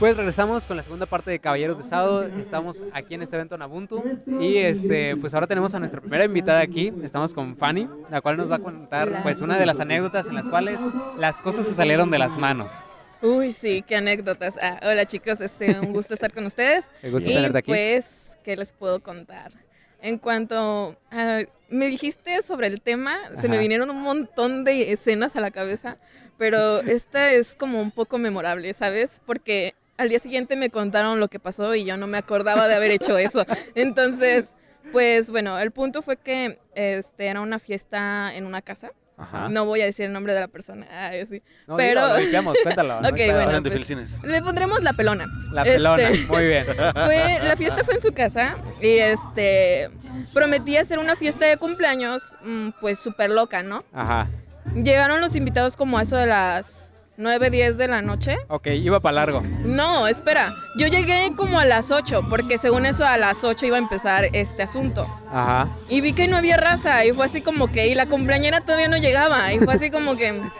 Pues 0.00 0.16
regresamos 0.16 0.66
con 0.66 0.78
la 0.78 0.82
segunda 0.82 1.04
parte 1.04 1.30
de 1.30 1.38
Caballeros 1.38 1.76
de 1.76 1.84
Sábado. 1.84 2.24
Estamos 2.24 2.78
aquí 2.94 3.12
en 3.12 3.20
este 3.20 3.36
evento 3.36 3.54
en 3.54 3.60
Ubuntu. 3.60 4.02
Y 4.40 4.56
este, 4.56 5.14
pues 5.14 5.34
ahora 5.34 5.46
tenemos 5.46 5.74
a 5.74 5.78
nuestra 5.78 6.00
primera 6.00 6.24
invitada 6.24 6.60
aquí. 6.60 6.90
Estamos 7.02 7.34
con 7.34 7.54
Fanny, 7.54 7.86
la 8.10 8.22
cual 8.22 8.38
nos 8.38 8.50
va 8.50 8.56
a 8.56 8.60
contar 8.60 9.22
pues 9.22 9.42
una 9.42 9.58
de 9.58 9.66
las 9.66 9.78
anécdotas 9.78 10.26
en 10.26 10.36
las 10.36 10.48
cuales 10.48 10.80
las 11.18 11.42
cosas 11.42 11.66
se 11.66 11.74
salieron 11.74 12.10
de 12.10 12.18
las 12.18 12.38
manos. 12.38 12.72
Uy, 13.20 13.52
sí, 13.52 13.84
qué 13.86 13.96
anécdotas. 13.96 14.56
Ah, 14.62 14.80
hola 14.82 15.04
chicos, 15.04 15.38
este, 15.42 15.78
un 15.78 15.92
gusto 15.92 16.14
estar 16.14 16.32
con 16.32 16.46
ustedes. 16.46 16.88
Me 17.02 17.10
gusta 17.10 17.30
y 17.30 17.34
tenerte 17.34 17.58
aquí. 17.58 17.70
pues, 17.70 18.38
¿qué 18.42 18.56
les 18.56 18.72
puedo 18.72 19.00
contar? 19.00 19.52
En 20.00 20.16
cuanto 20.16 20.96
a, 21.10 21.40
me 21.68 21.88
dijiste 21.88 22.40
sobre 22.40 22.68
el 22.68 22.80
tema, 22.80 23.18
se 23.36 23.50
me 23.50 23.58
vinieron 23.58 23.90
un 23.90 24.00
montón 24.00 24.64
de 24.64 24.92
escenas 24.92 25.36
a 25.36 25.42
la 25.42 25.50
cabeza, 25.50 25.98
pero 26.38 26.80
esta 26.80 27.34
es 27.34 27.54
como 27.54 27.82
un 27.82 27.90
poco 27.90 28.16
memorable, 28.16 28.72
¿sabes? 28.72 29.20
Porque 29.26 29.74
al 30.00 30.08
día 30.08 30.18
siguiente 30.18 30.56
me 30.56 30.70
contaron 30.70 31.20
lo 31.20 31.28
que 31.28 31.38
pasó 31.38 31.74
y 31.74 31.84
yo 31.84 31.96
no 31.96 32.06
me 32.06 32.18
acordaba 32.18 32.66
de 32.68 32.74
haber 32.74 32.90
hecho 32.90 33.18
eso. 33.18 33.44
Entonces, 33.74 34.50
pues 34.92 35.30
bueno, 35.30 35.58
el 35.58 35.70
punto 35.70 36.02
fue 36.02 36.16
que 36.16 36.58
este 36.74 37.26
era 37.26 37.40
una 37.40 37.58
fiesta 37.58 38.34
en 38.34 38.46
una 38.46 38.62
casa. 38.62 38.90
Ajá. 39.18 39.50
No 39.50 39.66
voy 39.66 39.82
a 39.82 39.84
decir 39.84 40.06
el 40.06 40.14
nombre 40.14 40.32
de 40.32 40.40
la 40.40 40.48
persona. 40.48 40.86
Ay, 40.90 41.26
sí. 41.26 41.42
No, 41.66 41.76
pero- 41.76 42.00
dilo, 42.00 42.14
lo 42.14 42.20
limpiamos, 42.22 42.56
cuéntalo. 42.62 43.02
no 43.02 43.08
Ok, 43.10 43.16
bueno. 43.16 43.62
Pues-. 43.62 44.18
Le 44.22 44.40
pondremos 44.40 44.82
la 44.82 44.94
pelona. 44.94 45.26
La 45.52 45.60
Este, 45.60 45.74
pelona, 45.74 46.08
muy 46.28 46.46
bien. 46.46 46.64
Fue, 47.04 47.38
la 47.42 47.54
fiesta 47.54 47.84
fue 47.84 47.96
en 47.96 48.00
su 48.00 48.12
casa 48.14 48.56
y 48.80 48.96
este 48.96 49.90
prometí 50.32 50.78
hacer 50.78 50.98
una 50.98 51.16
fiesta 51.16 51.44
de 51.44 51.58
cumpleaños 51.58 52.22
mm, 52.42 52.70
pues 52.80 52.98
súper 52.98 53.28
loca, 53.30 53.62
¿no? 53.62 53.84
Ajá. 53.92 54.26
Llegaron 54.74 55.20
los 55.20 55.36
invitados 55.36 55.76
como 55.76 55.98
a 55.98 56.02
eso 56.02 56.16
de 56.16 56.26
las 56.26 56.89
9, 57.20 57.50
10 57.50 57.76
de 57.76 57.86
la 57.86 58.00
noche. 58.00 58.38
Ok, 58.48 58.68
iba 58.68 58.98
para 58.98 59.12
largo. 59.12 59.42
No, 59.42 60.08
espera. 60.08 60.54
Yo 60.76 60.86
llegué 60.86 61.32
como 61.36 61.60
a 61.60 61.66
las 61.66 61.90
8, 61.90 62.24
porque 62.30 62.56
según 62.56 62.86
eso 62.86 63.04
a 63.04 63.18
las 63.18 63.44
8 63.44 63.66
iba 63.66 63.76
a 63.76 63.78
empezar 63.78 64.30
este 64.32 64.62
asunto. 64.62 65.06
Ajá. 65.30 65.68
Y 65.90 66.00
vi 66.00 66.14
que 66.14 66.28
no 66.28 66.38
había 66.38 66.56
raza 66.56 67.04
y 67.04 67.12
fue 67.12 67.26
así 67.26 67.42
como 67.42 67.70
que, 67.70 67.88
y 67.88 67.94
la 67.94 68.06
cumpleañera 68.06 68.62
todavía 68.62 68.88
no 68.88 68.96
llegaba. 68.96 69.52
Y 69.52 69.60
fue 69.60 69.74
así 69.74 69.90
como 69.90 70.16
que... 70.16 70.40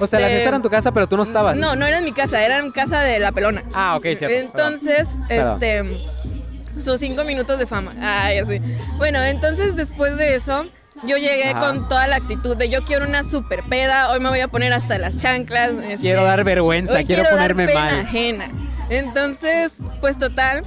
O 0.00 0.06
sea, 0.06 0.18
la 0.18 0.28
este, 0.28 0.28
fiesta 0.28 0.48
era 0.48 0.56
en 0.56 0.62
tu 0.62 0.70
casa, 0.70 0.92
pero 0.92 1.06
tú 1.06 1.18
no 1.18 1.24
estabas. 1.24 1.58
No, 1.58 1.76
no 1.76 1.84
era 1.84 1.98
en 1.98 2.04
mi 2.04 2.12
casa, 2.12 2.42
era 2.42 2.56
en 2.56 2.70
casa 2.70 3.00
de 3.00 3.18
la 3.18 3.32
pelona. 3.32 3.64
Ah, 3.74 3.96
ok, 3.98 4.06
cierto. 4.16 4.28
Entonces, 4.28 5.10
Perdón. 5.28 5.62
este, 5.62 6.80
sus 6.80 6.98
cinco 7.00 7.22
minutos 7.24 7.58
de 7.58 7.66
fama. 7.66 7.92
Ay, 8.00 8.38
así. 8.38 8.60
Bueno, 8.96 9.22
entonces 9.22 9.76
después 9.76 10.16
de 10.16 10.36
eso, 10.36 10.64
yo 11.06 11.16
llegué 11.16 11.50
Ajá. 11.50 11.60
con 11.60 11.88
toda 11.88 12.06
la 12.06 12.16
actitud 12.16 12.56
de 12.56 12.68
yo 12.68 12.82
quiero 12.84 13.06
una 13.06 13.24
super 13.24 13.62
peda, 13.64 14.10
hoy 14.10 14.20
me 14.20 14.28
voy 14.28 14.40
a 14.40 14.48
poner 14.48 14.72
hasta 14.72 14.98
las 14.98 15.16
chanclas. 15.16 15.72
este, 15.72 15.96
Quiero 15.98 16.24
dar 16.24 16.44
vergüenza, 16.44 17.02
quiero, 17.04 17.22
dar 17.24 17.32
ponerme 17.32 17.66
pena 17.66 17.80
mal. 17.80 18.00
ajena. 18.00 18.50
Entonces, 18.90 19.74
pues 20.00 20.18
total, 20.18 20.62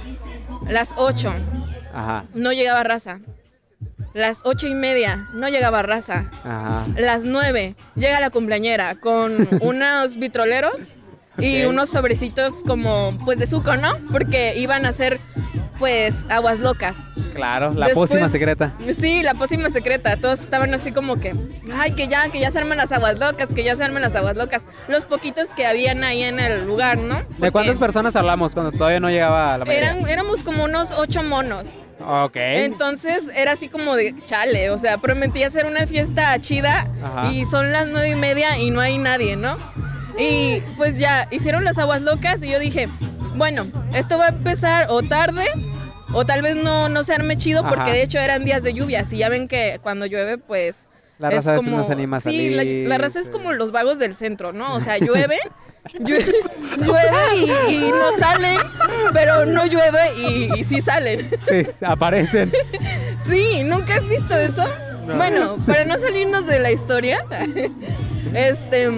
las 0.68 0.92
8, 0.96 1.32
Ajá, 1.94 2.24
no 2.34 2.52
llegaba 2.52 2.82
raza. 2.82 3.20
Las 4.14 4.40
ocho 4.44 4.66
y 4.66 4.74
media, 4.74 5.28
no 5.34 5.48
llegaba 5.48 5.82
raza. 5.82 6.30
ajá. 6.44 6.86
Las 6.96 7.22
9 7.24 7.76
llega 7.94 8.20
la 8.20 8.30
cumpleañera 8.30 8.96
con 8.96 9.46
unos 9.60 10.16
vitroleros 10.18 10.74
y 11.36 11.64
unos 11.64 11.90
sobrecitos 11.90 12.54
como 12.66 13.16
pues 13.24 13.38
de 13.38 13.46
suco, 13.46 13.76
¿no? 13.76 13.92
Porque 14.10 14.58
iban 14.58 14.86
a 14.86 14.88
hacer 14.88 15.20
pues 15.78 16.14
aguas 16.28 16.58
locas. 16.58 16.96
Claro, 17.34 17.72
la 17.74 17.86
Después- 17.86 18.10
pócima 18.10 18.28
secreta. 18.28 18.72
Sí, 18.98 19.22
la 19.22 19.34
pócima 19.34 19.70
secreta. 19.70 20.16
Todos 20.16 20.40
estaban 20.40 20.74
así 20.74 20.90
como 20.92 21.20
que, 21.20 21.34
ay, 21.72 21.92
que 21.92 22.08
ya, 22.08 22.28
que 22.30 22.40
ya 22.40 22.50
se 22.50 22.58
arman 22.58 22.78
las 22.78 22.90
aguas 22.90 23.18
locas, 23.18 23.48
que 23.54 23.62
ya 23.62 23.76
se 23.76 23.84
arman 23.84 24.02
las 24.02 24.14
aguas 24.16 24.36
locas. 24.36 24.62
Los 24.88 25.04
poquitos 25.04 25.50
que 25.50 25.66
habían 25.66 26.02
ahí 26.02 26.22
en 26.24 26.40
el 26.40 26.66
lugar, 26.66 26.98
¿no? 26.98 27.22
¿De 27.38 27.50
cuántas 27.52 27.78
personas 27.78 28.16
hablamos 28.16 28.54
cuando 28.54 28.72
todavía 28.72 28.98
no 29.00 29.08
llegaba 29.08 29.58
la 29.58 29.64
mayoría? 29.64 29.90
Eran, 29.92 30.08
éramos 30.08 30.42
como 30.42 30.64
unos 30.64 30.90
ocho 30.92 31.22
monos. 31.22 31.68
Ok. 32.04 32.36
Entonces 32.36 33.28
era 33.34 33.52
así 33.52 33.68
como 33.68 33.94
de 33.96 34.14
chale, 34.24 34.70
o 34.70 34.78
sea, 34.78 34.98
prometí 34.98 35.42
hacer 35.42 35.66
una 35.66 35.86
fiesta 35.86 36.38
chida 36.40 36.86
Ajá. 37.02 37.32
y 37.32 37.44
son 37.44 37.72
las 37.72 37.88
nueve 37.88 38.10
y 38.10 38.14
media 38.14 38.58
y 38.58 38.70
no 38.70 38.80
hay 38.80 38.98
nadie, 38.98 39.36
¿no? 39.36 39.56
Y 40.18 40.60
pues 40.76 40.98
ya 40.98 41.28
hicieron 41.30 41.64
las 41.64 41.78
aguas 41.78 42.02
locas 42.02 42.42
y 42.42 42.50
yo 42.50 42.58
dije, 42.58 42.88
bueno, 43.38 43.66
esto 43.94 44.18
va 44.18 44.26
a 44.26 44.28
empezar 44.28 44.88
o 44.90 45.02
tarde 45.02 45.46
o 46.12 46.26
tal 46.26 46.42
vez 46.42 46.56
no, 46.56 46.88
no 46.88 47.04
se 47.04 47.14
arme 47.14 47.36
chido 47.36 47.62
porque 47.62 47.82
Ajá. 47.82 47.92
de 47.92 48.02
hecho 48.02 48.18
eran 48.18 48.44
días 48.44 48.62
de 48.62 48.74
lluvias 48.74 49.12
y 49.12 49.18
ya 49.18 49.28
ven 49.28 49.48
que 49.48 49.78
cuando 49.82 50.06
llueve 50.06 50.38
pues... 50.38 50.86
la 51.18 51.28
es 51.28 51.36
raza 51.36 51.52
veces 51.52 51.68
como, 51.68 51.90
anima 51.90 52.16
a 52.18 52.20
sí, 52.20 52.50
la, 52.50 52.64
la 52.64 52.98
raza 52.98 53.20
es 53.20 53.30
como 53.30 53.52
los 53.52 53.72
vagos 53.72 53.98
del 53.98 54.14
centro, 54.14 54.52
¿no? 54.52 54.74
O 54.74 54.80
sea, 54.80 54.98
llueve, 54.98 55.38
llueve, 56.00 56.32
llueve 56.78 57.70
y, 57.70 57.74
y 57.74 57.90
no 57.90 58.12
salen, 58.18 58.58
pero 59.12 59.46
no 59.46 59.66
llueve 59.66 60.14
y, 60.16 60.60
y 60.60 60.64
sí 60.64 60.80
salen. 60.80 61.30
Sí, 61.48 61.84
aparecen. 61.84 62.52
Sí, 63.26 63.62
¿nunca 63.62 63.96
has 63.96 64.08
visto 64.08 64.34
eso? 64.34 64.64
Bueno, 65.16 65.58
para 65.66 65.84
no 65.84 65.98
salirnos 65.98 66.46
de 66.46 66.60
la 66.60 66.70
historia, 66.70 67.24
este, 68.34 68.90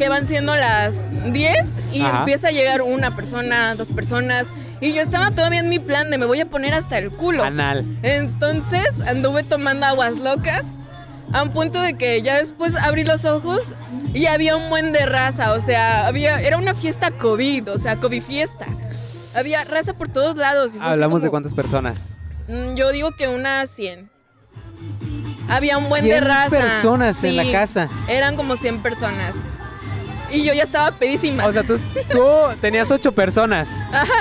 que 0.00 0.08
van 0.08 0.26
siendo 0.26 0.56
las 0.56 0.94
10 1.30 1.66
y 1.92 2.00
Ajá. 2.00 2.20
empieza 2.20 2.48
a 2.48 2.52
llegar 2.52 2.80
una 2.80 3.14
persona, 3.14 3.74
dos 3.74 3.88
personas, 3.88 4.46
y 4.80 4.94
yo 4.94 5.02
estaba 5.02 5.30
todavía 5.30 5.60
en 5.60 5.68
mi 5.68 5.78
plan 5.78 6.10
de 6.10 6.16
me 6.16 6.24
voy 6.24 6.40
a 6.40 6.46
poner 6.46 6.72
hasta 6.72 6.96
el 6.96 7.10
culo. 7.10 7.44
Anal. 7.44 7.84
Entonces 8.02 8.88
anduve 9.06 9.42
tomando 9.42 9.84
aguas 9.84 10.16
locas 10.18 10.64
a 11.34 11.42
un 11.42 11.50
punto 11.50 11.82
de 11.82 11.98
que 11.98 12.22
ya 12.22 12.38
después 12.38 12.74
abrí 12.76 13.04
los 13.04 13.26
ojos 13.26 13.74
y 14.14 14.24
había 14.24 14.56
un 14.56 14.70
buen 14.70 14.94
de 14.94 15.04
raza, 15.04 15.52
o 15.52 15.60
sea, 15.60 16.06
había 16.06 16.40
era 16.40 16.56
una 16.56 16.72
fiesta 16.72 17.10
COVID, 17.10 17.70
o 17.70 17.78
sea, 17.78 17.96
COVID 17.96 18.22
fiesta. 18.22 18.64
Había 19.34 19.64
raza 19.64 19.92
por 19.92 20.08
todos 20.08 20.34
lados. 20.34 20.76
y 20.76 20.78
Hablamos 20.80 21.20
de 21.20 21.28
cuántas 21.28 21.52
personas. 21.52 22.08
Mm, 22.48 22.72
Yo 22.74 22.90
digo 22.90 23.10
que 23.12 23.28
unas 23.28 23.68
100. 23.68 24.08
Había 25.50 25.76
un 25.76 25.90
buen 25.90 26.04
de 26.04 26.12
100 26.12 26.24
raza. 26.24 26.58
personas 26.58 27.22
en 27.22 27.36
la 27.36 27.52
casa. 27.52 27.88
Eran 28.08 28.36
como 28.36 28.56
100 28.56 28.80
personas. 28.80 29.34
Y 30.30 30.44
yo 30.44 30.52
ya 30.54 30.62
estaba 30.64 30.92
pedísima. 30.92 31.46
O 31.46 31.52
sea, 31.52 31.62
tú, 31.62 31.78
tú 32.10 32.24
tenías 32.60 32.90
ocho 32.90 33.12
personas. 33.12 33.68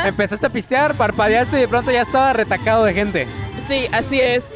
Empezaste 0.06 0.46
a 0.46 0.50
pistear, 0.50 0.96
parpadeaste 0.96 1.58
y 1.58 1.62
de 1.62 1.68
pronto 1.68 1.92
ya 1.92 2.02
estaba 2.02 2.34
retacado 2.34 2.84
de 2.86 2.94
gente. 2.94 3.28
sí, 3.68 3.88
así 3.92 4.20
es. 4.20 4.50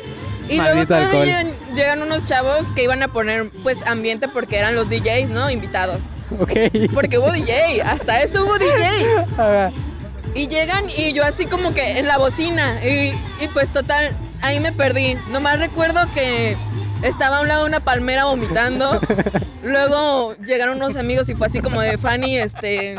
Y 0.49 0.57
Maldito 0.57 0.95
luego 0.97 1.23
llegan, 1.23 1.51
llegan 1.73 2.01
unos 2.01 2.25
chavos 2.25 2.67
que 2.75 2.83
iban 2.83 3.01
a 3.01 3.07
poner 3.07 3.49
pues 3.63 3.81
ambiente 3.85 4.27
porque 4.27 4.57
eran 4.57 4.75
los 4.75 4.89
DJs, 4.89 5.29
¿no? 5.29 5.49
Invitados. 5.49 6.01
Ok. 6.39 6.51
Porque 6.93 7.17
hubo 7.17 7.31
DJ, 7.31 7.81
hasta 7.81 8.21
eso 8.21 8.45
hubo 8.45 8.57
DJ. 8.57 9.71
Y 10.35 10.47
llegan 10.47 10.85
y 10.89 11.13
yo 11.13 11.23
así 11.23 11.45
como 11.45 11.75
que 11.75 11.99
en 11.99 12.07
la 12.07 12.17
bocina. 12.17 12.83
Y, 12.83 13.13
y 13.39 13.47
pues 13.53 13.69
total, 13.69 14.09
ahí 14.41 14.59
me 14.59 14.71
perdí. 14.71 15.15
Nomás 15.29 15.59
recuerdo 15.59 15.99
que 16.15 16.57
estaba 17.03 17.37
a 17.37 17.41
un 17.41 17.47
lado 17.47 17.63
de 17.63 17.69
una 17.69 17.79
palmera 17.79 18.25
vomitando. 18.25 18.99
Luego 19.63 20.35
llegaron 20.45 20.77
unos 20.77 20.95
amigos 20.95 21.29
y 21.29 21.35
fue 21.35 21.47
así 21.47 21.59
como 21.61 21.81
de 21.81 21.97
Fanny, 21.97 22.37
este. 22.37 22.97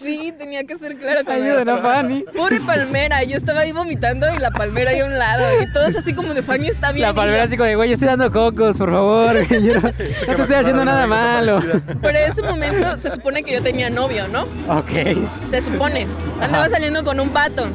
Sí, 0.00 0.32
tenía 0.38 0.64
que 0.64 0.78
ser 0.78 0.96
clara 0.96 1.24
con 1.24 1.34
Ayuden 1.34 1.68
a 1.68 1.76
Fanny. 1.78 2.24
Pobre 2.34 2.60
palmera, 2.60 3.22
yo 3.24 3.36
estaba 3.36 3.60
ahí 3.60 3.72
vomitando 3.72 4.32
y 4.34 4.38
la 4.38 4.50
palmera 4.50 4.92
ahí 4.92 5.00
a 5.00 5.06
un 5.06 5.18
lado. 5.18 5.44
Y 5.62 5.70
todos 5.72 5.94
así 5.96 6.14
como 6.14 6.32
de 6.32 6.42
Fanny 6.42 6.68
está 6.68 6.92
bien. 6.92 7.06
La 7.06 7.14
palmera 7.14 7.44
así 7.44 7.56
como 7.56 7.66
de, 7.68 7.76
güey, 7.76 7.88
yo 7.90 7.94
estoy 7.94 8.08
dando 8.08 8.30
cocos, 8.32 8.78
por 8.78 8.90
favor. 8.90 9.46
Yo 9.50 9.74
no, 9.74 9.80
no 9.80 9.92
te 9.92 10.10
estoy 10.10 10.54
haciendo 10.54 10.84
nada 10.84 11.06
malo. 11.06 11.60
Pero 12.00 12.18
en 12.18 12.30
ese 12.30 12.42
momento 12.42 12.98
se 12.98 13.10
supone 13.10 13.42
que 13.42 13.52
yo 13.52 13.62
tenía 13.62 13.90
novio, 13.90 14.26
¿no? 14.28 14.42
Ok. 14.68 14.90
Se 15.50 15.60
supone. 15.60 16.06
Andaba 16.40 16.68
saliendo 16.68 17.04
con 17.04 17.20
un 17.20 17.32
vato. 17.32 17.66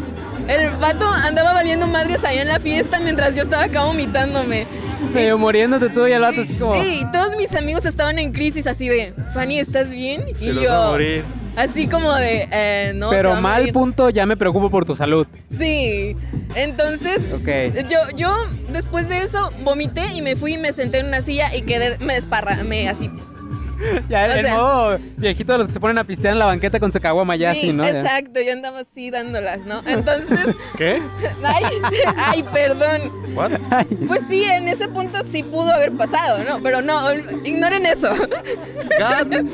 El 0.47 0.69
vato 0.77 1.07
andaba 1.07 1.53
valiendo 1.53 1.87
madres 1.87 2.23
ahí 2.23 2.37
en 2.37 2.47
la 2.47 2.59
fiesta 2.59 2.99
mientras 2.99 3.35
yo 3.35 3.43
estaba 3.43 3.63
acá 3.63 3.83
vomitándome. 3.83 4.65
Medio 5.13 5.37
muriéndote 5.37 5.89
tú 5.89 6.07
y 6.07 6.11
el 6.11 6.21
vato 6.21 6.41
así 6.41 6.53
como... 6.55 6.75
Sí, 6.81 7.05
todos 7.11 7.37
mis 7.37 7.53
amigos 7.55 7.85
estaban 7.85 8.19
en 8.19 8.33
crisis 8.33 8.67
así 8.67 8.87
de, 8.89 9.13
Fanny, 9.33 9.59
¿estás 9.59 9.89
bien? 9.89 10.23
Y 10.29 10.35
Se 10.35 10.45
los 10.53 10.57
va 10.57 10.61
a 10.61 10.63
yo, 10.85 10.91
morir. 10.91 11.23
así 11.55 11.87
como 11.87 12.13
de, 12.13 12.47
eh, 12.51 12.91
no. 12.95 13.09
se 13.11 13.15
Pero 13.15 13.35
mal 13.41 13.61
morir". 13.61 13.73
punto, 13.73 14.09
ya 14.09 14.25
me 14.25 14.35
preocupo 14.35 14.69
por 14.69 14.85
tu 14.85 14.95
salud. 14.95 15.25
Sí. 15.57 16.15
Entonces, 16.55 17.21
Ok. 17.33 17.87
yo, 17.89 17.99
yo 18.15 18.33
después 18.73 19.07
de 19.07 19.19
eso 19.23 19.51
vomité 19.63 20.05
y 20.13 20.21
me 20.21 20.35
fui 20.35 20.53
y 20.55 20.57
me 20.57 20.73
senté 20.73 20.99
en 20.99 21.07
una 21.07 21.21
silla 21.21 21.55
y 21.55 21.61
quedé, 21.61 21.97
me 21.99 22.13
desparramé 22.15 22.89
así. 22.89 23.09
Ya 24.09 24.25
O 24.25 24.31
en 24.31 24.41
sea- 24.45 24.55
modo 24.55 24.99
viejito 25.17 25.51
de 25.53 25.57
los 25.59 25.67
que 25.67 25.73
se 25.73 25.79
ponen 25.79 25.97
a 25.97 26.03
pistear 26.03 26.33
en 26.33 26.39
la 26.39 26.45
banqueta 26.45 26.79
con 26.79 26.91
su 26.91 26.99
caguama 26.99 27.35
ya 27.35 27.53
sí, 27.53 27.59
así, 27.59 27.73
¿no? 27.73 27.83
Ya. 27.83 27.89
exacto, 28.01 28.39
yo 28.41 28.51
andaba 28.53 28.79
así 28.79 29.09
dándolas, 29.11 29.59
¿no? 29.65 29.81
Entonces, 29.85 30.55
¿Qué? 30.77 31.01
ay, 31.43 31.63
ay, 32.17 32.43
perdón. 32.43 33.11
¿What? 33.35 33.51
Pues 34.07 34.21
sí, 34.29 34.43
en 34.43 34.67
ese 34.67 34.87
punto 34.87 35.19
sí 35.29 35.43
pudo 35.43 35.71
haber 35.73 35.91
pasado, 35.91 36.43
¿no? 36.43 36.61
Pero 36.61 36.81
no, 36.81 37.11
ignoren 37.43 37.85
eso. 37.85 38.09
God. 38.15 39.45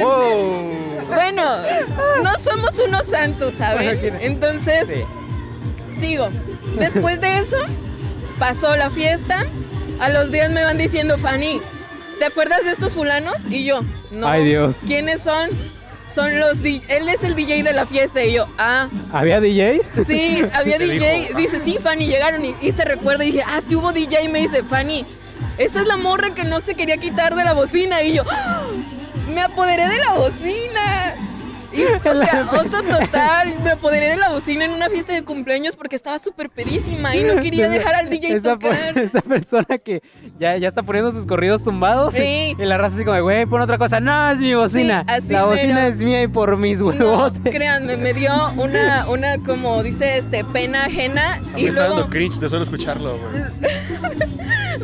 Wow. 0.00 0.74
Bueno, 1.14 1.42
no 2.22 2.38
somos 2.38 2.78
unos 2.86 3.06
santos, 3.06 3.54
¿saben? 3.58 3.84
Bueno, 3.84 4.00
¿quién- 4.00 4.18
Entonces, 4.20 4.88
Sí. 4.88 6.00
sigo. 6.00 6.28
Después 6.78 7.20
de 7.20 7.38
eso, 7.38 7.56
pasó 8.38 8.74
la 8.76 8.90
fiesta. 8.90 9.44
A 10.00 10.08
los 10.08 10.32
días 10.32 10.50
me 10.50 10.64
van 10.64 10.78
diciendo, 10.78 11.18
Fanny, 11.18 11.60
¿te 12.18 12.24
acuerdas 12.24 12.64
de 12.64 12.70
estos 12.72 12.92
fulanos? 12.92 13.36
Y 13.50 13.64
yo, 13.64 13.80
no. 14.10 14.26
Ay, 14.28 14.44
Dios. 14.44 14.76
¿Quiénes 14.86 15.20
son? 15.22 15.50
Son 16.12 16.38
los 16.38 16.62
di- 16.62 16.82
Él 16.88 17.08
es 17.08 17.24
el 17.24 17.34
DJ 17.34 17.62
de 17.64 17.72
la 17.72 17.86
fiesta. 17.86 18.22
Y 18.22 18.34
yo, 18.34 18.46
ah, 18.58 18.88
¿Había 19.12 19.40
DJ? 19.40 19.80
sí, 20.06 20.42
había 20.52 20.78
DJ. 20.78 21.22
dijo. 21.28 21.38
Dice, 21.38 21.60
sí, 21.60 21.78
Fanny, 21.82 22.06
llegaron. 22.06 22.44
Y, 22.44 22.54
y 22.60 22.72
se 22.72 22.84
recuerda 22.84 23.24
y 23.24 23.32
dije, 23.32 23.44
ah, 23.46 23.60
sí 23.66 23.74
hubo 23.74 23.92
DJ. 23.92 24.24
Y 24.24 24.28
me 24.28 24.40
dice, 24.40 24.62
Fanny, 24.62 25.04
esa 25.58 25.80
es 25.80 25.86
la 25.88 25.96
morra 25.96 26.32
que 26.34 26.44
no 26.44 26.60
se 26.60 26.74
quería 26.76 26.98
quitar 26.98 27.34
de 27.34 27.42
la 27.44 27.52
bocina. 27.54 28.02
Y 28.02 28.14
yo, 28.14 28.22
¡ah! 28.30 28.62
me 29.34 29.40
apoderé 29.40 29.88
de 29.88 29.98
la 29.98 30.12
bocina. 30.14 31.16
Y, 31.74 31.82
o 31.84 32.14
sea, 32.24 32.48
oso 32.52 32.82
total, 32.82 33.54
me 33.64 33.70
apoderé 33.72 34.10
de 34.10 34.16
la 34.16 34.28
bocina 34.30 34.64
en 34.64 34.70
una 34.72 34.88
fiesta 34.88 35.12
de 35.12 35.22
cumpleaños 35.24 35.76
porque 35.76 35.96
estaba 35.96 36.18
súper 36.18 36.50
pedísima 36.50 37.16
y 37.16 37.24
no 37.24 37.36
quería 37.40 37.68
dejar 37.70 37.94
al 37.96 38.08
DJ 38.10 38.36
esa, 38.36 38.52
tocar. 38.52 38.96
esa 38.98 39.20
persona 39.22 39.78
que 39.84 40.02
ya, 40.38 40.56
ya 40.56 40.68
está 40.68 40.82
poniendo 40.82 41.10
sus 41.12 41.26
corridos 41.26 41.64
tumbados 41.64 42.14
y- 42.14 42.18
Sí. 42.18 42.56
y, 42.58 42.64
la 42.64 42.78
raza 42.78 42.94
así 42.96 43.04
como, 43.04 43.20
güey, 43.22 43.44
pon 43.46 43.60
otra 43.60 43.76
cosa. 43.78 44.00
No, 44.00 44.30
es 44.30 44.38
mi 44.38 44.54
bocina. 44.54 45.04
Sí, 45.08 45.14
así 45.14 45.32
la 45.32 45.44
bocina 45.44 45.74
mero. 45.74 45.86
es 45.88 46.00
mía 46.00 46.22
y 46.22 46.28
por 46.28 46.56
mis 46.56 46.80
No, 46.80 46.86
huevotes. 46.86 47.52
créanme, 47.52 47.96
me 47.96 48.14
dio 48.14 48.32
una, 48.56 49.06
una, 49.08 49.38
como 49.38 49.82
dice 49.82 50.18
este, 50.18 50.44
pena 50.44 50.84
ajena. 50.86 51.34
A 51.34 51.38
mí 51.40 51.48
Y 51.56 51.62
me 51.64 51.68
está 51.70 51.80
luego, 51.86 51.94
dando 52.00 52.10
cringe 52.10 52.38
de 52.38 52.48
solo 52.48 52.62
escucharlo, 52.62 53.18
güey. 53.18 53.44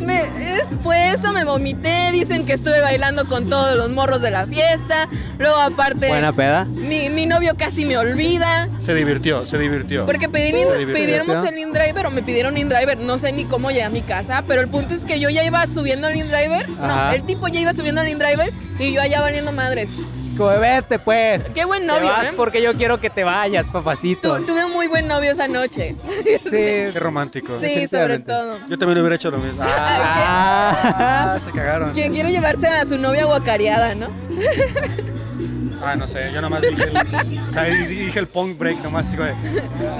Me, 0.01 0.21
es, 0.59 0.69
fue 0.81 1.09
eso, 1.13 1.31
me 1.31 1.43
vomité, 1.43 2.11
dicen 2.11 2.45
que 2.45 2.53
estuve 2.53 2.81
bailando 2.81 3.27
con 3.27 3.49
todos 3.49 3.75
los 3.75 3.89
morros 3.89 4.21
de 4.21 4.31
la 4.31 4.47
fiesta, 4.47 5.07
luego 5.37 5.57
aparte... 5.57 6.07
Buena 6.07 6.33
peda. 6.33 6.67
Mi, 6.87 7.09
mi 7.09 7.25
novio 7.25 7.53
casi 7.57 7.85
me 7.85 7.97
olvida. 7.97 8.67
Se 8.79 8.93
divirtió, 8.95 9.45
se 9.45 9.57
divirtió. 9.57 10.05
Porque 10.05 10.27
pedí- 10.29 10.51
Se 10.51 10.77
divirtió. 10.77 11.05
pidimos 11.23 11.43
el 11.47 11.57
InDriver 11.59 12.07
o 12.07 12.11
me 12.11 12.21
pidieron 12.23 12.57
InDriver. 12.57 12.97
No 12.97 13.17
sé 13.17 13.31
ni 13.31 13.45
cómo 13.45 13.69
llegué 13.69 13.83
a 13.83 13.89
mi 13.89 14.01
casa, 14.01 14.43
pero 14.47 14.61
el 14.61 14.67
punto 14.67 14.93
es 14.93 15.05
que 15.05 15.19
yo 15.19 15.29
ya 15.29 15.43
iba 15.43 15.65
subiendo 15.67 16.07
al 16.07 16.15
InDriver. 16.15 16.67
No, 16.69 17.11
el 17.11 17.23
tipo 17.23 17.47
ya 17.47 17.59
iba 17.59 17.73
subiendo 17.73 18.01
al 18.01 18.09
InDriver 18.09 18.51
y 18.79 18.93
yo 18.93 19.01
allá 19.01 19.21
valiendo 19.21 19.51
madres. 19.51 19.89
Como, 20.37 20.49
vete 20.59 20.97
pues. 20.97 21.43
Qué 21.53 21.65
buen 21.65 21.81
Te 21.81 21.87
novio, 21.87 22.07
vas 22.07 22.27
¿eh? 22.27 22.33
porque 22.35 22.61
yo 22.63 22.73
quiero 22.75 22.99
que 22.99 23.09
te 23.09 23.23
vayas, 23.23 23.67
papacito. 23.67 24.37
Tu- 24.37 24.45
tuve 24.45 24.63
un 24.65 24.71
muy 24.71 24.87
buen 24.87 25.07
novio 25.07 25.31
esa 25.33 25.47
noche. 25.47 25.93
Sí. 26.23 26.49
Qué 26.49 26.91
romántico. 26.95 27.57
Sí, 27.61 27.85
sobre 27.87 28.19
todo. 28.19 28.57
Yo 28.69 28.77
también 28.79 28.97
hubiera 28.99 29.15
hecho 29.17 29.29
lo 29.29 29.37
mismo. 29.37 29.61
Ah. 29.63 31.35
Ah, 31.35 31.39
se 31.43 31.51
cagaron. 31.51 31.91
Quien 31.91 32.11
quiere 32.13 32.31
llevarse 32.31 32.65
a 32.67 32.85
su 32.85 32.97
novia 32.97 33.25
guacareada, 33.25 33.93
¿no? 33.93 34.07
Ah, 35.83 35.95
no 35.95 36.07
sé, 36.07 36.31
yo 36.33 36.41
nomás 36.41 36.61
dije 36.61 36.83
el, 36.83 37.39
o 37.49 37.51
sea, 37.51 37.63
di- 37.63 37.85
dije 37.85 38.19
el 38.19 38.27
punk 38.27 38.57
break 38.57 38.83
nomás. 38.83 39.07
así 39.07 39.17
como 39.17 39.27
de, 39.27 39.35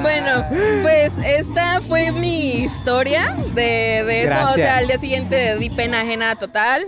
Bueno, 0.02 0.46
pues 0.84 1.14
esta 1.26 1.82
fue 1.82 2.12
mi 2.12 2.64
historia 2.64 3.36
de, 3.56 4.04
de 4.06 4.24
eso. 4.24 4.34
O 4.52 4.54
sea, 4.54 4.78
al 4.78 4.88
día 4.88 4.98
siguiente 5.00 5.58
di 5.58 5.70
pena 5.70 6.02
ajena 6.02 6.36
total. 6.36 6.86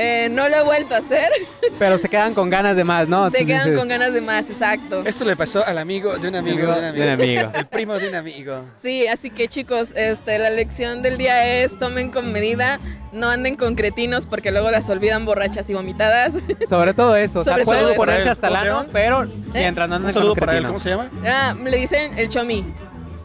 Eh, 0.00 0.28
no 0.30 0.48
lo 0.48 0.58
he 0.58 0.62
vuelto 0.62 0.94
a 0.94 0.98
hacer. 0.98 1.28
Pero 1.78 1.98
se 1.98 2.08
quedan 2.08 2.32
con 2.32 2.48
ganas 2.48 2.76
de 2.76 2.84
más, 2.84 3.08
¿no? 3.08 3.28
Se 3.32 3.44
quedan 3.44 3.64
dices, 3.64 3.78
con 3.80 3.88
ganas 3.88 4.12
de 4.12 4.20
más, 4.20 4.48
exacto. 4.48 5.02
Esto 5.04 5.24
le 5.24 5.34
pasó 5.34 5.66
al 5.66 5.76
amigo 5.76 6.16
de 6.16 6.28
un 6.28 6.36
amigo 6.36 6.72
de 6.72 6.78
un 6.78 6.84
amigo. 6.84 6.92
De 6.92 7.02
un 7.02 7.08
amigo. 7.20 7.50
El 7.52 7.66
primo 7.66 7.98
de 7.98 8.08
un 8.08 8.14
amigo. 8.14 8.64
Sí, 8.80 9.08
así 9.08 9.30
que 9.30 9.48
chicos, 9.48 9.92
este, 9.96 10.38
la 10.38 10.50
lección 10.50 11.02
del 11.02 11.18
día 11.18 11.44
es 11.62 11.76
tomen 11.80 12.12
con 12.12 12.32
medida, 12.32 12.78
no 13.10 13.28
anden 13.28 13.56
con 13.56 13.74
cretinos 13.74 14.24
porque 14.26 14.52
luego 14.52 14.70
las 14.70 14.88
olvidan 14.88 15.24
borrachas 15.24 15.68
y 15.68 15.74
vomitadas. 15.74 16.32
Sobre 16.68 16.94
todo 16.94 17.16
eso. 17.16 17.40
O 17.40 17.44
sea, 17.44 17.54
Sobre 17.54 17.64
pueden 17.64 17.96
ponerse 17.96 18.28
hasta 18.28 18.46
el 18.46 18.54
¿Cómo 18.54 18.64
se 18.64 18.70
ano, 18.70 18.86
pero 18.92 19.28
mientras 19.52 19.88
no 19.88 19.96
anden 19.96 20.06
Un 20.06 20.14
saludo 20.14 20.34
con 20.34 20.40
para 20.40 20.52
él, 20.52 20.58
cretino. 20.58 20.68
¿cómo 20.68 20.80
se 20.80 20.90
llama? 20.90 21.10
Ah, 21.26 21.56
le 21.60 21.76
dicen 21.76 22.16
el 22.16 22.28
chomi. 22.28 22.64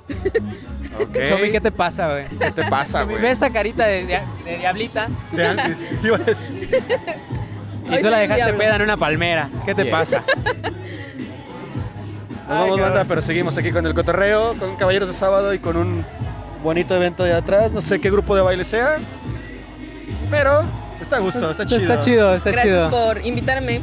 Ok. 1.00 1.18
Chomi, 1.30 1.52
¿qué 1.52 1.62
te 1.62 1.72
pasa, 1.72 2.10
güey? 2.12 2.26
¿Qué 2.39 2.52
te 2.52 2.64
pasa, 2.70 3.04
güey? 3.04 3.22
Ve 3.22 3.32
esta 3.32 3.50
carita 3.50 3.86
de, 3.86 4.06
de- 4.06 4.20
de 4.46 4.58
diablita 4.58 5.08
De 5.32 5.44
y 7.98 8.02
tú 8.02 8.10
la 8.10 8.20
dejaste 8.20 8.54
peda 8.54 8.76
en 8.78 8.82
una 8.84 8.98
palmera. 8.98 9.50
¿Qué 9.66 9.76
te 9.76 9.86
pasa? 9.86 10.24
Nos 12.48 12.60
vamos, 12.60 12.80
banda, 12.80 13.06
pero 13.08 13.22
seguimos 13.22 13.58
aquí 13.58 13.72
con 13.72 13.86
el 13.86 13.94
cotorreo, 13.94 14.54
con 14.60 14.76
Caballeros 14.76 15.08
de 15.08 15.14
Sábado 15.14 15.54
y 15.54 15.60
con 15.60 15.78
un 15.78 16.06
bonito 16.62 16.96
evento 16.96 17.24
de 17.24 17.34
atrás. 17.34 17.72
No 17.72 17.82
sé 17.82 18.00
qué 18.02 18.12
grupo 18.12 18.36
de 18.36 18.41
baile 18.41 18.64
sea, 18.64 18.98
pero 20.30 20.64
está 21.02 21.18
a 21.18 21.20
gusto, 21.20 21.52
está 21.52 21.66
chido. 21.66 21.82
Está 21.82 22.00
chido, 22.02 22.36
está 22.36 22.52
Gracias 22.52 22.76
chido. 22.76 22.89
por 22.89 23.26
invitarme. 23.26 23.82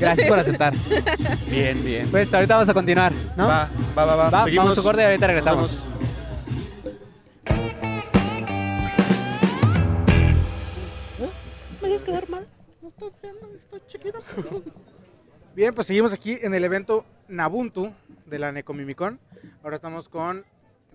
Gracias 0.00 0.26
por 0.28 0.38
aceptar. 0.38 0.74
Bien, 1.50 1.84
bien. 1.84 2.08
Pues 2.10 2.32
ahorita 2.32 2.54
vamos 2.54 2.68
a 2.68 2.74
continuar, 2.74 3.12
¿no? 3.36 3.46
Va, 3.48 3.68
va, 3.96 4.04
va, 4.04 4.16
va. 4.16 4.30
Va, 4.30 4.44
Seguimos. 4.44 4.64
vamos 4.66 4.78
a 4.78 4.82
corte 4.82 5.02
y 5.02 5.04
ahorita 5.04 5.26
Nos 11.88 12.02
regresamos. 12.02 12.44
vemos. 14.02 14.62
Bien, 15.54 15.74
pues 15.74 15.86
seguimos 15.86 16.12
aquí 16.12 16.38
en 16.40 16.54
el 16.54 16.62
evento 16.64 17.04
Nabuntu 17.28 17.92
de 18.26 18.38
la 18.38 18.52
Necomimicón. 18.52 19.18
Ahora 19.62 19.76
estamos 19.76 20.08
con 20.08 20.44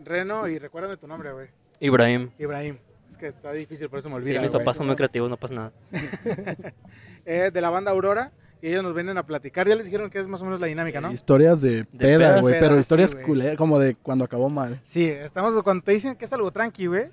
Reno 0.03 0.47
y 0.47 0.59
recuérdame 0.59 0.97
tu 0.97 1.07
nombre, 1.07 1.31
güey. 1.33 1.47
Ibrahim. 1.79 2.29
Ibrahim. 2.39 2.77
Es 3.09 3.17
que 3.17 3.27
está 3.27 3.51
difícil, 3.51 3.89
por 3.89 3.99
eso 3.99 4.09
me 4.09 4.15
Sí, 4.23 4.29
olvida. 4.31 4.41
mis 4.41 4.51
papás 4.51 4.77
son 4.77 4.87
muy 4.87 4.95
creativos, 4.95 5.29
no 5.29 5.37
pasa 5.37 5.53
nada. 5.55 5.71
Eh, 7.25 7.51
de 7.53 7.61
la 7.61 7.69
banda 7.69 7.89
Aurora 7.91 8.33
y 8.64 8.70
ellos 8.70 8.82
nos 8.82 8.95
vienen 8.95 9.18
a 9.18 9.24
platicar. 9.24 9.68
Ya 9.68 9.76
les 9.76 9.84
dijeron 9.86 10.09
que 10.09 10.20
es 10.20 10.28
más 10.28 10.39
o 10.41 10.45
menos 10.45 10.61
la 10.61 10.68
dinámica, 10.68 11.01
¿no? 11.01 11.11
Historias 11.11 11.59
de 11.59 11.84
peda, 11.84 12.39
güey, 12.39 12.53
pero 12.55 12.70
Pedas, 12.70 12.80
historias 12.80 13.11
sí, 13.11 13.16
güey. 13.18 13.26
culeras, 13.28 13.57
como 13.57 13.78
de 13.78 13.95
cuando 13.95 14.24
acabó 14.24 14.49
mal. 14.49 14.80
Sí, 14.86 15.05
estamos 15.05 15.61
cuando 15.64 15.84
te 15.84 15.91
dicen 15.91 16.16
que 16.16 16.24
es 16.26 16.32
algo 16.32 16.49
tranqui, 16.49 16.86
güey. 16.88 17.07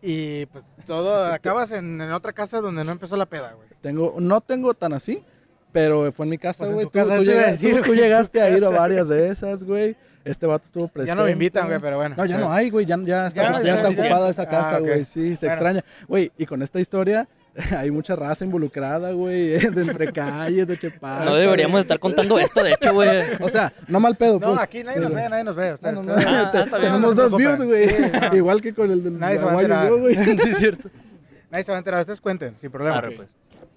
Y 0.00 0.46
pues 0.46 0.64
todo 0.86 1.24
acabas 1.32 1.72
en, 1.72 2.00
en 2.00 2.12
otra 2.12 2.32
casa 2.32 2.60
donde 2.60 2.84
no 2.84 2.92
empezó 2.92 3.16
la 3.16 3.26
peda, 3.26 3.52
güey. 3.54 3.68
Tengo, 3.80 4.14
no 4.20 4.40
tengo 4.40 4.74
tan 4.74 4.92
así, 4.92 5.24
pero 5.72 6.12
fue 6.12 6.26
en 6.26 6.30
mi 6.30 6.38
casa, 6.38 6.58
Pues 6.58 6.70
en 6.70 6.74
güey. 6.74 6.86
tu 6.86 6.92
tú, 6.92 6.98
casa 7.00 7.16
tú 7.16 7.24
te 7.24 7.30
iba 7.32 7.32
a 7.32 7.44
llegaste, 7.46 7.66
decir, 7.66 7.70
tú- 7.70 7.82
tú 7.82 7.88
güey, 7.88 7.90
en 7.92 7.96
tu 7.98 8.02
llegaste 8.04 8.40
a 8.40 8.48
ir 8.50 8.56
a 8.64 8.68
casa. 8.68 8.78
varias 8.78 9.08
de 9.08 9.28
esas, 9.28 9.64
güey. 9.64 9.96
Este 10.24 10.46
vato 10.46 10.66
estuvo 10.66 10.86
presente. 10.86 11.08
Ya 11.08 11.14
no 11.16 11.24
me 11.24 11.32
invitan, 11.32 11.66
güey, 11.66 11.80
pero 11.80 11.96
bueno. 11.96 12.14
No, 12.16 12.24
ya 12.24 12.38
no 12.38 12.52
hay, 12.52 12.70
güey. 12.70 12.86
Ya, 12.86 12.96
ya 13.04 13.26
está, 13.26 13.42
Ya, 13.42 13.58
ya 13.58 13.64
ya, 13.64 13.74
está 13.74 13.88
sí, 13.88 13.94
sí. 13.96 14.00
ocupada 14.02 14.30
esa 14.30 14.42
Ah, 14.42 14.48
casa, 14.48 14.76
ok. 14.78 14.84
güey. 14.86 15.04
Sí, 15.04 15.34
se 15.36 15.46
Bueno. 15.46 15.52
extraña. 15.54 15.84
Güey, 16.06 16.30
y 16.38 16.46
con 16.46 16.62
esta 16.62 16.78
historia 16.78 17.26
hay 17.76 17.90
mucha 17.90 18.16
raza 18.16 18.44
involucrada, 18.44 19.12
güey. 19.12 19.48
De 19.74 19.82
entre 19.82 20.12
calles, 20.12 20.66
de 20.66 20.78
Chepasta. 20.78 21.24
No 21.24 21.34
deberíamos 21.34 21.80
estar 21.80 21.98
contando 21.98 22.38
esto, 22.38 22.62
de 22.62 22.70
hecho, 22.72 22.92
güey. 22.94 23.08
O 23.40 23.48
sea, 23.48 23.72
no 23.88 24.00
mal 24.00 24.16
pedo, 24.16 24.38
No, 24.38 24.48
pues. 24.48 24.60
aquí 24.60 24.82
nadie 24.82 25.00
nos 25.00 25.12
ve, 25.14 25.28
nadie 25.28 25.44
nos 25.44 25.56
ve. 25.56 25.68
No, 25.68 25.74
Ustedes, 25.74 25.94
no, 25.94 26.02
no, 26.02 26.14
ustedes- 26.14 26.26
Ah, 26.34 26.50
te- 26.52 26.58
bien, 26.58 26.80
tenemos 26.80 27.14
dos 27.14 27.36
views, 27.36 27.62
güey. 27.62 27.86
preocupen. 27.86 28.20
Sí, 28.20 28.26
no. 28.30 28.36
Igual 28.36 28.60
que 28.62 28.74
con 28.74 28.90
el 28.90 29.04
del 29.04 29.18
Nadie 29.18 29.38
se 29.38 29.44
va 29.44 29.50
a 29.52 29.54
enterar. 29.56 29.88
yo, 29.88 29.98
güey. 29.98 30.14
Sí, 30.16 30.30
es 30.50 30.58
cierto. 30.58 30.88
Nadie 31.50 31.64
se 31.64 31.72
va 31.72 31.76
a 31.76 31.80
enterar. 31.80 32.00
Ustedes 32.00 32.20
cuenten, 32.20 32.54
sin 32.58 32.70
problema. 32.70 32.96
Arre, 32.98 33.12
pues. 33.16 33.28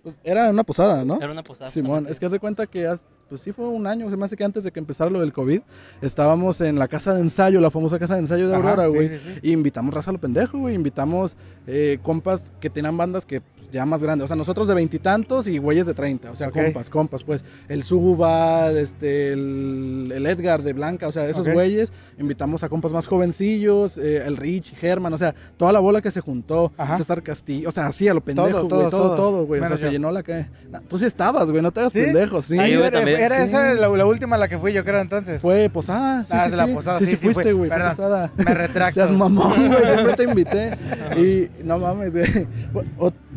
Pues 0.04 0.16
era 0.24 0.50
una 0.50 0.64
posada, 0.64 1.04
¿no? 1.04 1.18
Era 1.22 1.32
una 1.32 1.44
posada. 1.44 1.70
Simón, 1.70 2.06
es 2.10 2.20
que 2.20 2.28
hace 2.28 2.40
cuenta 2.40 2.68
que 2.68 2.88
haz- 2.88 3.02
pues 3.30 3.42
sí 3.42 3.52
fue 3.52 3.68
un 3.68 3.88
año, 3.88 4.10
se 4.10 4.18
me 4.18 4.26
hace 4.26 4.38
que 4.38 4.44
antes 4.44 4.64
de 4.64 4.72
que 4.72 4.80
empezara 4.80 5.10
lo 5.10 5.20
del 5.20 5.34
COVID, 5.34 5.62
estábamos 6.02 6.62
en 6.62 6.78
la 6.78 6.88
casa 6.88 7.14
de 7.14 7.22
ensayo, 7.22 7.60
la 7.60 7.72
famosa 7.72 7.98
casa 7.98 8.14
de 8.16 8.22
ensayo 8.22 8.48
de 8.48 8.56
Ajá, 8.56 8.70
Aurora, 8.70 8.88
sí, 8.88 8.94
güey. 8.94 9.08
sí, 9.10 9.18
sí. 9.18 9.40
Y 9.42 9.52
invitamos 9.52 9.94
raza 9.94 10.12
a 10.12 10.14
lo 10.14 10.20
pendejo, 10.20 10.58
güey. 10.60 10.76
Invitamos 10.76 11.36
eh, 11.68 11.98
compas 12.04 12.46
que 12.60 12.70
tenían 12.70 12.96
bandas 12.98 13.26
que 13.26 13.42
pues, 13.42 13.72
ya 13.72 13.86
más 13.86 14.04
grandes. 14.04 14.26
O 14.26 14.28
sea, 14.28 14.36
nosotros 14.36 14.68
de 14.68 14.76
veintitantos 14.76 15.48
y, 15.48 15.58
güeyes 15.58 15.86
de 15.86 15.94
treinta. 15.94 16.32
O 16.32 16.36
sea, 16.36 16.52
compas, 16.52 16.90
compas, 16.90 17.24
pues. 17.24 17.44
El 17.68 17.84
Suba, 17.84 18.72
este, 18.72 19.34
el, 19.34 20.12
el 20.14 20.26
Edgar 20.28 20.62
de 20.62 20.74
Blanca, 20.74 21.08
o 21.08 21.12
sea, 21.12 21.28
esos 21.28 21.48
güeyes. 21.48 21.92
Invitamos 22.20 22.64
a 22.64 22.70
compas 22.70 22.94
más 22.94 23.08
jovencillos, 23.08 23.98
eh, 23.98 24.24
el 24.26 24.38
Rich, 24.38 24.76
German, 24.76 25.12
o 25.14 25.18
sea, 25.18 25.34
toda 25.58 25.74
la 25.74 25.80
bola 25.80 26.02
que 26.02 26.12
se 26.12 26.22
juntó. 26.22 26.72
Ajá. 26.78 26.98
César 26.98 27.24
Castillo, 27.24 27.70
o 27.70 27.72
sea, 27.72 27.88
así 27.88 28.08
a 28.08 28.14
lo 28.14 28.22
pendejo, 28.22 28.48
Todo, 28.48 28.62
güey. 28.62 28.70
Todo, 28.70 28.90
todos. 28.90 29.18
todo, 29.18 29.46
güey. 29.46 29.62
O 29.62 29.68
sea, 29.68 29.78
se 29.78 29.86
yo. 29.86 29.92
llenó 29.92 30.12
la 30.12 30.24
calle. 30.24 30.48
Tú 30.88 30.98
sí 30.98 31.06
estabas, 31.06 31.50
güey, 31.50 31.62
no 31.62 31.72
te 31.72 31.80
hagas 31.80 31.94
¿Sí? 31.94 32.02
pendejo, 32.02 32.42
sí. 32.42 32.56
Sí, 32.56 32.60
Ahí 32.60 32.76
güey, 32.76 32.88
era, 32.88 32.98
también. 32.98 33.15
Era 33.20 33.38
Sí. 33.38 33.44
esa 33.44 33.74
la, 33.74 33.88
la 33.90 34.06
última 34.06 34.36
a 34.36 34.40
la 34.40 34.48
que 34.48 34.58
fui 34.58 34.74
yo 34.74 34.84
creo 34.84 35.00
entonces. 35.00 35.42
Fue 35.42 35.70
posada, 35.70 36.24
sí, 36.26 36.32
Ah, 36.34 36.46
sí, 36.46 36.52
de 36.52 36.58
la 36.58 36.68
posada, 36.68 37.00
sí, 37.00 37.06
sí, 37.06 37.12
sí, 37.12 37.18
sí 37.18 37.24
fue. 37.26 37.34
fuiste, 37.34 37.54
güey, 37.54 37.70
posada. 37.70 38.32
Me 38.38 38.54
retracto. 38.54 38.94
Seas 38.96 39.12
mamón, 39.12 39.54
güey, 39.68 39.84
siempre 39.94 40.14
te 40.16 40.24
invité. 40.24 40.78
Y 41.18 41.50
no 41.64 41.80
mames, 41.80 42.14
güey. 42.16 42.48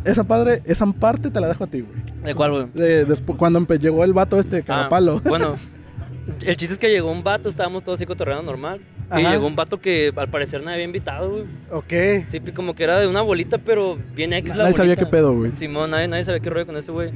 Esa 0.04 0.24
padre, 0.24 0.62
esa 0.64 0.86
parte 0.86 1.30
te 1.30 1.40
la 1.40 1.48
dejo 1.48 1.64
a 1.64 1.66
ti, 1.66 1.80
güey. 1.80 1.98
¿De 2.24 2.34
cuál, 2.34 2.50
güey? 2.52 2.66
De- 2.74 3.06
despu- 3.06 3.36
cuando 3.36 3.60
empe- 3.60 3.78
llegó 3.80 4.04
el 4.04 4.12
vato 4.12 4.38
este, 4.38 4.58
Ah, 4.58 4.62
Carapalo. 4.64 5.20
bueno, 5.24 5.56
el 6.42 6.56
chiste 6.56 6.74
es 6.74 6.78
que 6.78 6.88
llegó 6.90 7.10
un 7.10 7.24
vato, 7.24 7.48
estábamos 7.48 7.82
todos 7.82 7.98
así 7.98 8.06
cotorreando 8.06 8.44
normal. 8.44 8.80
Y 9.10 9.20
Ajá. 9.22 9.30
llegó 9.32 9.46
un 9.46 9.56
vato 9.56 9.80
que 9.80 10.12
al 10.14 10.28
parecer 10.28 10.60
nadie 10.60 10.74
había 10.74 10.84
invitado, 10.84 11.30
güey. 11.30 11.44
Ok. 11.72 12.26
Sí, 12.28 12.40
como 12.54 12.74
que 12.74 12.84
era 12.84 12.98
de 13.00 13.06
una 13.08 13.22
bolita, 13.22 13.56
pero 13.58 13.96
bien 14.14 14.32
X 14.34 14.54
la 14.54 14.64
Nadie 14.64 14.76
sabía 14.76 14.96
qué 14.96 15.06
pedo, 15.06 15.32
güey. 15.34 15.52
Simón, 15.56 15.90
nadie, 15.90 16.06
nadie 16.08 16.24
sabía 16.24 16.40
qué 16.40 16.50
rollo 16.50 16.66
con 16.66 16.76
ese 16.76 16.92
güey. 16.92 17.10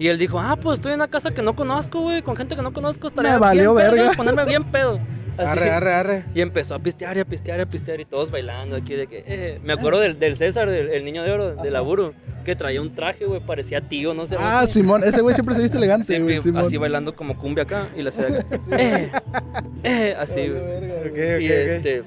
Y 0.00 0.08
él 0.08 0.18
dijo, 0.18 0.40
ah, 0.40 0.56
pues 0.60 0.78
estoy 0.78 0.92
en 0.92 0.98
una 0.98 1.08
casa 1.08 1.30
que 1.30 1.42
no 1.42 1.54
conozco, 1.54 2.00
güey, 2.00 2.22
con 2.22 2.34
gente 2.34 2.56
que 2.56 2.62
no 2.62 2.72
conozco. 2.72 3.06
Estaría 3.06 3.32
Me 3.34 3.38
valió 3.38 3.74
bien 3.74 3.90
verga. 3.92 4.12
ponerme 4.16 4.44
bien 4.46 4.64
pedo. 4.64 4.98
Así. 5.38 5.48
Arre, 5.50 5.70
arre, 5.70 5.92
arre. 5.94 6.24
Y 6.34 6.40
empezó 6.40 6.74
a 6.74 6.78
pistear 6.80 7.16
y 7.16 7.20
a 7.20 7.24
pistear 7.24 7.58
y 7.60 7.62
a 7.62 7.66
pistear 7.66 8.00
y 8.00 8.04
todos 8.04 8.30
bailando 8.30 8.76
aquí 8.76 8.94
de 8.94 9.06
que... 9.06 9.22
eh, 9.26 9.60
Me 9.62 9.72
acuerdo 9.74 10.00
del, 10.00 10.18
del 10.18 10.36
César, 10.36 10.68
del 10.68 10.90
el 10.90 11.04
niño 11.04 11.22
de 11.22 11.30
oro, 11.32 11.54
del 11.54 11.72
laburo, 11.72 12.12
que 12.44 12.56
traía 12.56 12.80
un 12.82 12.94
traje, 12.94 13.24
güey, 13.26 13.40
parecía 13.40 13.80
tío, 13.82 14.12
no 14.12 14.26
sé. 14.26 14.36
Ah. 14.38 14.66
Simón, 14.66 15.02
ese 15.04 15.20
güey 15.22 15.34
siempre 15.34 15.54
se 15.54 15.62
viste 15.62 15.76
elegante, 15.78 16.18
güey. 16.18 16.36
pi- 16.36 16.42
Simón. 16.42 16.64
así 16.64 16.76
bailando 16.78 17.14
como 17.14 17.38
cumbia 17.38 17.64
acá 17.64 17.88
y 17.96 18.02
la 18.02 18.10
acá. 18.10 18.44
Eh, 18.78 19.10
eh, 19.84 20.16
así, 20.18 20.48
güey. 20.48 21.44
Y 21.44 21.52
este, 21.52 22.02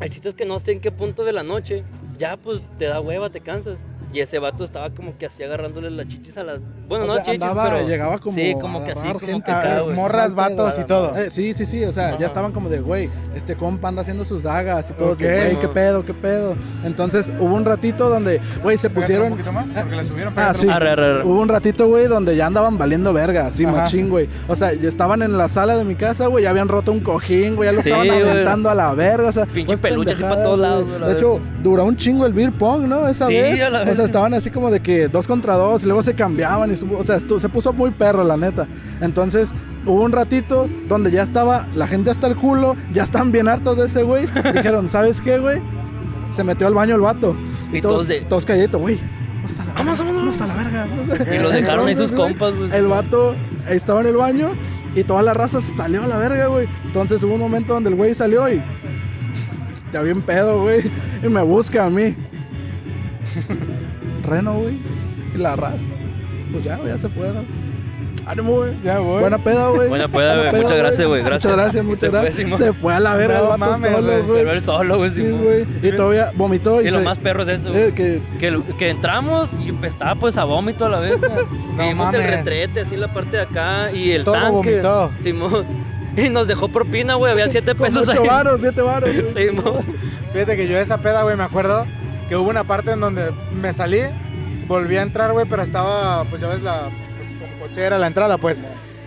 el 0.00 0.10
chiste 0.10 0.28
es 0.28 0.34
que 0.34 0.44
no 0.44 0.58
sé 0.58 0.72
en 0.72 0.80
qué 0.80 0.90
punto 0.92 1.24
de 1.24 1.32
la 1.32 1.42
noche, 1.42 1.84
ya 2.18 2.36
pues 2.36 2.62
te 2.78 2.86
da 2.86 3.00
hueva, 3.00 3.30
te 3.30 3.40
cansas. 3.40 3.84
Y 4.16 4.20
ese 4.20 4.38
vato 4.38 4.64
estaba 4.64 4.88
como 4.88 5.18
que 5.18 5.26
así 5.26 5.42
agarrándole 5.42 5.90
las 5.90 6.08
chichis 6.08 6.38
a 6.38 6.42
las. 6.42 6.58
Bueno, 6.88 7.04
O 7.04 7.08
no 7.08 7.12
sea, 7.16 7.22
chichis, 7.22 7.42
andaba- 7.42 7.68
pero. 7.70 7.86
llegaba 7.86 8.16
como 8.18 8.34
Sí, 8.34 8.52
a 8.52 8.58
como 8.58 8.82
que 8.82 8.92
así, 8.92 9.06
como 9.06 9.42
que 9.44 9.50
Ah, 9.50 9.82
morras, 9.94 10.34
vatos 10.34 10.74
y 10.78 10.84
todo. 10.84 11.14
Eh, 11.18 11.28
sí, 11.28 11.52
sí, 11.52 11.66
sí, 11.66 11.84
o 11.84 11.92
sea, 11.92 12.08
Ajá. 12.08 12.18
ya 12.18 12.26
estaban 12.26 12.52
como 12.52 12.70
de, 12.70 12.80
güey, 12.80 13.10
este 13.34 13.56
compa 13.56 13.88
anda 13.88 14.00
haciendo 14.00 14.24
sus 14.24 14.42
dagas 14.42 14.88
y 14.88 14.94
todos, 14.94 15.18
de, 15.18 15.28
Ok. 15.28 15.42
güey, 15.42 15.60
qué 15.60 15.68
pedo, 15.68 16.06
qué 16.06 16.14
pedo. 16.14 16.54
Entonces 16.82 17.30
hubo 17.38 17.54
un 17.54 17.66
ratito 17.66 18.08
donde, 18.08 18.40
güey, 18.62 18.78
se 18.78 18.88
pusieron... 18.88 19.26
Un 19.26 19.30
poquito 19.32 19.52
más, 19.52 19.66
porque 19.68 19.96
la 19.96 20.04
subieron. 20.04 20.32
Ah, 20.34 20.54
sí. 20.54 20.66
un- 20.66 20.72
Arre, 20.72 20.90
arre, 20.92 21.04
arre. 21.16 21.24
Hubo 21.26 21.42
un 21.42 21.48
ratito, 21.50 21.86
güey, 21.86 22.06
donde 22.06 22.36
ya 22.36 22.46
andaban 22.46 22.78
valiendo 22.78 23.12
verga, 23.12 23.48
así, 23.48 23.66
Ajá. 23.66 23.76
machín, 23.82 24.08
güey. 24.08 24.30
O 24.48 24.56
sea, 24.56 24.72
ya 24.72 24.88
estaban 24.88 25.20
en 25.20 25.36
la 25.36 25.48
sala 25.48 25.76
de 25.76 25.84
mi 25.84 25.94
casa, 25.94 26.28
güey, 26.28 26.44
ya 26.44 26.50
habían 26.50 26.68
roto 26.68 26.90
un 26.90 27.00
cojín, 27.00 27.54
güey, 27.56 27.68
ya 27.68 27.72
lo 27.74 27.82
Sí, 27.82 27.90
estaban 27.90 28.08
aventando 28.10 28.70
a 28.70 28.74
la 28.74 28.94
verga, 28.94 29.28
o 29.28 29.32
sea. 29.32 29.44
Pinche 29.44 29.66
pues, 29.66 29.80
peluche 29.82 30.12
así 30.12 30.22
pendejadas, 30.22 30.38
pa' 30.38 30.42
todos 30.44 30.58
lados, 30.58 31.00
De 31.06 31.12
hecho, 31.12 31.38
duró 31.62 31.84
un 31.84 31.98
chingo 31.98 32.24
el 32.24 32.32
beer 32.32 32.52
pong, 32.52 32.86
¿no? 32.86 33.06
Esa 33.06 33.26
Sí, 33.26 33.34
vez. 33.34 33.54
o 33.62 33.94
sea, 33.94 34.05
estaban 34.06 34.32
así 34.34 34.50
como 34.50 34.70
de 34.70 34.80
que 34.80 35.08
dos 35.08 35.26
contra 35.26 35.56
dos, 35.56 35.82
y 35.82 35.86
luego 35.86 36.02
se 36.02 36.14
cambiaban, 36.14 36.70
y 36.70 36.74
o 36.74 37.04
sea, 37.04 37.20
se 37.20 37.48
puso 37.48 37.72
muy 37.72 37.90
perro, 37.90 38.24
la 38.24 38.36
neta. 38.36 38.66
Entonces, 39.00 39.50
hubo 39.84 40.02
un 40.02 40.12
ratito 40.12 40.68
donde 40.88 41.10
ya 41.10 41.22
estaba 41.24 41.66
la 41.74 41.86
gente 41.86 42.10
hasta 42.10 42.26
el 42.26 42.36
culo, 42.36 42.76
ya 42.92 43.02
están 43.04 43.30
bien 43.32 43.48
hartos 43.48 43.76
de 43.76 43.86
ese 43.86 44.02
güey. 44.02 44.26
Dijeron, 44.54 44.88
¿sabes 44.88 45.20
qué, 45.20 45.38
güey? 45.38 45.60
Se 46.34 46.42
metió 46.44 46.66
al 46.66 46.74
baño 46.74 46.94
el 46.96 47.00
vato. 47.02 47.36
Y 47.72 47.80
todos 47.80 48.08
de- 48.08 48.20
Todos 48.22 48.44
calladitos, 48.46 48.80
güey. 48.80 48.98
La 49.58 49.64
verga. 49.64 49.74
Vamos, 49.78 49.98
vámonos. 50.00 50.24
No 50.24 50.30
está 50.32 50.46
la 50.48 50.54
verga. 50.54 50.86
Y 51.36 51.38
los 51.38 51.54
dejaron 51.54 51.86
ahí 51.86 51.94
sus 51.94 52.10
Entonces, 52.10 52.16
güey, 52.16 52.30
compas, 52.32 52.54
güey. 52.56 52.74
El 52.80 52.86
vato 52.88 53.34
estaba 53.68 54.00
en 54.00 54.08
el 54.08 54.16
baño 54.16 54.48
Y 54.96 55.04
toda 55.04 55.22
la 55.22 55.34
raza 55.34 55.60
se 55.60 55.72
salió 55.76 56.02
a 56.02 56.06
la 56.08 56.16
verga, 56.16 56.46
güey. 56.48 56.66
Entonces 56.84 57.22
hubo 57.22 57.34
un 57.34 57.40
momento 57.40 57.74
donde 57.74 57.90
el 57.90 57.96
güey 57.96 58.12
salió 58.14 58.48
y. 58.52 58.60
Ya 59.92 60.02
bien 60.02 60.20
pedo, 60.22 60.62
güey. 60.62 60.90
Y 61.22 61.28
me 61.28 61.42
busca 61.42 61.84
a 61.86 61.90
mí. 61.90 62.16
Reno, 64.26 64.54
güey. 64.54 64.74
Y 65.34 65.38
la 65.38 65.56
raza. 65.56 65.78
Pues 66.52 66.64
ya, 66.64 66.76
güey, 66.76 66.88
ya 66.88 66.98
se 66.98 67.08
fueron. 67.08 67.44
Ánimo, 68.26 68.56
güey. 68.56 68.72
Ya 68.84 68.98
voy. 68.98 69.20
Buena 69.20 69.38
peda, 69.38 69.68
güey. 69.68 69.88
Buena 69.88 70.08
peda, 70.08 70.36
güey. 70.50 70.62
Muchas 70.62 70.78
gracias, 70.78 71.06
güey. 71.06 71.22
Gracias. 71.22 71.44
Muchas 71.52 71.56
gracias, 71.56 71.84
muchas 71.84 72.10
gracias. 72.10 72.56
Se 72.58 72.72
fue 72.72 72.92
a 72.92 72.98
la 72.98 73.14
verga 73.14 73.38
No 73.38 73.42
el 73.44 73.48
vato 73.60 73.70
mames, 73.72 73.92
solo, 73.92 74.02
güey. 74.12 74.22
güey. 74.22 74.38
Pero 74.40 74.52
él 74.52 74.60
solo, 74.60 74.96
güey. 74.98 75.10
Sí, 75.10 75.22
güey. 75.28 75.64
Y 75.82 75.92
todavía 75.92 76.32
vomitó 76.34 76.82
y, 76.82 76.88
Y 76.88 76.90
lo 76.90 76.98
se- 76.98 77.04
más 77.04 77.18
perro 77.18 77.42
es 77.44 77.48
eso, 77.48 77.68
eh, 77.68 77.92
güey. 77.92 77.94
que 77.94 78.20
Que, 78.40 78.60
que 78.78 78.90
entramos 78.90 79.54
y 79.64 79.68
empezaba 79.68 80.16
pues 80.16 80.36
a 80.38 80.44
vómito 80.44 80.86
a 80.86 80.88
la 80.88 81.00
vez. 81.00 81.20
güey. 81.20 81.30
Vimos 81.88 82.12
el 82.14 82.24
retrete, 82.24 82.80
así 82.80 82.96
la 82.96 83.06
parte 83.12 83.36
de 83.36 83.42
acá 83.44 83.92
y 83.92 84.10
el 84.10 84.24
Todo 84.24 84.34
tanque. 84.34 84.50
vomitó. 84.50 85.10
Simón. 85.20 85.64
Y 86.16 86.30
nos 86.30 86.48
dejó 86.48 86.68
propina, 86.68 87.14
güey. 87.16 87.30
Había 87.30 87.46
siete 87.46 87.74
con 87.74 87.86
pesos 87.88 88.08
ocho 88.08 88.22
ahí. 88.22 88.26
varos, 88.26 88.58
siete 88.62 88.80
varos. 88.80 89.10
güey. 89.12 89.26
Simón. 89.50 89.84
Fíjate 90.32 90.56
que 90.56 90.66
yo 90.66 90.78
esa 90.78 90.96
peda, 90.96 91.22
güey, 91.24 91.36
me 91.36 91.42
acuerdo 91.44 91.84
que 92.28 92.36
hubo 92.36 92.50
una 92.50 92.64
parte 92.64 92.92
en 92.92 93.00
donde 93.00 93.32
me 93.52 93.72
salí, 93.72 94.00
volví 94.66 94.96
a 94.96 95.02
entrar, 95.02 95.32
güey, 95.32 95.46
pero 95.48 95.62
estaba, 95.62 96.24
pues 96.24 96.40
ya 96.42 96.48
ves, 96.48 96.62
la 96.62 96.88
pues, 97.38 97.70
cochera, 97.70 97.98
la 97.98 98.06
entrada, 98.06 98.38
pues. 98.38 98.62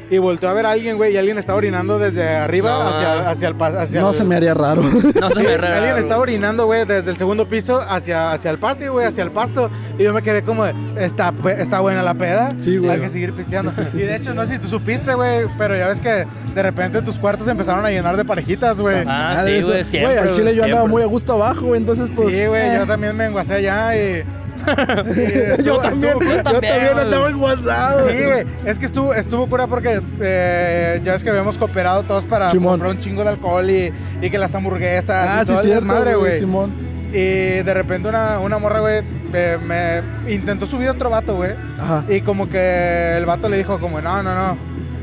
Y 0.09 0.17
volteó 0.17 0.49
a 0.49 0.53
ver 0.53 0.65
a 0.65 0.71
alguien, 0.71 0.97
güey, 0.97 1.13
y 1.13 1.17
alguien 1.17 1.37
estaba 1.37 1.57
orinando 1.57 1.99
desde 1.99 2.27
arriba 2.35 2.71
No, 2.71 2.89
hacia, 2.89 3.29
hacia 3.29 3.47
el 3.49 3.55
hacia 3.61 4.01
No 4.01 4.09
el- 4.09 4.15
se 4.15 4.23
me 4.23 4.35
haría 4.35 4.53
raro. 4.53 4.81
No 4.81 4.89
se 4.99 5.07
me 5.43 5.49
alguien 5.49 5.61
raro. 5.61 5.97
estaba 5.97 6.21
orinando, 6.21 6.65
güey, 6.65 6.85
desde 6.85 7.11
el 7.11 7.17
segundo 7.17 7.47
piso 7.47 7.81
hacia, 7.87 8.31
hacia 8.31 8.49
el 8.51 8.57
patio, 8.57 8.93
güey, 8.93 9.05
hacia 9.05 9.23
el 9.23 9.31
pasto. 9.31 9.69
Y 9.97 10.03
yo 10.03 10.13
me 10.13 10.21
quedé 10.21 10.41
como, 10.41 10.65
de, 10.65 10.73
¿está, 10.97 11.33
está 11.57 11.79
buena 11.79 12.01
la 12.01 12.13
peda? 12.15 12.49
Sí, 12.57 12.77
güey. 12.77 12.91
Hay 12.91 13.01
que 13.01 13.09
seguir 13.09 13.33
pisteando. 13.33 13.71
Sí, 13.71 13.81
sí, 13.83 13.89
sí, 13.91 13.97
y 13.97 14.01
de 14.01 14.15
hecho, 14.15 14.31
sí. 14.31 14.35
no 14.35 14.45
sé 14.45 14.53
si 14.53 14.59
tú 14.59 14.67
supiste, 14.67 15.13
güey, 15.13 15.45
pero 15.57 15.77
ya 15.77 15.87
ves 15.87 15.99
que 15.99 16.25
de 16.55 16.63
repente 16.63 17.01
tus 17.01 17.17
cuartos 17.17 17.47
empezaron 17.47 17.85
a 17.85 17.89
llenar 17.89 18.17
de 18.17 18.25
parejitas, 18.25 18.79
güey. 18.79 18.97
Ah, 19.01 19.03
Nada 19.35 19.45
sí, 19.45 19.61
güey. 19.61 19.83
Siempre. 19.83 20.13
Güey, 20.15 20.27
al 20.27 20.33
chile 20.33 20.55
yo 20.55 20.63
andaba 20.63 20.87
muy 20.87 21.03
a 21.03 21.05
gusto 21.05 21.33
abajo, 21.33 21.67
güey. 21.67 21.79
Entonces, 21.79 22.09
pues. 22.15 22.35
sí, 22.35 22.45
güey, 22.45 22.63
eh. 22.63 22.77
yo 22.79 22.87
también 22.87 23.15
me 23.15 23.25
enguacé 23.25 23.55
allá 23.55 23.95
y... 23.95 24.23
Yo 25.63 25.77
también, 25.79 26.13
yo 26.19 26.43
también, 26.43 26.87
enguasado. 27.29 28.09
Sí, 28.09 28.15
güey. 28.23 28.45
Es 28.65 28.79
que 28.79 28.85
estuvo, 28.85 29.13
estuvo 29.13 29.47
cura 29.47 29.67
porque 29.67 30.01
eh, 30.21 31.01
ya 31.03 31.13
ves 31.13 31.23
que 31.23 31.29
habíamos 31.29 31.57
cooperado 31.57 32.03
todos 32.03 32.23
para 32.23 32.49
Simón. 32.49 32.73
comprar 32.73 32.91
un 32.91 32.99
chingo 32.99 33.23
de 33.23 33.29
alcohol 33.29 33.69
y, 33.69 33.93
y 34.21 34.29
que 34.29 34.37
las 34.37 34.53
hamburguesas 34.55 35.27
Ah, 35.29 35.41
y 35.43 35.45
sí, 35.47 35.53
todo 35.53 35.61
cierto, 35.61 35.79
desmadre, 35.85 36.15
güey. 36.15 36.39
Simón. 36.39 36.71
Y 37.11 37.63
de 37.63 37.73
repente 37.73 38.07
una, 38.07 38.39
una 38.39 38.59
morra, 38.59 38.81
güey, 38.81 39.01
me, 39.31 39.57
me 39.57 40.01
intentó 40.31 40.65
subir 40.65 40.89
otro 40.89 41.09
vato, 41.09 41.35
güey. 41.35 41.53
Ajá. 41.79 42.03
Y 42.07 42.21
como 42.21 42.49
que 42.49 43.17
el 43.17 43.25
vato 43.25 43.49
le 43.49 43.57
dijo 43.57 43.79
como, 43.79 43.99
no, 44.01 44.21
no, 44.21 44.35
no, 44.35 44.57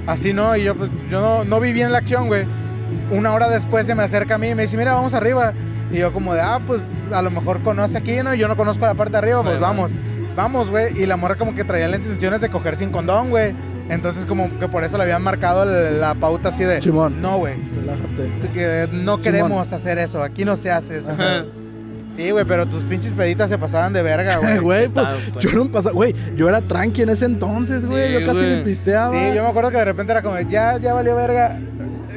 así 0.07 0.33
no. 0.33 0.57
Y 0.57 0.63
yo 0.65 0.75
pues, 0.77 0.91
yo 1.11 1.21
no, 1.21 1.45
no 1.45 1.59
vi 1.61 1.73
bien 1.73 1.91
la 1.93 1.99
acción, 1.99 2.29
güey. 2.29 2.45
Una 3.11 3.33
hora 3.33 3.49
después 3.49 3.87
se 3.87 3.95
me 3.95 4.03
acerca 4.03 4.35
a 4.35 4.39
mí 4.39 4.49
y 4.49 4.55
me 4.55 4.63
dice, 4.63 4.77
mira, 4.77 4.95
vamos 4.95 5.15
arriba. 5.15 5.53
Y 5.91 5.99
yo 5.99 6.13
como 6.13 6.35
de, 6.35 6.41
ah, 6.41 6.59
pues 6.67 6.81
a 7.13 7.23
lo 7.23 7.31
mejor 7.31 7.61
conoce 7.63 7.97
aquí, 7.99 8.17
¿no? 8.23 8.35
Y 8.35 8.39
yo 8.39 8.49
no 8.49 8.57
conozco 8.57 8.85
la 8.85 8.95
parte 8.95 9.13
de 9.13 9.19
arriba, 9.19 9.43
pues 9.43 9.59
Bueno. 9.59 9.67
vamos. 9.67 9.93
Vamos, 10.35 10.69
güey. 10.71 11.01
Y 11.01 11.07
la 11.07 11.17
morra 11.17 11.37
como 11.37 11.55
que 11.55 11.65
traía 11.65 11.89
las 11.89 12.01
intenciones 12.01 12.41
de 12.41 12.51
coger 12.51 12.77
sin 12.77 12.91
condón, 12.91 13.31
güey. 13.31 13.55
Entonces 13.89 14.25
como 14.27 14.51
que 14.59 14.67
por 14.69 14.83
eso 14.83 14.97
le 14.97 15.05
habían 15.05 15.23
marcado 15.23 15.65
la 15.65 16.15
pauta 16.15 16.49
así 16.49 16.65
de, 16.65 16.83
Simón. 16.83 17.23
no, 17.23 17.39
güey. 17.39 17.55
Relájate. 17.77 18.51
Que 18.53 18.89
no 18.93 19.21
queremos 19.21 19.73
hacer 19.73 19.99
eso, 19.99 20.23
aquí 20.23 20.45
no 20.45 20.57
se 20.57 20.71
hace 20.73 20.99
eso. 20.99 21.13
Sí, 22.17 22.31
güey, 22.31 22.45
pero 22.47 22.67
tus 22.67 22.83
pinches 22.83 23.13
peditas 23.13 23.51
se 23.51 23.59
pasaban 23.59 23.93
de 23.93 24.03
verga, 24.03 24.37
güey. 24.39 24.59
Güey, 24.59 24.89
pues, 24.89 25.07
pues. 25.35 25.45
yo 25.45 25.53
no 25.53 25.67
pasaba, 25.69 25.93
güey, 25.93 26.15
yo 26.35 26.49
era 26.49 26.63
tranqui 26.63 27.03
en 27.03 27.11
ese 27.11 27.27
entonces, 27.27 27.85
güey, 27.87 28.09
Sí, 28.09 28.13
yo 28.21 28.27
casi 28.27 28.41
ni 28.47 28.63
pisteaba. 28.63 29.11
Sí, 29.11 29.35
yo 29.37 29.43
me 29.43 29.49
acuerdo 29.49 29.71
que 29.71 29.77
de 29.77 29.85
repente 29.85 30.13
era 30.13 30.23
como, 30.23 30.41
ya, 30.41 30.79
ya 30.79 30.95
valió 30.95 31.15
verga. 31.15 31.59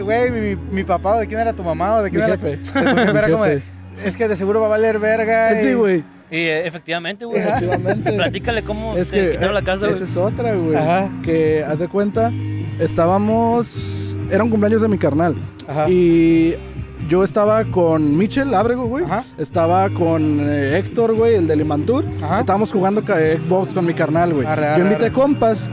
Güey, 0.02 0.32
mi, 0.32 0.56
mi 0.72 0.84
papá, 0.84 1.16
¿o 1.16 1.20
de 1.20 1.28
quién 1.28 1.40
era 1.40 1.54
tu 1.54 1.64
mamá? 1.64 1.96
¿O 1.96 2.04
de 2.04 2.10
Mi 2.10 2.18
quién 2.18 2.24
era? 2.24 2.38
jefe. 2.38 2.60
Era 3.18 3.28
Mi 3.28 3.34
como 3.34 3.46
de, 3.46 3.62
es 4.06 4.16
que 4.18 4.28
de 4.28 4.36
seguro 4.36 4.60
va 4.62 4.68
a 4.68 4.70
valer 4.70 5.00
verga. 5.00 5.52
Sí, 5.62 5.70
y- 5.70 5.74
güey, 5.74 5.98
Y 6.32 6.38
eh, 6.38 6.68
efectivamente, 6.68 7.26
güey. 7.26 7.42
efectivamente. 7.42 8.12
Platícale 8.14 8.64
cómo 8.64 8.96
Es 8.96 9.10
te 9.10 9.20
que 9.20 9.32
quitaron 9.32 9.54
la 9.54 9.60
eh, 9.62 9.64
casa, 9.64 9.86
esa 9.88 9.96
güey. 9.96 10.10
es 10.10 10.18
otra, 10.18 10.54
güey. 10.56 10.76
Ajá. 10.76 11.10
Que, 11.24 11.64
haz 11.68 11.80
de 11.80 11.88
cuenta, 11.88 12.32
estábamos, 12.80 14.16
era 14.30 14.44
un 14.44 14.50
cumpleaños 14.50 14.82
de 14.82 14.88
mi 14.88 14.98
carnal. 14.98 15.36
Ajá. 15.68 15.90
Y 15.90 16.56
yo 17.08 17.24
estaba 17.24 17.64
con 17.66 18.18
Michel 18.18 18.54
Ábrego, 18.54 18.86
güey. 18.86 19.06
Ajá. 19.06 19.24
Estaba 19.38 19.90
con 19.90 20.40
eh, 20.42 20.78
Héctor, 20.78 21.16
güey, 21.16 21.36
el 21.36 21.48
de 21.48 21.56
Limantur. 21.56 22.06
Ajá. 22.24 22.42
Estábamos 22.42 22.72
jugando 22.72 23.02
Xbox 23.02 23.74
con 23.74 23.86
mi 23.86 23.94
carnal, 23.94 24.34
güey. 24.34 24.48
Yo 24.78 24.84
invité 24.84 25.06
arre. 25.06 25.14
compas 25.14 25.68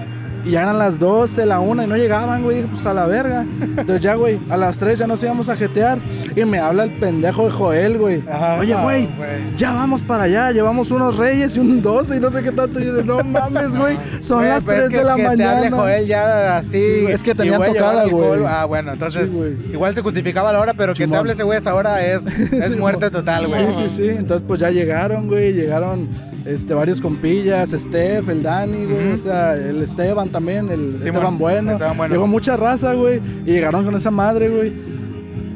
y 0.46 0.50
ya 0.52 0.62
eran 0.62 0.78
las 0.78 0.98
12, 0.98 1.44
la 1.44 1.60
1 1.60 1.82
y 1.82 1.86
no 1.86 1.96
llegaban, 1.96 2.42
güey. 2.44 2.62
Pues 2.62 2.86
a 2.86 2.94
la 2.94 3.06
verga. 3.06 3.44
Entonces 3.60 4.00
ya, 4.00 4.14
güey, 4.14 4.38
a 4.48 4.56
las 4.56 4.78
3 4.78 4.98
ya 5.00 5.06
nos 5.06 5.22
íbamos 5.22 5.48
a 5.48 5.56
jetear. 5.56 5.98
Y 6.34 6.44
me 6.44 6.58
habla 6.58 6.84
el 6.84 6.92
pendejo 6.92 7.44
de 7.46 7.50
Joel, 7.50 7.98
güey. 7.98 8.22
Ajá, 8.30 8.58
Oye, 8.60 8.74
no, 8.74 8.82
güey, 8.82 9.08
ya 9.56 9.72
vamos 9.72 10.02
para 10.02 10.24
allá. 10.24 10.52
Llevamos 10.52 10.90
unos 10.90 11.16
reyes 11.16 11.56
y 11.56 11.60
un 11.60 11.82
12 11.82 12.16
y 12.16 12.20
no 12.20 12.30
sé 12.30 12.42
qué 12.42 12.52
tanto. 12.52 12.80
Y 12.80 12.84
yo 12.86 12.92
de, 12.94 13.04
no 13.04 13.18
mames, 13.24 13.76
güey. 13.76 13.98
Son 14.20 14.44
las 14.46 14.62
pues 14.64 14.76
3 14.76 14.84
es 14.84 14.90
que- 14.90 14.98
de 14.98 15.04
la 15.04 15.16
que 15.16 15.22
te 15.22 15.28
mañana. 15.28 15.76
Joel 15.76 16.06
ya 16.06 16.56
así. 16.58 16.68
Sí, 16.70 17.06
es 17.08 17.22
que 17.22 17.34
tenían 17.34 17.60
llevar 17.60 17.72
tocada, 17.72 18.04
güey. 18.06 18.40
Ah, 18.46 18.64
bueno, 18.66 18.92
entonces 18.92 19.30
Sí, 19.30 19.70
igual 19.72 19.94
se 19.94 20.02
justificaba 20.02 20.52
la 20.52 20.60
hora, 20.60 20.74
pero 20.74 20.94
que 20.94 21.06
te 21.08 21.16
hable 21.16 21.32
ese 21.32 21.42
güey 21.42 21.56
a 21.56 21.60
esa 21.60 21.74
hora 21.74 22.04
es, 22.06 22.26
es 22.52 22.70
Sí, 22.72 22.76
muerte 22.76 23.10
total, 23.10 23.48
güey. 23.48 23.66
Sí, 23.66 23.82
sí, 23.88 23.88
sí. 23.96 24.08
Entonces, 24.08 24.44
pues 24.46 24.60
ya 24.60 24.70
llegaron, 24.70 25.26
güey. 25.28 25.52
Llegaron 25.52 26.08
este, 26.46 26.74
varios 26.74 27.00
compillas, 27.00 27.70
Steph, 27.70 28.28
el 28.28 28.42
Dani, 28.42 28.84
güey. 28.86 29.12
O 29.12 29.16
sea, 29.16 29.54
el 29.54 29.82
Esteban 29.82 30.28
también, 30.28 30.68
el 30.70 30.96
Esteban 30.96 31.38
Bueno. 31.38 31.72
Esteban 31.72 31.96
Bueno. 31.96 32.14
Llegó 32.14 32.26
mucha 32.26 32.56
raza, 32.56 32.94
güey. 32.94 33.20
Y 33.44 33.50
llegaron 33.52 33.84
con 33.84 33.94
esa 33.94 34.10
madre, 34.10 34.48
güey. 34.48 34.72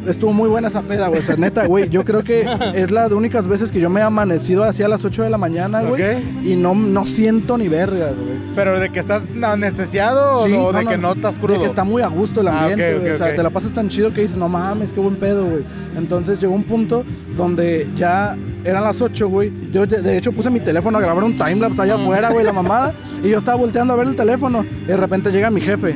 Estuvo 0.06 0.32
muy 0.32 0.48
buena 0.48 0.68
esa 0.68 0.80
peda, 0.80 1.08
güey. 1.08 1.20
O 1.20 1.22
sea, 1.22 1.36
neta, 1.36 1.66
güey. 1.66 1.90
Yo 1.90 2.04
creo 2.04 2.24
que 2.24 2.46
es 2.74 2.90
la 2.90 3.08
de 3.10 3.14
únicas 3.14 3.46
veces 3.46 3.70
que 3.70 3.80
yo 3.80 3.90
me 3.90 4.00
he 4.00 4.02
amanecido 4.02 4.64
así 4.64 4.82
a 4.82 4.88
las 4.88 5.04
8 5.04 5.24
de 5.24 5.30
la 5.30 5.36
mañana, 5.36 5.82
güey. 5.82 6.02
Ok. 6.02 6.22
Y 6.42 6.56
no, 6.56 6.74
no 6.74 7.04
siento 7.04 7.58
ni 7.58 7.68
vergas, 7.68 8.14
güey. 8.16 8.38
Pero 8.56 8.80
de 8.80 8.90
que 8.90 8.98
estás 8.98 9.22
anestesiado 9.42 10.44
Sí, 10.46 10.54
o 10.54 10.72
de 10.72 10.84
no, 10.84 10.90
que 10.90 10.96
no, 10.96 11.12
estás 11.12 11.34
crudo. 11.34 11.52
De 11.54 11.60
que 11.60 11.66
está 11.66 11.84
muy 11.84 12.00
a 12.02 12.08
gusto 12.08 12.40
el 12.40 12.48
Ah, 12.48 12.62
ambiente, 12.64 13.12
o 13.12 13.16
sea, 13.18 13.34
te 13.34 13.42
la 13.42 13.50
pasas 13.50 13.72
tan 13.72 13.88
chido 13.88 14.12
que 14.12 14.22
dices, 14.22 14.38
no 14.38 14.48
mames, 14.48 14.92
qué 14.92 15.00
buen 15.00 15.16
pedo, 15.16 15.44
güey. 15.44 15.64
Entonces 15.96 16.40
llegó 16.40 16.54
un 16.54 16.64
punto 16.64 17.04
donde 17.36 17.86
ya 17.94 18.36
eran 18.64 18.82
las 18.84 19.00
8, 19.00 19.28
güey. 19.28 19.50
Yo 19.72 19.86
de, 19.86 20.02
de 20.02 20.16
hecho 20.16 20.32
puse 20.32 20.50
mi 20.50 20.60
teléfono 20.60 20.98
a 20.98 21.00
grabar 21.00 21.24
un 21.24 21.36
timelapse 21.36 21.82
allá 21.82 21.94
afuera, 21.94 22.30
güey, 22.30 22.44
la 22.44 22.52
mamada. 22.62 22.94
Y 23.22 23.28
yo 23.30 23.38
estaba 23.38 23.56
volteando 23.56 23.94
a 23.94 23.96
ver 23.96 24.08
el 24.08 24.16
teléfono. 24.16 24.64
Y 24.82 24.86
de 24.86 24.96
repente 24.96 25.30
llega 25.30 25.50
mi 25.50 25.60
jefe. 25.60 25.94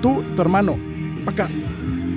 Tú, 0.00 0.22
tu 0.36 0.42
hermano, 0.42 0.76
pa' 1.24 1.32
acá. 1.32 1.48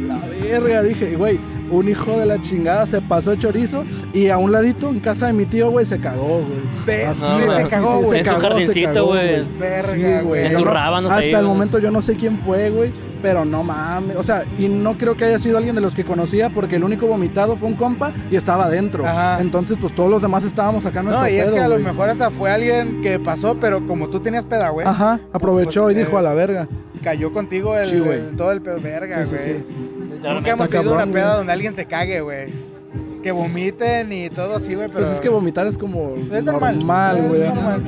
La 0.07 0.19
verga, 0.43 0.81
dije, 0.83 1.15
güey. 1.15 1.39
Un 1.69 1.87
hijo 1.87 2.19
de 2.19 2.25
la 2.25 2.41
chingada 2.41 2.85
se 2.85 2.99
pasó 2.99 3.33
chorizo 3.37 3.85
y 4.13 4.27
a 4.27 4.37
un 4.37 4.51
ladito, 4.51 4.89
en 4.89 4.99
casa 4.99 5.27
de 5.27 5.33
mi 5.33 5.45
tío, 5.45 5.71
güey, 5.71 5.85
se 5.85 5.99
cagó, 5.99 6.41
güey. 6.85 7.03
Así, 7.03 7.21
sí, 7.21 7.63
se 7.63 7.69
cagó, 7.69 7.99
sí, 7.99 8.05
güey. 8.07 8.23
se 8.23 8.29
En 8.29 8.35
su 8.35 8.41
jardincito, 8.41 9.05
güey. 9.05 9.45
Sí, 9.45 10.03
güey. 10.25 10.45
En 10.47 10.57
sus 10.57 10.67
rábanos 10.67 11.13
Hasta 11.13 11.23
ahí, 11.23 11.29
el 11.29 11.35
güey. 11.37 11.47
momento 11.47 11.79
yo 11.79 11.89
no 11.89 12.01
sé 12.01 12.15
quién 12.15 12.37
fue, 12.39 12.69
güey. 12.71 12.91
Pero 13.21 13.45
no 13.45 13.63
mames. 13.63 14.15
O 14.15 14.23
sea, 14.23 14.43
y 14.57 14.67
no 14.67 14.93
creo 14.97 15.15
que 15.15 15.25
haya 15.25 15.37
sido 15.39 15.57
alguien 15.57 15.75
de 15.75 15.81
los 15.81 15.93
que 15.93 16.03
conocía 16.03 16.49
porque 16.49 16.77
el 16.77 16.83
único 16.83 17.05
vomitado 17.07 17.55
fue 17.55 17.67
un 17.67 17.75
compa 17.75 18.11
y 18.31 18.35
estaba 18.35 18.65
adentro. 18.65 19.05
Ajá. 19.05 19.39
Entonces, 19.41 19.77
pues 19.79 19.93
todos 19.93 20.09
los 20.09 20.21
demás 20.21 20.43
estábamos 20.43 20.85
acá 20.85 20.99
en 20.99 21.05
nuestro 21.05 21.23
No, 21.23 21.29
y 21.29 21.37
es 21.37 21.51
que 21.51 21.59
a 21.59 21.67
lo 21.67 21.75
güey. 21.75 21.85
mejor 21.85 22.09
hasta 22.09 22.29
fue 22.31 22.49
alguien 22.51 23.01
que 23.01 23.19
pasó, 23.19 23.55
pero 23.59 23.85
como 23.85 24.09
tú 24.09 24.19
tenías 24.19 24.43
peda, 24.43 24.69
güey. 24.69 24.87
Ajá, 24.87 25.19
aprovechó 25.33 25.83
Pues, 25.83 25.95
y 25.95 25.99
dijo 25.99 26.15
eh, 26.15 26.19
a 26.19 26.21
la 26.23 26.33
verga. 26.33 26.67
Cayó 27.03 27.31
contigo 27.33 27.75
el, 27.77 27.87
Sí, 27.87 27.99
güey. 27.99 28.19
el- 28.19 28.35
todo 28.35 28.51
el 28.51 28.61
pedo 28.61 28.79
verga, 28.81 29.23
Sí, 29.25 29.31
güey. 29.35 29.43
sí, 29.43 29.51
sí. 29.51 30.27
Nunca 30.27 30.51
hemos 30.51 30.69
tenido 30.69 30.93
una 30.93 31.05
peda 31.05 31.25
güey. 31.27 31.37
donde 31.37 31.53
alguien 31.53 31.73
se 31.73 31.85
cague, 31.85 32.21
güey. 32.21 32.47
Que 33.23 33.31
vomiten 33.31 34.11
y 34.13 34.29
todo 34.31 34.55
así, 34.55 34.73
güey, 34.73 34.87
pero... 34.87 34.99
Pues 35.01 35.11
es 35.11 35.21
que 35.21 35.29
vomitar 35.29 35.67
es 35.67 35.77
como 35.77 36.15
Es 36.15 36.43
normal. 36.43 36.75
normal, 36.79 37.17
es 37.17 37.29
güey. 37.29 37.41
normal. 37.41 37.83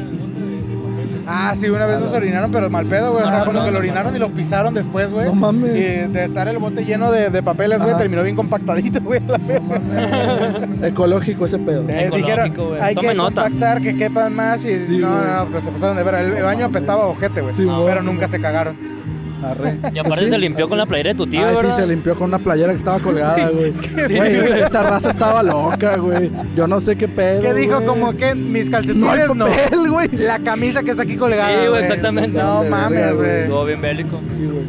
Ah, 1.28 1.54
sí, 1.58 1.70
una 1.70 1.86
vez 1.86 2.00
nos 2.00 2.12
orinaron, 2.12 2.52
pero 2.52 2.70
mal 2.70 2.86
pedo, 2.86 3.14
güey. 3.14 3.24
O 3.24 3.30
sea, 3.30 3.46
como 3.46 3.64
que 3.64 3.72
lo 3.72 3.80
orinaron 3.80 4.16
y 4.16 4.20
lo 4.20 4.30
pisaron 4.32 4.74
después, 4.74 5.10
güey. 5.12 5.26
No 5.26 5.36
mames. 5.36 5.72
Y 5.76 5.80
de 6.12 6.26
estar 6.26 6.48
el 6.48 6.58
bote 6.58 6.84
lleno 6.86 7.12
de, 7.12 7.30
de 7.30 7.44
papeles, 7.44 7.82
güey, 7.82 7.96
terminó 7.98 8.24
bien 8.24 8.36
compactadito, 8.36 9.00
güey. 9.02 9.22
la 9.22 9.38
verga. 9.38 10.88
Ecológico 10.88 11.46
ese 11.46 11.58
pedo. 11.60 11.88
Eh, 11.90 12.06
Ecológico, 12.08 12.16
dijeron, 12.18 12.54
güey. 12.70 12.82
hay 12.82 12.96
Tome 12.96 13.08
que 13.10 13.14
nota. 13.16 13.44
compactar, 13.44 13.82
que 13.82 13.98
quepan 13.98 14.36
más 14.36 14.66
y 14.66 14.78
Sí, 14.80 14.98
no, 14.98 15.10
no, 15.10 15.46
no, 15.46 15.52
pues 15.52 15.64
se 15.64 15.72
pasaron 15.72 15.96
de 15.98 16.04
ver. 16.04 16.16
El, 16.16 16.34
el 16.38 16.44
baño 16.44 16.66
apestaba 16.66 17.06
ojete, 17.08 17.42
güey. 17.42 17.54
Sí, 17.54 17.64
güey, 17.64 17.86
pero 17.86 18.02
nunca 18.02 18.28
se 18.28 18.40
cagaron. 18.42 18.76
Arre. 19.44 19.78
Y 19.94 20.00
aparte 20.00 20.24
Sí, 20.26 20.30
se 20.30 20.38
limpió 20.38 20.66
así. 20.66 20.70
con 20.70 20.78
la 20.78 20.86
playera 20.86 21.10
de 21.12 21.16
tu 21.16 21.28
tío, 21.28 21.46
Ah, 21.46 21.50
sí, 21.52 21.56
¿verdad? 21.58 21.78
se 21.78 21.88
limpió 21.88 22.16
con 22.16 22.28
una 22.30 22.39
playera 22.39 22.70
que 22.72 22.78
estaba 22.78 23.00
colgada, 23.00 23.50
güey. 23.50 23.72
Güey, 23.72 24.62
esa 24.62 24.84
raza 24.84 25.10
estaba 25.12 25.44
loca, 25.44 25.98
güey. 25.98 26.32
Yo 26.56 26.68
no 26.68 26.80
sé 26.80 26.96
qué 26.96 27.08
pedo. 27.08 27.41
¿Qué 27.41 27.54
dijo? 27.54 27.76
güey. 27.76 27.86
Como 27.88 28.16
que 28.16 28.34
mis 28.36 28.70
No 28.70 28.78
hay 28.78 28.84
calcetines 28.86 29.36
no. 29.36 29.46
papel, 29.48 29.89
güey. 29.89 30.08
La 30.14 30.39
camisa 30.39 30.84
que 30.84 30.91
está 30.91 31.04
aquí 31.04 31.16
colgada. 31.18 31.62
Sí, 31.64 31.68
güey, 31.70 31.82
exactamente. 31.84 32.38
No 32.38 32.64
mames, 32.64 33.16
güey. 33.16 33.30
Estuvo 33.41 33.66
bien 33.66 33.82
bélico. 33.82 34.20
Sí, 34.38 34.46
güey. 34.46 34.64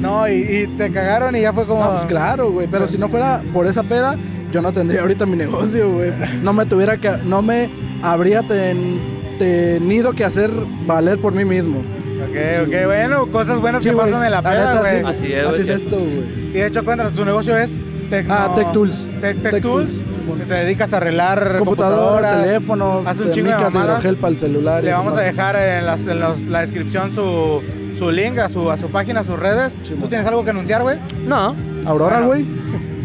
No, 0.00 0.28
y, 0.28 0.32
y 0.34 0.66
te 0.76 0.90
cagaron 0.90 1.34
y 1.36 1.40
ya 1.40 1.52
fue 1.52 1.66
como. 1.66 1.82
No, 1.82 1.92
pues 1.92 2.04
claro, 2.06 2.50
güey. 2.50 2.66
Pero 2.70 2.86
si 2.86 2.98
no 2.98 3.08
fuera 3.08 3.42
por 3.52 3.66
esa 3.66 3.82
peda, 3.82 4.16
yo 4.52 4.60
no 4.60 4.70
tendría 4.72 5.00
ahorita 5.00 5.24
mi 5.26 5.36
negocio, 5.36 5.90
güey. 5.92 6.12
No 6.42 6.52
me 6.52 6.66
tuviera 6.66 6.96
que. 6.98 7.10
No 7.24 7.40
me 7.42 7.70
habría 8.02 8.42
ten- 8.42 8.98
tenido 9.38 10.12
que 10.12 10.24
hacer 10.24 10.50
valer 10.86 11.18
por 11.18 11.32
mí 11.32 11.44
mismo. 11.44 11.82
Ok, 12.28 12.66
ok, 12.68 12.74
bueno, 12.86 13.26
cosas 13.26 13.58
buenas 13.58 13.82
Sí, 13.82 13.88
que 13.90 13.94
güey. 13.94 14.06
pasan 14.10 14.24
en 14.24 14.30
la 14.30 14.42
peda, 14.42 14.78
güey. 14.80 15.00
sí, 15.00 15.04
Así 15.06 15.32
es, 15.32 15.46
Así 15.46 15.60
es 15.62 15.68
esto, 15.68 15.96
güey. 15.96 16.22
Y 16.50 16.52
de 16.52 16.66
hecho, 16.66 16.84
cuéntanos, 16.84 17.12
tu 17.14 17.24
negocio 17.24 17.56
es 17.58 17.70
Tecno- 18.10 18.34
Ah, 18.36 18.52
Tech 18.54 18.72
Tools. 18.72 19.06
Tech, 19.20 19.42
Tech 19.42 19.52
Tech 19.52 19.62
Tools. 19.62 20.00
Que 20.38 20.44
te 20.44 20.54
dedicas 20.54 20.92
a 20.92 20.96
arreglar 20.98 21.58
Computadoras, 21.58 21.98
computadoras. 21.98 22.44
teléfonos, 22.44 23.06
Hace 23.06 23.22
un 23.22 23.30
chingo 23.32 23.48
de 23.50 23.54
micas 23.56 23.72
de 23.72 23.78
mamadas. 23.78 24.00
hidrogel 24.00 24.16
para 24.16 24.30
el 24.32 24.38
celular. 24.38 24.82
y 24.82 24.86
Le 24.86 24.92
vamos 24.92 25.16
a 25.16 25.20
dejar 25.20 25.56
en, 25.56 25.86
las- 25.86 26.06
en 26.06 26.20
los- 26.20 26.40
la 26.42 26.60
descripción 26.60 27.14
su, 27.14 27.62
su 27.98 28.10
link 28.10 28.38
a 28.38 28.48
su, 28.48 28.70
a 28.70 28.76
su 28.76 28.88
página, 28.90 29.20
a 29.20 29.22
sus 29.22 29.38
redes. 29.38 29.74
¿Tú 29.82 30.06
tienes 30.08 30.26
algo 30.26 30.42
que 30.44 30.50
anunciar, 30.50 30.82
güey? 30.82 30.98
No, 31.26 31.54
Aurora, 31.86 32.20
Bueno. 32.22 32.26
güey. 32.28 32.46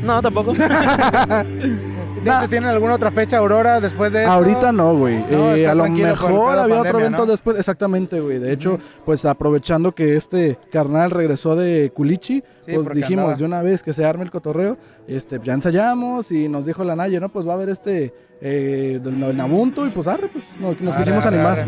no, 0.03 0.21
tampoco. 0.21 0.53
¿De 2.23 2.29
hecho, 2.29 2.49
¿Tienen 2.49 2.69
alguna 2.69 2.95
otra 2.95 3.11
fecha, 3.11 3.37
Aurora, 3.37 3.79
después 3.79 4.11
de 4.13 4.21
esto? 4.21 4.31
Ahorita 4.31 4.71
no, 4.71 4.95
güey. 4.95 5.19
No, 5.29 5.55
Eh, 5.55 5.67
a 5.67 5.75
lo 5.75 5.87
mejor 5.89 6.57
había 6.57 6.81
otro 6.81 6.99
evento 6.99 7.25
¿no? 7.25 7.31
después. 7.31 7.57
Exactamente, 7.57 8.19
güey. 8.19 8.39
De 8.39 8.51
hecho, 8.51 8.79
pues 9.05 9.25
aprovechando 9.25 9.93
que 9.93 10.15
este 10.15 10.57
carnal 10.71 11.11
regresó 11.11 11.55
de 11.55 11.91
Culichi, 11.93 12.43
Sí, 12.65 12.73
pues 12.75 12.89
dijimos 12.95 13.23
andaba. 13.23 13.37
de 13.37 13.45
una 13.45 13.61
vez 13.61 13.81
que 13.83 13.93
se 13.93 14.05
arme 14.05 14.23
el 14.23 14.31
cotorreo. 14.31 14.77
Este, 15.07 15.39
ya 15.43 15.53
ensayamos 15.53 16.31
y 16.31 16.47
nos 16.49 16.65
dijo 16.65 16.83
la 16.83 16.95
Naye, 16.95 17.19
¿no? 17.19 17.29
Pues 17.29 17.47
va 17.47 17.51
a 17.51 17.55
haber 17.55 17.69
este 17.69 18.13
eh, 18.41 18.99
del 19.03 19.35
Nabuntu 19.35 19.85
y 19.85 19.89
pues 19.89 20.07
arre, 20.07 20.29
pues 20.31 20.45
nos, 20.59 20.79
nos 20.79 20.95
Arre, 20.95 21.03
quisimos 21.03 21.25
arre, 21.25 21.35
animar. 21.35 21.59
arre. 21.59 21.67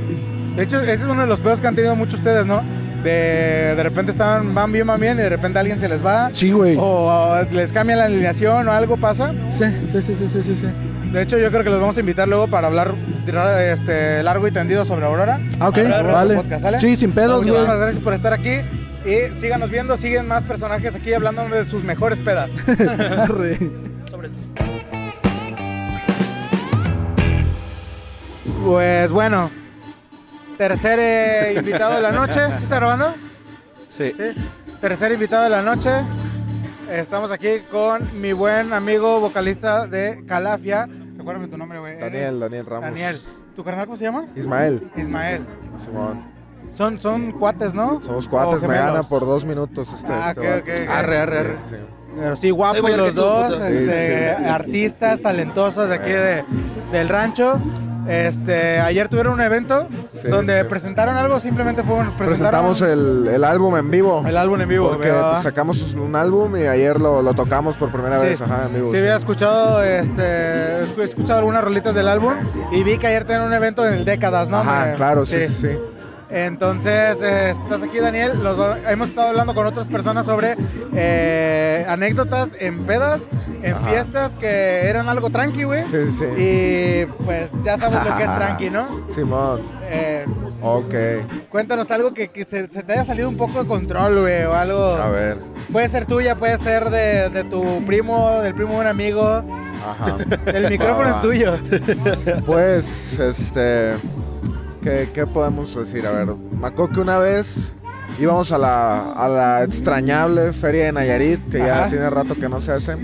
De 0.56 0.64
hecho, 0.64 0.80
ese 0.82 0.94
es 0.94 1.04
uno 1.04 1.22
de 1.22 1.28
los 1.28 1.40
pedos 1.40 1.60
que 1.60 1.68
han 1.68 1.76
tenido 1.76 1.96
muchos 1.96 2.16
ustedes, 2.16 2.46
¿no? 2.46 2.62
De, 3.04 3.74
de 3.76 3.84
repente 3.84 4.12
estaban, 4.12 4.54
van 4.54 4.72
bien, 4.72 4.86
van 4.86 5.00
bien 5.00 5.18
y 5.18 5.24
de 5.24 5.30
repente 5.30 5.58
alguien 5.58 5.80
se 5.80 5.90
les 5.90 6.06
va. 6.06 6.30
Sí, 6.34 6.52
güey. 6.52 6.76
O 6.80 7.42
les 7.52 7.74
cambia 7.74 7.96
la 7.96 8.06
alineación 8.06 8.68
o 8.68 8.72
algo 8.72 8.98
pasa. 8.98 9.34
Sí, 9.50 9.66
sí, 9.92 10.02
sí, 10.02 10.16
sí, 10.16 10.30
sí, 10.30 10.44
sí, 10.44 10.56
sí. 10.56 10.68
De 11.12 11.22
hecho, 11.22 11.38
yo 11.38 11.50
creo 11.50 11.64
que 11.64 11.70
los 11.70 11.80
vamos 11.80 11.98
a 11.98 12.00
invitar 12.00 12.28
luego 12.28 12.48
para 12.48 12.68
hablar 12.68 12.94
este, 13.60 14.24
largo 14.24 14.48
y 14.48 14.52
tendido 14.52 14.86
sobre 14.86 15.06
Aurora. 15.06 15.40
Ah, 15.60 15.70
ok, 15.70 15.78
Aurora 15.80 16.14
vale. 16.14 16.36
Podcast, 16.36 16.62
¿sale? 16.62 16.80
Sí, 16.80 16.96
sin 16.96 17.12
pedos, 17.12 17.44
güey. 17.44 17.50
Muchísimas 17.50 17.80
gracias 17.80 18.04
por 18.04 18.14
estar 18.14 18.34
aquí. 18.34 18.60
Y 19.04 19.36
síganos 19.40 19.72
viendo, 19.72 19.98
siguen 19.98 20.28
más 20.28 20.44
personajes 20.44 20.96
aquí 20.96 21.12
hablando 21.12 21.50
de 21.50 21.66
sus 21.66 21.84
mejores 21.84 22.20
pedas. 22.20 22.52
Arre. 23.18 23.58
Pues 28.64 29.12
bueno, 29.12 29.50
tercer 30.62 31.00
eh, 31.00 31.54
invitado 31.58 31.96
de 31.96 32.02
la 32.02 32.12
noche. 32.12 32.40
¿Sí 32.58 32.64
está 32.64 32.76
grabando? 32.76 33.16
Sí. 33.90 34.12
Sí. 34.16 34.36
Tercer 34.80 35.12
invitado 35.12 35.46
de 35.46 35.50
la 35.50 35.64
noche. 35.64 35.90
Estamos 36.88 37.32
aquí 37.32 37.62
con 37.72 38.22
mi 38.22 38.32
buen 38.32 38.72
amigo 38.72 39.20
vocalista 39.20 39.88
de 39.88 40.24
Calafia. 40.28 40.88
Recuérdame 41.18 41.48
tu 41.48 41.58
nombre, 41.58 41.80
güey. 41.80 41.98
Daniel, 41.98 42.40
Daniel 42.40 42.66
Ramos. 42.68 42.92
Daniel. 42.92 43.20
¿Tu 43.56 43.64
carnal 43.64 43.88
cómo 43.88 43.98
se 43.98 44.04
llama? 44.04 44.28
Ismael, 44.36 44.88
Ismael. 44.96 45.48
Simón. 45.84 46.26
Son, 46.76 47.00
son 47.00 47.32
cuates, 47.32 47.74
¿no? 47.74 48.00
Somos 48.04 48.28
cuates, 48.28 48.62
me 48.62 48.76
gana 48.76 49.02
por 49.02 49.26
dos 49.26 49.44
minutos 49.44 49.92
este. 49.92 50.12
Ah, 50.14 50.30
este 50.30 50.42
ok, 50.42 50.46
vato. 50.46 50.60
ok, 50.60 50.80
ok. 50.84 50.90
Arre, 50.90 51.18
arre, 51.18 51.40
arre. 51.40 51.56
Sí. 51.70 51.76
Pero 52.16 52.36
sí, 52.36 52.50
guapos 52.52 52.90
los 52.98 53.14
tú, 53.14 53.22
dos, 53.22 53.54
este, 53.60 54.36
Sí, 54.38 54.44
sí. 54.44 54.50
artistas 54.50 55.22
talentosos 55.22 55.90
de 55.90 55.96
aquí 55.96 56.12
de, 56.12 56.44
del 56.92 57.10
rancho. 57.10 57.60
Este, 58.08 58.80
ayer 58.80 59.08
tuvieron 59.10 59.34
un 59.34 59.42
evento 59.42 59.88
Sí, 60.22 60.28
donde 60.28 60.62
sí. 60.62 60.68
presentaron 60.68 61.16
algo, 61.18 61.40
simplemente 61.40 61.84
fue 61.84 61.96
un- 61.98 62.12
presentaron 62.18 62.74
Presentamos 62.74 62.82
el, 62.82 63.28
el 63.34 63.44
álbum 63.44 63.78
en 63.78 63.92
vivo. 63.92 64.24
el 64.28 64.36
álbum 64.38 64.60
en 64.60 64.68
vivo. 64.70 64.90
Porque 64.90 65.08
¿verdad? 65.12 65.32
pues, 65.34 65.44
sacamos 65.44 65.94
un 65.94 66.16
álbum 66.16 66.58
y 66.58 66.66
ayer 66.66 67.00
lo, 67.00 67.22
lo 67.22 67.34
tocamos 67.36 67.76
por 67.76 67.92
primera 67.92 68.20
Sí. 68.20 68.26
vez, 68.26 68.42
ajá, 68.42 68.64
en 68.68 68.74
vivo. 68.74 68.92
Sí, 68.92 68.98
había 68.98 69.16
escuchado, 69.16 69.84
este, 69.84 70.84
escu- 70.84 71.04
escuchado 71.04 71.40
algunas 71.40 71.64
rolitas 71.64 71.94
del 71.94 72.08
álbum 72.08 72.34
y 72.72 72.82
vi 72.84 72.98
que 72.98 73.06
ayer 73.08 73.24
tenían 73.24 73.44
un 73.46 73.54
evento 73.54 73.88
en 73.88 73.94
el 73.94 74.04
Décadas, 74.04 74.50
¿no? 74.50 74.58
Ajá, 74.58 74.88
Me- 74.88 74.94
claro, 74.96 75.26
sí, 75.26 75.38
sí, 75.48 75.54
sí. 75.54 75.80
Entonces, 76.32 77.22
eh, 77.22 77.52
estás 77.52 77.84
aquí, 77.84 78.00
Daniel. 78.00 78.42
Los 78.42 78.78
hemos 78.88 79.10
estado 79.10 79.30
hablando 79.30 79.54
con 79.54 79.66
otras 79.68 79.88
personas 79.88 80.26
sobre 80.26 80.56
eh, 80.96 81.86
anécdotas 81.90 82.50
en 82.60 82.86
pedas, 82.86 83.24
en 83.62 83.74
Ajá. 83.76 83.90
fiestas 83.90 84.36
que 84.36 84.88
eran 84.88 85.10
algo 85.10 85.30
tranqui, 85.30 85.64
güey. 85.64 85.84
Sí, 85.86 85.98
sí. 86.18 86.26
Y 86.38 87.06
pues 87.26 87.50
ya 87.64 87.78
sabes 87.78 88.00
lo 88.04 88.16
que 88.16 88.24
es 88.24 88.36
tranqui, 88.36 88.70
¿no? 88.70 88.88
Simón, 89.14 89.62
Eh, 89.90 90.26
ok. 90.62 90.94
cuéntanos 91.50 91.92
algo 91.92 92.14
que, 92.14 92.30
que 92.30 92.46
se, 92.46 92.68
se 92.68 92.82
te 92.82 92.94
haya 92.94 93.04
salido 93.04 93.28
un 93.28 93.36
poco 93.36 93.64
de 93.64 93.68
control, 93.68 94.22
güey, 94.22 94.44
o 94.44 94.54
algo. 94.54 94.82
A 94.96 95.10
ver, 95.10 95.38
Puede 95.72 95.88
ser 95.90 96.06
tuya, 96.06 96.36
puede 96.36 96.58
ser 96.60 96.90
de, 96.90 97.30
de 97.30 97.44
tu 97.46 97.86
primo, 97.86 98.40
del 98.42 98.54
primo 98.54 98.74
de 98.74 98.80
un 98.80 98.88
amigo. 98.88 99.24
ajá. 99.86 100.18
El 100.54 100.70
micrófono 100.70 101.10
es 101.10 101.16
va. 101.18 101.22
tuyo. 101.22 101.54
Pues, 102.46 103.20
este. 103.20 103.96
¿Qué, 104.82 105.10
qué 105.14 105.26
podemos 105.28 105.76
decir? 105.76 106.06
A 106.06 106.12
ver, 106.12 106.36
me 106.60 106.68
acuerdo 106.68 106.94
que 106.96 107.00
una 107.02 107.18
vez 107.20 107.72
íbamos 108.20 108.52
a 108.52 108.58
la, 108.58 109.14
a 109.14 109.28
la 109.30 109.64
extrañable 109.64 110.54
feria 110.54 110.86
de 110.86 110.92
Nayarit, 110.92 111.40
que 111.50 111.62
Ajá. 111.62 111.84
ya 111.86 111.90
tiene 111.90 112.10
rato 112.10 112.36
que 112.36 112.50
no 112.50 112.62
se 112.62 112.72
hace. 112.74 112.98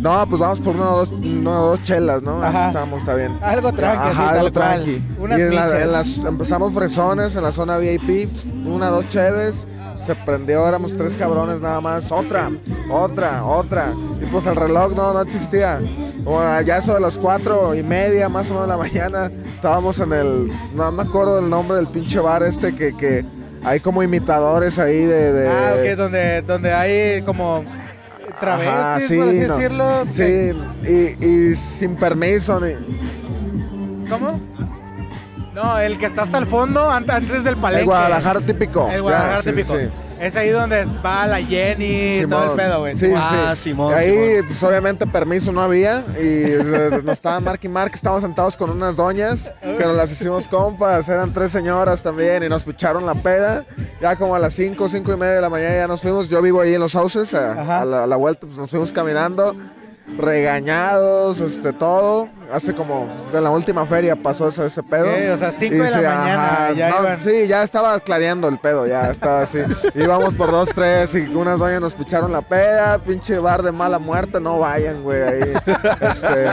No, 0.00 0.26
pues 0.28 0.40
vamos 0.40 0.60
por 0.60 0.74
una 0.76 0.90
o 0.90 0.96
dos, 0.98 1.10
una 1.12 1.50
dos 1.56 1.82
chelas, 1.84 2.22
¿no? 2.22 2.42
Ajá. 2.42 2.68
Estamos, 2.68 2.98
está 3.00 3.14
bien. 3.14 3.38
Algo 3.40 3.72
tranqui, 3.72 4.08
Ajá, 4.10 4.30
algo 4.30 4.52
tranqui. 4.52 5.02
Unas 5.18 5.38
y 5.38 5.42
en, 5.42 5.54
la- 5.54 5.64
miches. 5.66 5.82
en 5.82 5.92
las, 5.92 6.18
empezamos 6.18 6.72
fresones 6.74 7.34
en 7.36 7.42
la 7.42 7.52
zona 7.52 7.76
VIP, 7.78 8.28
una, 8.66 8.88
dos 8.90 9.08
cheves, 9.08 9.66
se 10.04 10.14
prendió, 10.14 10.66
éramos 10.68 10.94
tres 10.96 11.16
cabrones 11.16 11.60
nada 11.60 11.80
más, 11.80 12.12
otra, 12.12 12.50
otra, 12.90 13.44
otra. 13.44 13.94
Y 14.20 14.26
pues 14.26 14.44
el 14.46 14.56
reloj 14.56 14.94
no, 14.94 15.14
no 15.14 15.20
existía. 15.22 15.80
Bueno, 16.24 16.60
ya 16.62 16.78
eso 16.78 16.92
de 16.94 17.00
las 17.00 17.16
cuatro 17.16 17.74
y 17.74 17.82
media, 17.82 18.28
más 18.28 18.50
o 18.50 18.54
menos 18.54 18.66
de 18.68 18.72
la 18.72 18.76
mañana, 18.78 19.30
estábamos 19.54 19.98
en 20.00 20.12
el, 20.12 20.52
no 20.74 20.92
me 20.92 21.02
acuerdo 21.02 21.36
del 21.36 21.48
nombre 21.48 21.76
del 21.76 21.86
pinche 21.88 22.18
bar 22.20 22.42
este 22.42 22.74
que, 22.74 22.94
que 22.96 23.24
hay 23.64 23.80
como 23.80 24.02
imitadores 24.02 24.78
ahí 24.78 25.02
de... 25.04 25.32
de- 25.32 25.48
Ah, 25.48 25.74
ok, 25.78 25.96
donde, 25.96 26.42
donde 26.42 26.72
hay 26.74 27.22
como 27.22 27.64
travestis, 28.40 28.74
Ajá, 28.76 29.00
sí, 29.00 29.16
por 29.16 29.28
así 29.28 29.38
no. 29.40 29.56
decirlo. 29.56 30.06
Sí, 30.10 30.52
y, 31.20 31.26
y 31.26 31.54
sin 31.56 31.96
permiso, 31.96 32.60
ni, 32.60 32.72
¿Cómo? 34.08 34.40
No, 35.54 35.78
el 35.78 35.98
que 35.98 36.06
está 36.06 36.22
hasta 36.22 36.38
el 36.38 36.46
fondo, 36.46 36.90
an- 36.90 37.08
antes 37.08 37.44
del 37.44 37.56
palenque. 37.56 37.80
el 37.82 37.86
Guadalajara 37.86 38.40
típico. 38.40 38.88
El 38.90 39.02
Guadalajara 39.02 39.36
Ya, 39.36 39.42
sí, 39.42 39.50
típico. 39.50 39.76
sí. 39.78 39.88
Es 40.20 40.36
ahí 40.36 40.50
donde 40.50 40.84
va 41.04 41.26
la 41.26 41.42
Jenny 41.42 42.18
y 42.18 42.26
todo 42.26 42.42
el 42.44 42.48
Simón. 42.50 42.56
pedo, 42.56 42.80
güey. 42.80 42.96
Sí, 42.96 43.12
Ah, 43.14 43.52
sí. 43.56 43.62
Simón, 43.70 43.92
Ahí, 43.94 44.40
pues 44.46 44.62
obviamente 44.62 45.06
permiso 45.06 45.52
no 45.52 45.60
había 45.60 46.04
y 46.18 46.44
eh, 46.52 47.00
nos 47.02 47.14
estaban 47.14 47.42
Mark 47.44 47.60
y 47.62 47.68
Mark, 47.68 47.90
estábamos 47.94 48.22
sentados 48.22 48.56
con 48.56 48.70
unas 48.70 48.94
doñas, 48.96 49.52
pero 49.60 49.92
las 49.92 50.10
hicimos 50.12 50.46
compas, 50.48 51.08
eran 51.08 51.32
tres 51.32 51.50
señoras 51.52 52.02
también 52.02 52.42
y 52.44 52.48
nos 52.48 52.64
ficharon 52.64 53.04
la 53.04 53.14
peda. 53.14 53.64
Ya 54.00 54.16
como 54.16 54.34
a 54.34 54.38
las 54.38 54.54
5, 54.54 54.88
5 54.88 55.12
y 55.12 55.16
media 55.16 55.34
de 55.34 55.40
la 55.40 55.50
mañana 55.50 55.74
ya 55.74 55.86
nos 55.88 56.00
fuimos, 56.00 56.28
yo 56.28 56.40
vivo 56.40 56.60
ahí 56.60 56.74
en 56.74 56.80
los 56.80 56.92
houses, 56.92 57.34
a, 57.34 57.52
Ajá. 57.60 57.80
a 57.82 57.84
la, 57.84 58.04
a 58.04 58.06
la 58.06 58.16
vuelta 58.16 58.46
pues 58.46 58.56
nos 58.56 58.70
fuimos 58.70 58.92
caminando, 58.92 59.54
regañados, 60.18 61.40
este, 61.40 61.72
todo. 61.72 62.28
Hace 62.52 62.74
como, 62.74 63.06
pues, 63.06 63.32
de 63.32 63.40
la 63.40 63.50
última 63.50 63.86
feria 63.86 64.14
pasó 64.16 64.48
ese, 64.48 64.66
ese 64.66 64.82
pedo. 64.82 65.06
Sí, 65.16 65.26
o 65.28 65.36
sea, 65.38 65.50
5 65.50 65.74
Y 65.74 65.78
de 65.78 65.84
la 65.84 65.88
sí, 65.90 65.96
mañana 65.96 66.44
ajá, 66.44 66.72
ya 66.72 66.90
no, 66.90 67.00
iban. 67.00 67.20
Sí, 67.22 67.46
ya 67.46 67.62
estaba 67.62 67.98
clareando 68.00 68.48
el 68.48 68.58
pedo, 68.58 68.86
ya 68.86 69.10
estaba 69.10 69.42
así. 69.42 69.58
Íbamos 69.94 70.34
por 70.34 70.50
dos, 70.50 70.68
tres 70.74 71.14
y 71.14 71.20
unas 71.34 71.58
doñas 71.58 71.80
nos 71.80 71.94
picharon 71.94 72.32
la 72.32 72.42
peda, 72.42 72.98
pinche 72.98 73.38
bar 73.38 73.62
de 73.62 73.72
mala 73.72 73.98
muerte, 73.98 74.40
no 74.40 74.58
vayan, 74.58 75.02
güey, 75.02 75.22
ahí. 75.22 75.52
Este, 76.02 76.50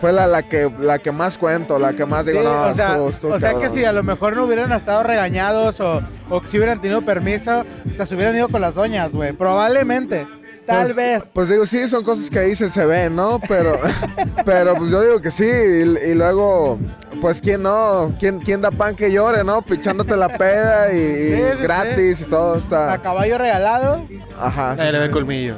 fue 0.00 0.12
la, 0.12 0.26
la, 0.26 0.42
que, 0.42 0.70
la 0.80 0.98
que 0.98 1.12
más 1.12 1.38
cuento, 1.38 1.78
la 1.78 1.92
que 1.92 2.04
más 2.04 2.26
digo, 2.26 2.40
Sí, 2.40 2.44
no, 2.44 2.62
o 2.66 2.74
sea, 2.74 2.88
estuvo- 2.88 3.08
estuvo 3.08 3.34
o 3.34 3.38
sea 3.38 3.54
que 3.54 3.70
si 3.70 3.84
a 3.84 3.92
lo 3.92 4.02
mejor 4.02 4.36
no 4.36 4.44
hubieran 4.44 4.72
estado 4.72 5.04
regañados 5.04 5.78
o, 5.80 6.02
o 6.28 6.42
si 6.44 6.56
hubieran 6.58 6.80
tenido 6.82 7.02
permiso, 7.02 7.60
o 7.60 7.96
sea, 7.96 8.04
se 8.04 8.14
hubieran 8.16 8.34
ido 8.34 8.48
con 8.48 8.60
las 8.60 8.74
doñas, 8.74 9.12
güey. 9.12 9.32
Probablemente. 9.32 10.26
Tal 10.70 10.84
Pues- 10.84 10.94
vez. 10.96 11.24
Pues 11.32 11.48
digo, 11.48 11.66
sí, 11.66 11.88
son 11.88 12.04
cosas 12.04 12.30
que 12.30 12.38
ahí 12.38 12.54
se, 12.56 12.70
se 12.70 12.86
ven, 12.86 13.16
¿no? 13.16 13.40
Pero, 13.48 13.78
pero 14.44 14.74
pues 14.76 14.90
yo 14.90 15.02
digo 15.02 15.20
que 15.20 15.30
sí. 15.30 15.44
Y, 15.44 16.10
y 16.10 16.14
luego, 16.14 16.78
pues 17.20 17.40
quién 17.40 17.62
no, 17.62 18.14
quién, 18.18 18.38
quién 18.40 18.60
da 18.60 18.70
pan 18.70 18.94
que 18.94 19.10
llore, 19.12 19.42
¿no? 19.44 19.62
Pichándote 19.62 20.16
la 20.16 20.28
peda 20.36 20.92
y, 20.92 20.96
y 20.96 21.34
Sí, 21.36 21.42
sí, 21.56 21.62
gratis 21.62 22.20
y 22.20 22.24
todo 22.24 22.54
A 22.54 22.58
está. 22.58 22.98
caballo 23.02 23.36
regalado. 23.38 24.06
Ajá. 24.40 24.74
sí, 24.76 24.82
Ahí 24.82 24.92
le 24.92 24.98
ve 25.00 25.06
sí. 25.06 25.12
colmillo. 25.12 25.56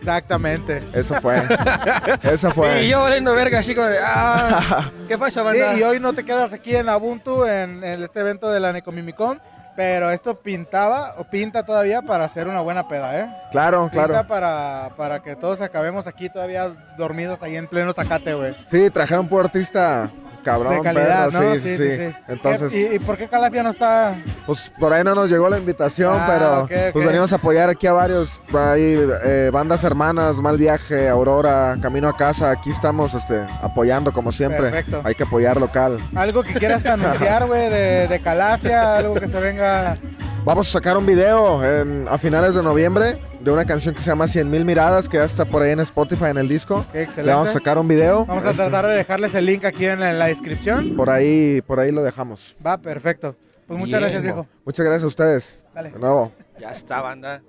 Exactamente. 0.00 0.82
Eso 0.92 1.14
fue. 1.20 1.42
Eso 2.22 2.50
fue. 2.50 2.82
Y 2.84 2.88
yo 2.90 3.00
valiendo 3.00 3.34
verga, 3.34 3.62
chico. 3.62 3.82
De, 3.82 3.96
ah, 4.02 4.90
¿Qué 5.08 5.16
pasa, 5.16 5.40
Sí, 5.40 5.44
banda? 5.46 5.78
y 5.78 5.82
hoy 5.82 5.98
no 5.98 6.12
te 6.12 6.24
quedas 6.24 6.52
aquí 6.52 6.76
en 6.76 6.88
Ubuntu, 6.90 7.46
en, 7.46 7.82
en 7.82 8.02
este 8.02 8.20
evento 8.20 8.50
de 8.50 8.60
la 8.60 8.72
Necomimicon, 8.72 9.40
pero 9.76 10.10
esto 10.10 10.34
pintaba 10.40 11.14
o 11.18 11.24
pinta 11.24 11.64
todavía 11.64 12.02
para 12.02 12.24
hacer 12.24 12.46
una 12.48 12.60
buena 12.60 12.86
peda, 12.88 13.18
¿eh? 13.20 13.28
Claro, 13.50 13.88
Pinta 13.90 14.06
claro. 14.06 14.28
para, 14.28 14.90
para 14.96 15.22
que 15.22 15.36
todos 15.36 15.60
acabemos 15.60 16.06
aquí 16.06 16.28
todavía 16.30 16.72
dormidos 16.96 17.42
ahí 17.42 17.56
en 17.56 17.66
pleno 17.66 17.92
zacate, 17.92 18.34
güey. 18.34 18.54
Sí, 18.70 18.90
trajeron 18.90 19.28
puro 19.28 19.44
artista 19.44 20.10
cabrón, 20.44 20.74
De 20.76 20.82
calidad, 20.82 21.30
perro, 21.30 21.42
¿no? 21.50 21.54
sí, 21.56 21.76
sí, 21.76 21.96
sí. 21.96 22.14
Entonces, 22.28 22.72
¿Y, 22.72 22.94
y 22.94 22.98
por 23.00 23.16
qué 23.16 23.26
Calafia 23.28 23.62
no 23.62 23.70
está...? 23.70 24.14
pues 24.46 24.70
por 24.78 24.92
ahí 24.92 25.02
no 25.02 25.14
nos 25.14 25.28
llegó 25.30 25.48
la 25.48 25.58
invitación, 25.58 26.14
Ah, 26.16 26.66
pero 26.68 26.92
pues 26.92 27.06
venimos 27.06 27.32
a 27.32 27.36
apoyar 27.36 27.68
aquí 27.70 27.86
a 27.86 27.92
varios, 27.92 28.40
ahí, 28.56 28.98
eh, 29.24 29.50
bandas 29.52 29.82
hermanas, 29.82 30.36
Mal 30.36 30.56
Viaje, 30.58 31.08
Aurora, 31.08 31.76
Camino 31.80 32.08
a 32.08 32.16
Casa, 32.16 32.50
aquí 32.50 32.70
estamos 32.70 33.14
este, 33.14 33.40
apoyando 33.62 34.12
como 34.12 34.30
siempre. 34.30 34.70
Perfecto. 34.70 35.00
Hay 35.02 35.14
que 35.14 35.22
apoyar 35.24 35.58
local. 35.58 35.98
Algo 36.14 36.42
que 36.42 36.54
quieras 36.54 36.84
anunciar, 36.86 37.46
güey, 37.46 37.70
de, 37.70 38.06
de 38.08 38.20
Calafia, 38.20 38.96
algo 38.98 39.14
que 39.14 39.26
se 39.28 39.40
venga 39.40 39.96
Vamos 40.44 40.68
a 40.68 40.72
sacar 40.72 40.98
un 40.98 41.06
video 41.06 41.64
en- 41.64 42.06
a 42.06 42.18
finales 42.18 42.54
de 42.54 42.62
noviembre 42.62 43.16
de 43.44 43.50
una 43.50 43.64
canción 43.66 43.94
que 43.94 44.00
se 44.00 44.06
llama 44.06 44.26
100 44.26 44.50
mil 44.50 44.64
miradas, 44.64 45.08
que 45.08 45.18
ya 45.18 45.24
está 45.24 45.44
por 45.44 45.62
ahí 45.62 45.72
en 45.72 45.80
Spotify 45.80 46.26
en 46.26 46.38
el 46.38 46.48
disco. 46.48 46.84
Qué 46.92 47.02
excelente. 47.02 47.26
Le 47.26 47.32
vamos 47.34 47.50
a 47.50 47.52
sacar 47.52 47.76
un 47.78 47.86
video. 47.86 48.24
Vamos 48.24 48.44
a 48.44 48.50
Este, 48.50 48.62
tratar 48.62 48.86
de 48.86 48.94
dejarles 48.94 49.34
el 49.34 49.44
link 49.46 49.64
aquí 49.64 49.84
en 49.86 50.00
la, 50.00 50.10
en 50.10 50.18
la 50.18 50.26
descripción. 50.26 50.96
Por 50.96 51.10
ahí, 51.10 51.60
por 51.66 51.78
ahí 51.78 51.92
lo 51.92 52.02
dejamos. 52.02 52.56
Va, 52.66 52.78
perfecto. 52.78 53.36
Pues 53.66 53.78
muchas 53.78 54.00
gracias, 54.00 54.22
viejo. 54.22 54.46
Muchas 54.64 54.84
gracias 54.86 55.04
a 55.04 55.06
ustedes. 55.08 55.64
Dale. 55.74 55.90
De 55.90 55.98
nuevo. 55.98 56.32
Ya 56.58 56.70
está, 56.70 57.02
banda. 57.02 57.42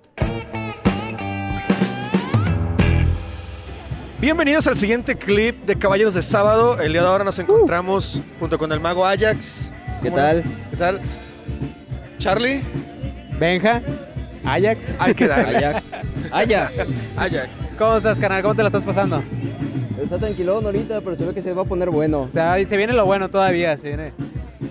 Bienvenidos 4.19 4.65
al 4.67 4.75
siguiente 4.75 5.15
clip 5.17 5.65
de 5.65 5.77
Caballeros 5.77 6.13
de 6.13 6.21
Sábado. 6.23 6.79
El 6.81 6.91
día 6.93 7.01
de 7.01 7.07
ahora 7.07 7.23
nos 7.23 7.37
encontramos 7.39 8.21
junto 8.39 8.57
con 8.57 8.71
el 8.71 8.79
mago 8.79 9.05
Ajax. 9.05 9.69
¿Qué 10.01 10.09
¿Cómo- 10.09 10.15
tal? 10.17 10.43
¿Qué 10.71 10.77
tal? 10.77 11.01
Charlie. 12.17 12.63
Benja, 13.39 13.81
Ajax. 14.45 14.91
Hay 14.99 15.13
que 15.13 15.27
darle. 15.27 15.57
Ajax. 15.57 15.91
Ajax. 16.31 16.87
Ajax. 17.17 17.49
¿Cómo 17.77 17.97
estás, 17.97 18.19
canal? 18.19 18.41
¿Cómo 18.41 18.55
te 18.55 18.61
la 18.61 18.69
estás 18.69 18.83
pasando? 18.83 19.23
Está 20.01 20.17
tranquilón 20.19 20.65
ahorita, 20.65 21.01
pero 21.01 21.15
se 21.15 21.25
ve 21.25 21.33
que 21.33 21.41
se 21.41 21.53
va 21.53 21.63
a 21.63 21.65
poner 21.65 21.89
bueno. 21.89 22.21
O 22.21 22.29
sea, 22.29 22.55
se 22.55 22.77
viene 22.77 22.93
lo 22.93 23.05
bueno 23.05 23.29
todavía, 23.29 23.75
se 23.77 23.87
viene. 23.87 24.13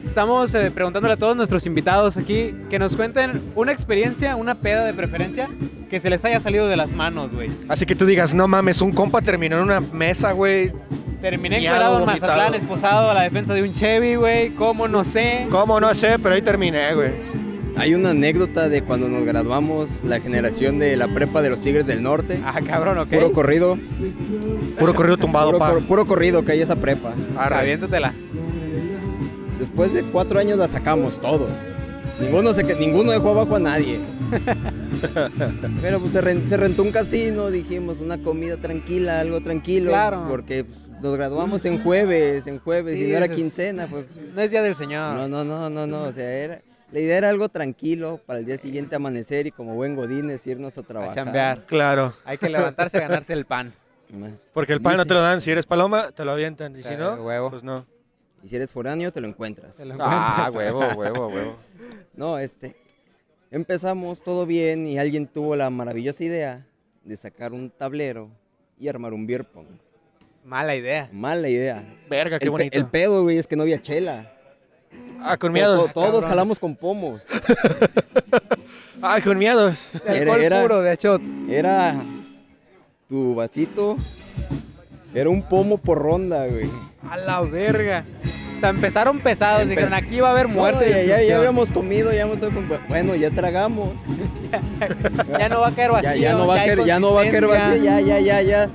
Estamos 0.04 0.54
eh, 0.54 0.70
preguntándole 0.70 1.14
a 1.14 1.16
todos 1.16 1.34
nuestros 1.36 1.66
invitados 1.66 2.16
aquí 2.16 2.54
que 2.70 2.78
nos 2.78 2.94
cuenten 2.94 3.42
una 3.56 3.72
experiencia, 3.72 4.36
una 4.36 4.54
peda 4.54 4.84
de 4.84 4.94
preferencia, 4.94 5.48
que 5.90 5.98
se 5.98 6.08
les 6.08 6.24
haya 6.24 6.38
salido 6.38 6.68
de 6.68 6.76
las 6.76 6.92
manos, 6.92 7.32
güey. 7.32 7.50
Así 7.68 7.84
que 7.84 7.96
tú 7.96 8.06
digas, 8.06 8.32
no 8.32 8.46
mames, 8.46 8.80
un 8.80 8.92
compa 8.92 9.22
terminó 9.22 9.56
en 9.56 9.62
una 9.64 9.80
mesa, 9.80 10.30
güey. 10.32 10.72
Terminé 11.20 11.58
encuerado 11.58 11.98
en. 11.98 12.06
Mazatlán, 12.06 12.54
esposado 12.54 13.10
a 13.10 13.14
la 13.14 13.22
defensa 13.22 13.54
de 13.54 13.62
un 13.62 13.74
Chevy, 13.74 14.14
güey. 14.14 14.50
¿Cómo? 14.50 14.86
No 14.86 15.02
sé. 15.04 15.48
¿Cómo? 15.50 15.80
No 15.80 15.92
sé, 15.94 16.18
pero 16.18 16.34
ahí 16.34 16.42
terminé, 16.42 16.94
güey. 16.94 17.12
Hay 17.76 17.94
una 17.94 18.10
anécdota 18.10 18.68
de 18.68 18.82
cuando 18.82 19.08
nos 19.08 19.24
graduamos, 19.24 20.02
la 20.04 20.20
generación 20.20 20.78
de 20.78 20.96
la 20.96 21.08
prepa 21.12 21.42
de 21.42 21.50
los 21.50 21.60
Tigres 21.60 21.86
del 21.86 22.02
Norte. 22.02 22.40
Ah, 22.44 22.60
cabrón, 22.64 22.98
ok. 22.98 23.08
Puro 23.10 23.32
corrido. 23.32 23.76
Puro 24.78 24.94
corrido 24.94 25.16
tumbado, 25.16 25.48
Puro, 25.52 25.58
pa. 25.58 25.74
puro 25.80 26.06
corrido 26.06 26.44
que 26.44 26.52
hay 26.52 26.60
esa 26.60 26.76
prepa. 26.76 27.14
Arre. 27.36 27.56
Aviéntatela. 27.56 28.14
Después 29.58 29.92
de 29.92 30.02
cuatro 30.04 30.38
años 30.38 30.56
la 30.58 30.68
sacamos 30.68 31.20
todos. 31.20 31.50
Ninguno, 32.20 32.54
se, 32.54 32.64
que- 32.64 32.76
ninguno 32.76 33.10
dejó 33.10 33.30
abajo 33.30 33.56
a 33.56 33.60
nadie. 33.60 33.98
Pero 35.82 35.98
pues 36.00 36.12
se, 36.12 36.20
ren- 36.22 36.48
se 36.48 36.56
rentó 36.56 36.82
un 36.82 36.92
casino, 36.92 37.50
dijimos, 37.50 37.98
una 37.98 38.18
comida 38.22 38.56
tranquila, 38.56 39.18
algo 39.20 39.40
tranquilo. 39.40 39.90
Claro. 39.90 40.26
Porque 40.28 40.64
pues, 40.64 40.78
nos 41.02 41.16
graduamos 41.16 41.64
en 41.64 41.82
jueves, 41.82 42.46
en 42.46 42.60
jueves, 42.60 42.96
Sí, 42.98 43.04
y 43.06 43.10
no 43.10 43.16
era 43.16 43.28
quincena. 43.28 43.88
Pues, 43.90 44.06
No 44.34 44.40
es 44.40 44.50
día 44.50 44.62
del 44.62 44.76
Señor. 44.76 45.16
no, 45.16 45.26
no, 45.28 45.44
no, 45.44 45.68
no, 45.70 45.86
no. 45.88 46.02
O 46.04 46.12
sea, 46.12 46.30
era, 46.30 46.62
la 46.94 47.00
idea 47.00 47.18
era 47.18 47.28
algo 47.28 47.48
tranquilo 47.48 48.20
para 48.24 48.38
el 48.38 48.44
día 48.46 48.56
siguiente 48.56 48.94
amanecer 48.94 49.48
y 49.48 49.50
como 49.50 49.74
buen 49.74 49.96
godines 49.96 50.46
irnos 50.46 50.78
a 50.78 50.80
A 50.82 50.84
trabajar. 50.84 51.14
chambear. 51.16 51.66
Claro. 51.66 52.14
Hay 52.24 52.38
que 52.38 52.48
levantarse 52.48 52.98
a 52.98 53.00
ganarse 53.00 53.32
el 53.32 53.46
pan. 53.46 53.74
Porque 54.52 54.72
el 54.72 54.80
pan 54.80 54.96
no 54.96 55.04
te 55.04 55.12
lo 55.12 55.20
dan. 55.20 55.40
Si 55.40 55.50
eres 55.50 55.66
paloma, 55.66 56.12
te 56.12 56.24
lo 56.24 56.30
avientan. 56.30 56.78
Y 56.78 56.84
si 56.84 56.94
no, 56.94 57.14
huevo. 57.24 57.50
pues 57.50 57.64
no. 57.64 57.84
Y 58.44 58.48
si 58.48 58.54
eres 58.54 58.70
foráneo, 58.72 59.12
te 59.12 59.20
lo 59.20 59.26
encuentras. 59.26 59.74
Se 59.74 59.84
lo 59.84 59.96
Ah, 59.98 60.46
encuentra. 60.48 60.76
huevo, 60.76 60.94
huevo, 61.00 61.26
huevo. 61.28 61.56
No, 62.14 62.38
este. 62.38 62.76
Empezamos 63.50 64.22
todo 64.22 64.46
bien 64.46 64.86
y 64.86 64.98
alguien 64.98 65.26
tuvo 65.26 65.56
la 65.56 65.70
maravillosa 65.70 66.22
idea 66.22 66.66
de 67.02 67.16
sacar 67.16 67.52
un 67.52 67.70
tablero 67.70 68.30
y 68.78 68.86
armar 68.86 69.14
un 69.14 69.26
beer 69.26 69.44
pong. 69.44 69.66
Mala 70.44 70.76
idea. 70.76 71.08
Mala 71.12 71.48
idea. 71.48 71.84
Verga, 72.08 72.38
qué 72.38 72.44
el, 72.44 72.50
pe- 72.50 72.52
bonito. 72.52 72.78
el 72.78 72.86
pedo, 72.86 73.22
güey, 73.22 73.38
es 73.38 73.46
que 73.48 73.56
no 73.56 73.62
había 73.62 73.80
chela. 73.82 74.30
Ah, 75.26 75.36
con 75.38 75.52
miedo. 75.52 75.86
to- 75.86 75.92
todos 75.92 76.24
jalamos 76.24 76.58
con 76.58 76.76
pomos. 76.76 77.22
Ay, 79.02 79.22
con 79.22 79.38
miedo. 79.38 79.74
Alcohol 80.06 80.40
era- 80.42 80.62
puro, 80.62 80.82
de 80.82 80.92
hecho. 80.92 81.18
Era 81.48 81.96
tu 83.08 83.34
vasito. 83.34 83.96
Era 85.14 85.30
un 85.30 85.42
pomo 85.42 85.78
por 85.78 85.98
ronda, 85.98 86.46
güey. 86.46 86.68
A 87.10 87.16
la 87.16 87.40
verga. 87.42 88.04
O 88.56 88.60
sea, 88.60 88.70
empezaron 88.70 89.20
pesados. 89.20 89.62
Empe- 89.62 89.70
Dijeron, 89.70 89.94
aquí 89.94 90.20
va 90.20 90.28
a 90.28 90.32
haber 90.32 90.48
muerte. 90.48 90.90
No, 90.90 91.02
ya, 91.08 91.22
ya- 91.22 91.36
habíamos 91.36 91.70
comido, 91.70 92.12
ya 92.12 92.22
hemos 92.22 92.38
bueno, 92.88 93.14
ya 93.14 93.30
tragamos. 93.30 93.90
Ya 95.38 95.48
no 95.48 95.60
va 95.60 95.68
a 95.68 95.72
caer 95.72 95.90
vacío. 95.90 96.10
Ya, 96.10 96.16
ya 96.16 96.32
no 96.34 96.46
va 96.46 96.54
a 96.54 96.58
caer, 96.58 96.84
ya 96.84 97.00
no 97.00 97.14
va 97.14 97.22
a 97.22 97.24
caer 97.24 97.46
vacío, 97.46 97.82
ya, 97.82 98.00
ya, 98.00 98.20
ya, 98.20 98.40
ya. 98.42 98.70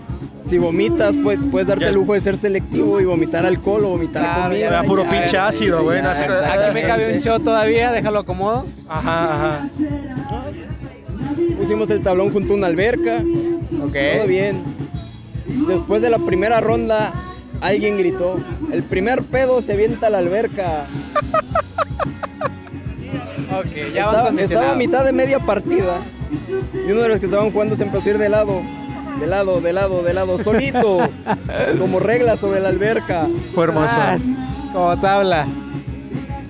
Si 0.50 0.58
vomitas, 0.58 1.16
puedes, 1.22 1.40
puedes 1.52 1.68
darte 1.68 1.84
Ya. 1.84 1.90
el 1.90 1.96
lujo 1.96 2.14
de 2.14 2.22
ser 2.22 2.36
selectivo 2.36 3.00
y 3.00 3.06
vomitar 3.06 3.46
alcohol 3.46 3.86
o 3.86 3.90
vomitar 3.90 4.24
Claro, 4.24 4.44
comida. 4.50 4.70
ya, 4.72 4.84
puro 4.84 5.04
ya, 5.04 5.10
pinche 5.12 5.32
ya, 5.34 5.48
ácido, 5.48 5.84
güey, 5.84 6.00
Aquí 6.00 6.74
me 6.74 6.82
cabe 6.82 7.14
un 7.14 7.20
shot 7.20 7.44
todavía, 7.44 7.92
déjalo 7.92 8.20
acomodo. 8.20 8.66
Ajá, 8.88 9.36
ajá. 9.36 9.70
Pusimos 11.56 11.88
el 11.92 12.02
tablón 12.02 12.32
junto 12.32 12.54
a 12.54 12.56
una 12.56 12.66
alberca, 12.68 13.18
Ok. 13.84 13.96
todo 14.18 14.28
bien. 14.28 14.64
Después 15.68 16.02
de 16.02 16.10
la 16.10 16.18
primera 16.18 16.60
ronda, 16.62 17.14
alguien 17.62 17.98
gritó, 18.00 18.40
el 18.72 18.82
primer 18.82 19.22
pedo 19.24 19.62
se 19.62 19.74
avienta 19.74 20.08
a 20.08 20.10
la 20.10 20.18
alberca. 20.18 20.86
Ok, 23.52 23.94
ya 23.96 24.06
estaba, 24.06 24.30
estaba 24.30 24.72
a 24.74 24.76
mitad 24.76 25.04
de 25.04 25.12
media 25.12 25.40
partida 25.40 25.98
y 26.88 26.92
uno 26.92 27.02
de 27.02 27.10
los 27.10 27.20
que 27.20 27.26
estaban 27.26 27.50
jugando 27.52 27.76
se 27.76 27.82
empezó 27.84 28.08
a 28.10 28.12
ir 28.12 28.18
de 28.20 28.30
lado, 28.30 28.62
de 29.20 29.28
lado, 29.28 29.62
de 29.62 29.74
lado, 29.74 30.04
de 30.04 30.14
lado, 30.14 30.38
solito, 30.40 31.10
como 31.80 32.00
regla 32.00 32.38
sobre 32.38 32.60
la 32.60 32.70
alberca. 32.70 33.28
Fue 33.54 33.66
hermoso. 33.66 33.94
Tras, 33.96 34.22
Como 34.74 35.00
tabla. 35.00 35.48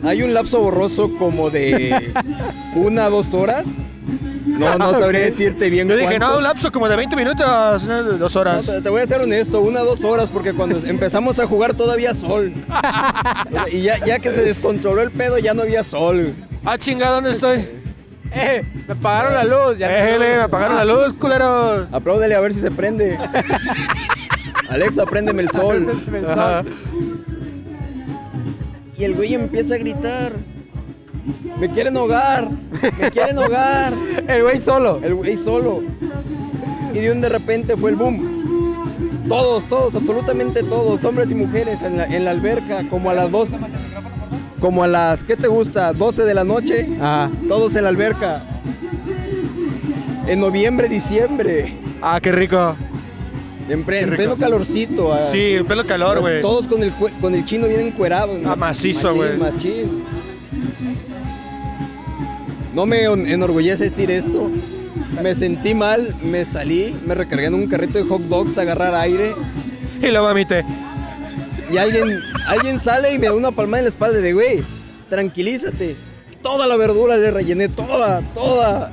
Hay 0.04 0.22
un 0.24 0.34
lapso 0.34 0.60
borroso 0.62 1.12
como 1.18 1.50
de 1.50 2.12
una 2.76 3.06
a 3.06 3.10
dos 3.10 3.34
horas. 3.34 3.66
No, 4.46 4.78
no 4.78 4.92
sabría 5.00 5.22
decirte 5.22 5.70
bien 5.70 5.88
Yo 5.88 5.96
dije, 5.96 6.08
cuánto. 6.18 6.28
no, 6.30 6.38
un 6.38 6.44
lapso 6.44 6.72
como 6.72 6.88
de 6.88 6.96
20 6.96 7.16
minutos, 7.16 7.84
no, 7.84 8.04
dos 8.04 8.34
No, 8.36 8.42
horas. 8.42 8.66
te, 8.66 8.82
te 8.82 8.90
voy 8.90 9.02
a 9.02 9.08
ser 9.08 9.22
honesto, 9.22 9.60
una 9.62 9.82
o 9.82 9.86
dos 9.86 10.04
horas, 10.04 10.30
porque 10.34 10.54
cuando 10.54 10.78
empezamos 10.86 11.38
a 11.40 11.46
jugar 11.48 11.74
todavía 11.74 12.14
sol. 12.14 12.54
Y 13.72 13.82
ya, 13.82 14.04
ya 14.06 14.20
que 14.20 14.34
se 14.34 14.42
descontroló 14.42 15.02
el 15.02 15.12
pedo, 15.12 15.38
ya 15.38 15.54
no 15.54 15.64
había 15.64 15.84
sol. 15.84 16.34
Ah, 16.66 16.78
chinga, 16.78 17.10
¿dónde 17.10 17.32
estoy? 17.32 17.68
Eh, 18.36 18.64
me 18.88 18.94
apagaron 18.94 19.34
la 19.34 19.44
luz. 19.44 19.78
Ya 19.78 19.88
Éjele, 19.88 20.38
me 20.38 20.44
apagaron 20.44 20.78
la 20.78 20.86
luz, 20.86 21.14
culeros. 21.14 21.88
Apláudele 21.92 22.36
a 22.36 22.40
ver 22.40 22.54
si 22.54 22.60
se 22.60 22.70
prende. 22.70 23.18
Alexa, 24.70 25.06
préndeme 25.06 25.42
el 25.42 25.50
sol. 25.50 25.88
Y 28.96 29.04
el 29.04 29.16
güey 29.16 29.34
empieza 29.34 29.76
a 29.76 29.78
gritar. 29.78 30.34
Me 31.60 31.70
quieren 31.70 31.98
ahogar, 31.98 32.50
me 33.00 33.12
quieren 33.12 33.38
ahogar. 33.38 33.94
El 34.28 34.44
güey 34.44 34.60
solo. 34.60 35.00
El 35.04 35.14
güey 35.16 35.38
solo. 35.38 35.84
Y 36.94 37.00
de 37.00 37.12
un 37.12 37.22
de 37.22 37.30
repente 37.30 37.76
fue 37.78 37.92
el 37.92 37.98
boom. 37.98 39.26
Todos, 39.28 39.66
todos, 39.66 39.94
absolutamente 39.94 40.64
todos, 40.64 41.04
hombres 41.04 41.30
y 41.30 41.36
mujeres 41.36 41.82
en 41.84 41.98
la, 41.98 42.06
en 42.06 42.26
la 42.26 42.32
alberca, 42.32 42.88
como 42.90 43.12
a 43.12 43.14
las 43.14 43.30
dos. 43.30 43.50
Como 44.60 44.84
a 44.84 44.88
las, 44.88 45.24
¿qué 45.24 45.36
te 45.38 45.48
gusta? 45.48 45.94
12 45.94 46.24
de 46.24 46.34
la 46.34 46.44
noche. 46.44 46.88
Ajá. 47.00 47.30
Todos 47.48 47.76
en 47.76 47.84
la 47.84 47.90
alberca. 47.90 48.42
En 50.28 50.40
noviembre, 50.42 50.88
diciembre. 50.90 51.78
Ah, 52.02 52.20
qué 52.22 52.32
rico. 52.32 52.76
En, 53.70 53.84
pre- 53.84 54.02
en 54.02 54.10
pleno 54.12 54.36
calorcito. 54.36 55.14
ah. 55.14 55.28
Sí, 55.32 55.40
el 55.54 55.66
pelo 55.66 55.86
calor, 55.86 56.20
güey. 56.20 56.42
Todos 56.42 56.68
con 56.68 56.84
el, 56.84 56.92
con 57.22 57.34
el 57.36 57.46
chino 57.46 57.68
bien 57.68 57.82
encuerado. 57.82 58.38
Ah, 58.46 58.56
macizo, 58.56 59.16
güey. 59.16 59.32
No 62.74 62.86
me 62.86 63.04
en- 63.04 63.28
enorgullece 63.28 63.86
decir 63.86 64.12
esto. 64.12 64.50
Me 65.22 65.36
sentí 65.36 65.74
mal, 65.74 66.14
me 66.24 66.46
salí, 66.46 66.96
me 67.06 67.16
recargué 67.16 67.46
en 67.48 67.54
un 67.56 67.68
carrito 67.68 67.98
de 67.98 68.04
hot 68.06 68.22
dogs 68.24 68.58
a 68.58 68.62
agarrar 68.62 68.94
aire. 68.96 69.34
Y 70.02 70.08
lo 70.08 70.22
vomité. 70.24 70.64
Y 71.72 71.78
alguien, 71.78 72.20
alguien 72.48 72.80
sale 72.80 73.14
y 73.14 73.20
me 73.20 73.28
da 73.28 73.34
una 73.34 73.52
palmada 73.52 73.80
en 73.80 73.84
la 73.86 73.90
espalda 73.90 74.20
de, 74.20 74.34
güey, 74.34 74.64
tranquilízate. 75.10 75.96
Toda 76.42 76.66
la 76.68 76.76
verdura 76.78 77.18
le 77.18 77.32
rellené, 77.32 77.70
toda, 77.70 78.22
toda. 78.34 78.92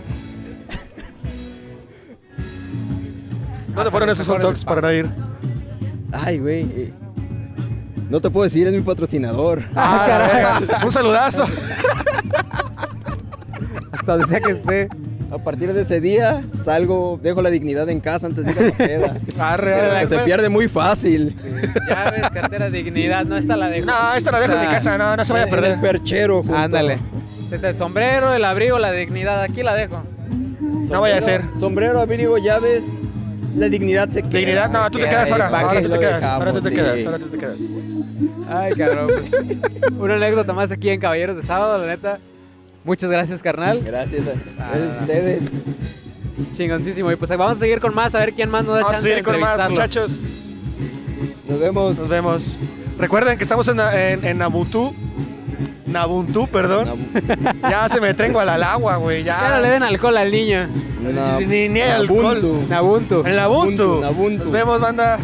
¿Dónde 3.75 3.91
fueron 3.91 4.11
esos 4.11 4.27
hot 4.27 4.41
dogs 4.41 4.65
para 4.65 4.81
no 4.81 4.93
ir? 4.93 5.07
Ay, 6.13 6.39
güey. 6.39 6.61
eh, 6.63 6.93
No 8.11 8.21
te 8.21 8.31
puedo 8.31 8.45
decir, 8.45 8.67
es 8.67 8.73
mi 8.73 8.81
patrocinador. 8.81 9.63
Ah. 9.75 10.61
Un 10.85 10.91
saludazo. 10.93 11.45
Hasta 13.93 14.13
donde 14.17 14.29
sea 14.29 14.41
que 14.41 14.53
esté. 14.53 14.89
A 15.31 15.39
partir 15.39 15.73
de 15.73 15.83
ese 15.83 16.01
día, 16.01 16.43
salgo, 16.63 17.19
dejo 17.21 17.43
la 17.43 17.51
dignidad 17.51 17.89
en 17.89 17.99
casa 18.01 18.27
antes 18.27 18.45
de 18.45 18.53
ir 18.53 18.59
a 18.59 18.63
la 18.63 18.73
peda. 18.77 19.17
Arre, 19.39 19.75
arre. 19.75 20.01
Que 20.01 20.07
se 20.07 20.19
pierde 20.21 20.49
muy 20.49 20.69
fácil. 20.69 21.35
Ya 21.89 22.11
ves, 22.11 22.31
cartera 22.31 22.71
dignidad. 22.71 23.25
No, 23.25 23.37
esta 23.37 23.57
la 23.57 23.69
dejo. 23.69 23.87
No, 23.87 24.15
esta 24.15 24.31
la 24.31 24.41
dejo 24.41 24.53
en 24.55 24.61
mi 24.61 24.67
casa, 24.69 24.97
no, 24.97 25.17
no 25.17 25.25
se 25.25 25.33
vaya 25.33 25.45
a 25.45 25.49
En 25.49 25.55
el 25.55 25.61
perder. 25.61 25.81
perchero. 25.81 26.39
junto. 26.43 26.57
Ándale. 26.57 26.99
Desde 27.51 27.69
el 27.71 27.77
sombrero, 27.77 28.33
el 28.35 28.45
abrigo, 28.45 28.79
la 28.79 28.93
dignidad. 28.93 29.43
Aquí 29.43 29.63
la 29.63 29.75
dejo. 29.75 30.03
No 30.61 31.01
vaya 31.01 31.19
a 31.19 31.21
ser. 31.21 31.43
Sombrero, 31.59 32.01
abrigo, 32.01 32.39
llaves. 32.39 32.83
La 33.57 33.69
dignidad 33.69 34.09
se 34.11 34.23
queda. 34.23 34.39
Dignidad, 34.39 34.71
no, 34.71 34.89
tú 34.91 34.99
te 34.99 35.09
quedas 35.09 35.31
ahora. 35.31 35.51
¿para 35.51 35.67
Ahora 35.69 35.83
tú 35.83 35.89
te 35.91 35.99
quedas. 35.99 36.23
Ahora 36.23 36.53
tú 36.53 36.61
te 36.61 36.69
Sí. 36.69 36.75
quedas. 36.77 37.05
Ahora 37.07 37.19
tú 37.19 37.27
te 37.29 37.39
quedas. 37.39 37.57
Ay, 38.49 38.73
cabrón. 38.75 39.11
Una 39.99 40.15
anécdota 40.15 40.53
más 40.53 40.71
aquí 40.71 40.89
en 40.91 41.01
Caballeros 41.01 41.37
de 41.37 41.43
Sábado, 41.43 41.79
la 41.85 41.87
neta. 41.89 42.19
Muchas 42.87 43.11
gracias, 43.11 43.43
carnal. 43.43 43.83
Gracias 43.85 44.23
a, 44.27 44.31
Ah. 44.63 44.71
gracias 44.73 44.97
a 44.97 45.01
ustedes. 45.03 45.43
Chingoncísimo. 46.57 47.11
Y 47.13 47.17
pues 47.17 47.31
vamos 47.37 47.57
a 47.57 47.61
seguir 47.61 47.81
con 47.81 47.95
más, 47.95 48.15
a 48.15 48.21
ver 48.21 48.33
quién 48.33 48.49
más 48.49 48.65
nos 48.65 48.75
da 48.77 48.83
Vamos 48.83 48.91
a 48.91 48.95
chance 48.95 49.09
de 49.09 49.15
seguir 49.17 49.25
con 49.25 49.41
más, 49.41 49.69
muchachos. 49.71 50.21
Nos 51.49 51.59
vemos. 51.59 51.99
Nos 51.99 52.09
vemos. 52.09 52.59
Recuerden 52.99 53.37
que 53.37 53.43
estamos 53.45 53.67
en, 53.69 53.81
en, 53.81 54.25
en 54.25 54.39
Nabuntu. 54.39 54.95
Nabuntu, 55.87 56.47
perdón. 56.49 57.09
Ya 57.63 57.89
se 57.89 58.01
me 58.01 58.15
trengo 58.15 58.41
al 58.41 58.63
agua, 58.63 58.97
güey. 58.97 59.23
Ya 59.25 59.41
Ya. 59.41 59.55
no 59.57 59.61
le 59.63 59.69
den 59.69 59.83
alcohol 59.83 60.17
al 60.17 60.31
niño. 60.31 60.67
Na- 61.03 61.39
Ni, 61.41 61.69
ni 61.69 61.81
alcohol. 61.81 62.41
Nabuntu. 62.41 62.67
Nabuntu. 62.69 63.27
En 63.27 63.37
Nabuntu. 63.37 64.01
Nabuntu. 64.01 64.45
Nos 64.45 64.53
vemos, 64.53 64.81
banda. 64.81 65.19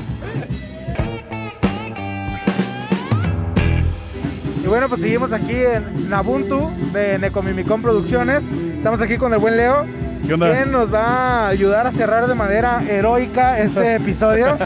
Y 4.62 4.66
bueno, 4.66 4.88
pues 4.88 5.00
seguimos 5.00 5.32
aquí 5.32 5.54
en 5.56 6.08
Nabuntu 6.08 6.70
de 6.92 7.18
Necomimicón 7.18 7.82
Producciones. 7.82 8.44
Estamos 8.76 9.00
aquí 9.00 9.16
con 9.16 9.32
el 9.32 9.38
buen 9.40 9.56
Leo. 9.56 9.84
¿Qué 10.26 10.34
onda? 10.34 10.52
Quien 10.52 10.70
nos 10.70 10.92
va 10.92 11.46
a 11.46 11.48
ayudar 11.48 11.86
a 11.86 11.90
cerrar 11.90 12.28
de 12.28 12.34
manera 12.34 12.80
heroica 12.88 13.58
este 13.58 13.94
episodio 13.96 14.56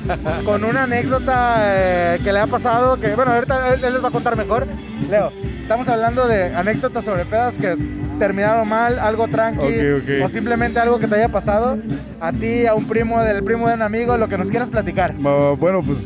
con 0.45 0.65
una 0.65 0.83
anécdota 0.83 1.57
eh, 1.61 2.21
que 2.23 2.31
le 2.31 2.41
ha 2.41 2.47
pasado. 2.47 3.01
Que 3.01 3.15
bueno, 3.15 3.33
ahorita 3.33 3.73
él, 3.73 3.81
él 3.83 3.95
les 3.95 4.05
va 4.05 4.09
a 4.09 4.13
contar 4.13 4.37
mejor. 4.37 4.67
Leo, 5.11 5.33
estamos 5.63 5.89
hablando 5.89 6.27
de 6.27 6.55
anécdotas 6.55 7.03
sobre 7.05 7.25
pedas 7.25 7.55
que 7.55 7.77
terminaron 8.19 8.69
mal, 8.69 8.99
algo 8.99 9.29
tranqui, 9.29 9.61
Ok, 9.61 10.03
ok. 10.03 10.25
o 10.25 10.29
simplemente 10.29 10.79
algo 10.79 10.99
que 10.99 11.07
te 11.07 11.15
haya 11.17 11.29
pasado 11.29 11.79
a 12.21 12.33
ti, 12.33 12.67
a 12.67 12.75
un 12.75 12.87
primo 12.87 13.23
del 13.23 13.43
primo 13.45 13.69
de 13.69 13.75
un 13.75 13.83
amigo, 13.83 14.17
lo 14.17 14.29
que 14.29 14.37
nos 14.39 14.49
quieras 14.49 14.69
platicar. 14.69 15.13
Bueno, 15.15 15.83
pues 15.83 15.99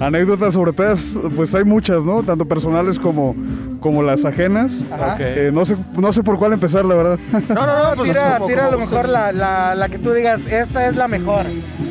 anécdotas 0.00 0.54
sobre 0.54 0.72
pedas, 0.72 1.00
pues 1.36 1.54
hay 1.54 1.64
muchas, 1.64 2.02
¿no? 2.04 2.22
Tanto 2.22 2.44
personales 2.46 2.98
como, 2.98 3.34
como 3.80 4.02
las 4.02 4.24
ajenas. 4.24 4.72
Ajá. 4.92 5.14
Ok. 5.14 5.20
Eh, 5.20 5.50
no, 5.52 5.64
sé, 5.64 5.76
no 5.96 6.12
sé 6.12 6.22
por 6.22 6.38
cuál 6.38 6.52
empezar, 6.52 6.84
la 6.84 6.94
verdad. 6.94 7.18
No, 7.48 7.66
no, 7.66 7.90
no. 7.90 7.94
Pues, 7.96 8.10
tira, 8.10 8.34
como- 8.38 8.46
tira 8.48 8.66
a 8.66 8.70
lo 8.70 8.78
mejor 8.78 9.08
la, 9.08 9.32
la- 9.32 9.74
la 9.74 9.88
que 9.88 9.98
tú 9.98 10.12
digas, 10.12 10.40
esta 10.50 10.88
es 10.88 10.96
la 10.96 11.08
mejor. 11.08 11.44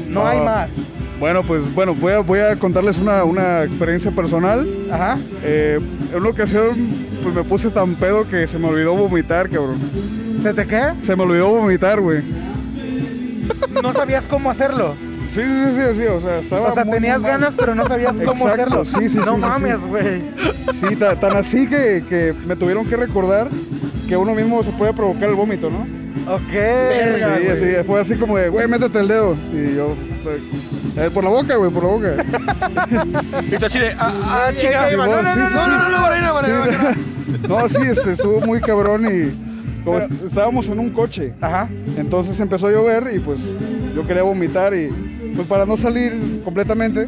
No 0.10 0.26
Ah. 0.26 0.32
hay 0.32 0.39
más. 0.41 0.70
bueno, 1.20 1.43
pues 1.45 1.62
bueno, 1.74 1.95
voy 1.95 2.14
a, 2.14 2.20
voy 2.20 2.39
a 2.39 2.56
contarles 2.58 2.97
una, 2.99 3.24
una 3.24 3.64
experiencia 3.64 4.12
personal. 4.12 4.68
Ajá. 4.91 5.18
Eh, 5.41 5.80
en 6.12 6.18
una 6.20 6.30
ocasión, 6.30 6.70
pues 7.24 7.34
me 7.34 7.43
puse 7.43 7.70
tan 7.70 7.95
pedo 7.95 8.28
que 8.28 8.45
se 8.47 8.60
me 8.60 8.68
olvidó 8.68 8.93
vomitar, 8.95 9.49
cabrón. 9.49 9.78
¿Se 10.43 10.54
te 10.54 10.66
qué? 10.68 10.82
Se 11.01 11.16
me 11.16 11.24
olvidó 11.24 11.47
vomitar, 11.49 12.01
güey. 12.01 12.22
No 13.82 13.93
sabías 13.93 14.26
cómo 14.28 14.51
hacerlo. 14.51 14.93
Sí, 15.34 15.41
sí, 15.41 15.65
sí, 15.75 16.01
sí, 16.01 16.05
o 16.07 16.21
sea, 16.21 16.39
estaba 16.39 16.67
O 16.69 16.73
sea, 16.73 16.86
muy, 16.86 16.93
tenías 16.95 17.19
mal. 17.21 17.31
ganas, 17.31 17.53
pero 17.57 17.73
no 17.75 17.86
sabías 17.88 18.13
cómo 18.23 18.47
Exacto, 18.47 18.81
hacerlo. 18.81 18.86
sí, 18.86 19.09
sí, 19.09 19.17
no 19.17 19.23
sí, 19.25 19.31
sí, 19.31 19.38
mames, 19.38 19.79
sí. 19.79 19.88
güey. 19.88 20.21
Sí, 20.89 20.95
ta- 20.95 21.15
tan 21.15 21.36
así 21.36 21.67
que, 21.67 22.03
que 22.07 22.34
me 22.45 22.55
tuvieron 22.55 22.86
que 22.86 22.95
recordar 22.97 23.47
que 24.07 24.15
uno 24.17 24.36
mismo 24.36 24.63
se 24.63 24.71
puede 24.71 24.93
provocar 24.93 25.29
el 25.29 25.36
vómito, 25.36 25.69
¿no? 25.71 25.88
Ok. 26.31 26.41
sí, 26.51 27.47
así, 27.49 27.65
fue 27.86 27.99
así 28.01 28.15
como 28.15 28.38
de, 28.38 28.49
güey, 28.49 28.67
métete 28.67 28.99
el 28.99 29.07
dedo. 29.07 29.36
Y 29.51 29.75
yo, 29.75 29.95
eh, 30.97 31.09
por 31.11 31.23
la 31.23 31.29
boca, 31.31 31.55
güey, 31.55 31.71
por 31.71 31.84
la 31.84 31.89
boca. 31.89 32.15
Y 33.51 33.57
tú 33.57 33.65
así 33.65 33.79
de, 33.79 33.95
ah, 33.97 34.11
ah, 34.27 34.51
chica. 34.53 34.91
No, 34.91 35.05
no, 35.07 35.07
no, 35.07 35.23
no, 35.23 35.34
sí, 35.34 35.39
no, 35.39 35.47
sí, 35.47 36.51
no, 37.47 37.57
no, 37.57 37.69
sí. 37.69 37.75
sí, 37.75 37.88
este, 37.89 38.11
estuvo 38.11 38.39
muy 38.41 38.61
cabrón 38.61 39.05
y 39.05 39.84
como 39.84 39.97
estábamos 39.97 40.69
en 40.69 40.79
un 40.79 40.91
coche. 40.91 41.34
Ajá. 41.41 41.67
Entonces 41.97 42.39
empezó 42.39 42.67
a 42.67 42.71
llover 42.71 43.09
y 43.15 43.19
pues 43.19 43.39
yo 43.95 44.05
quería 44.05 44.23
vomitar 44.23 44.73
y 44.73 44.89
pues 45.36 45.47
para 45.47 45.65
no 45.65 45.77
salir 45.77 46.41
completamente, 46.43 47.05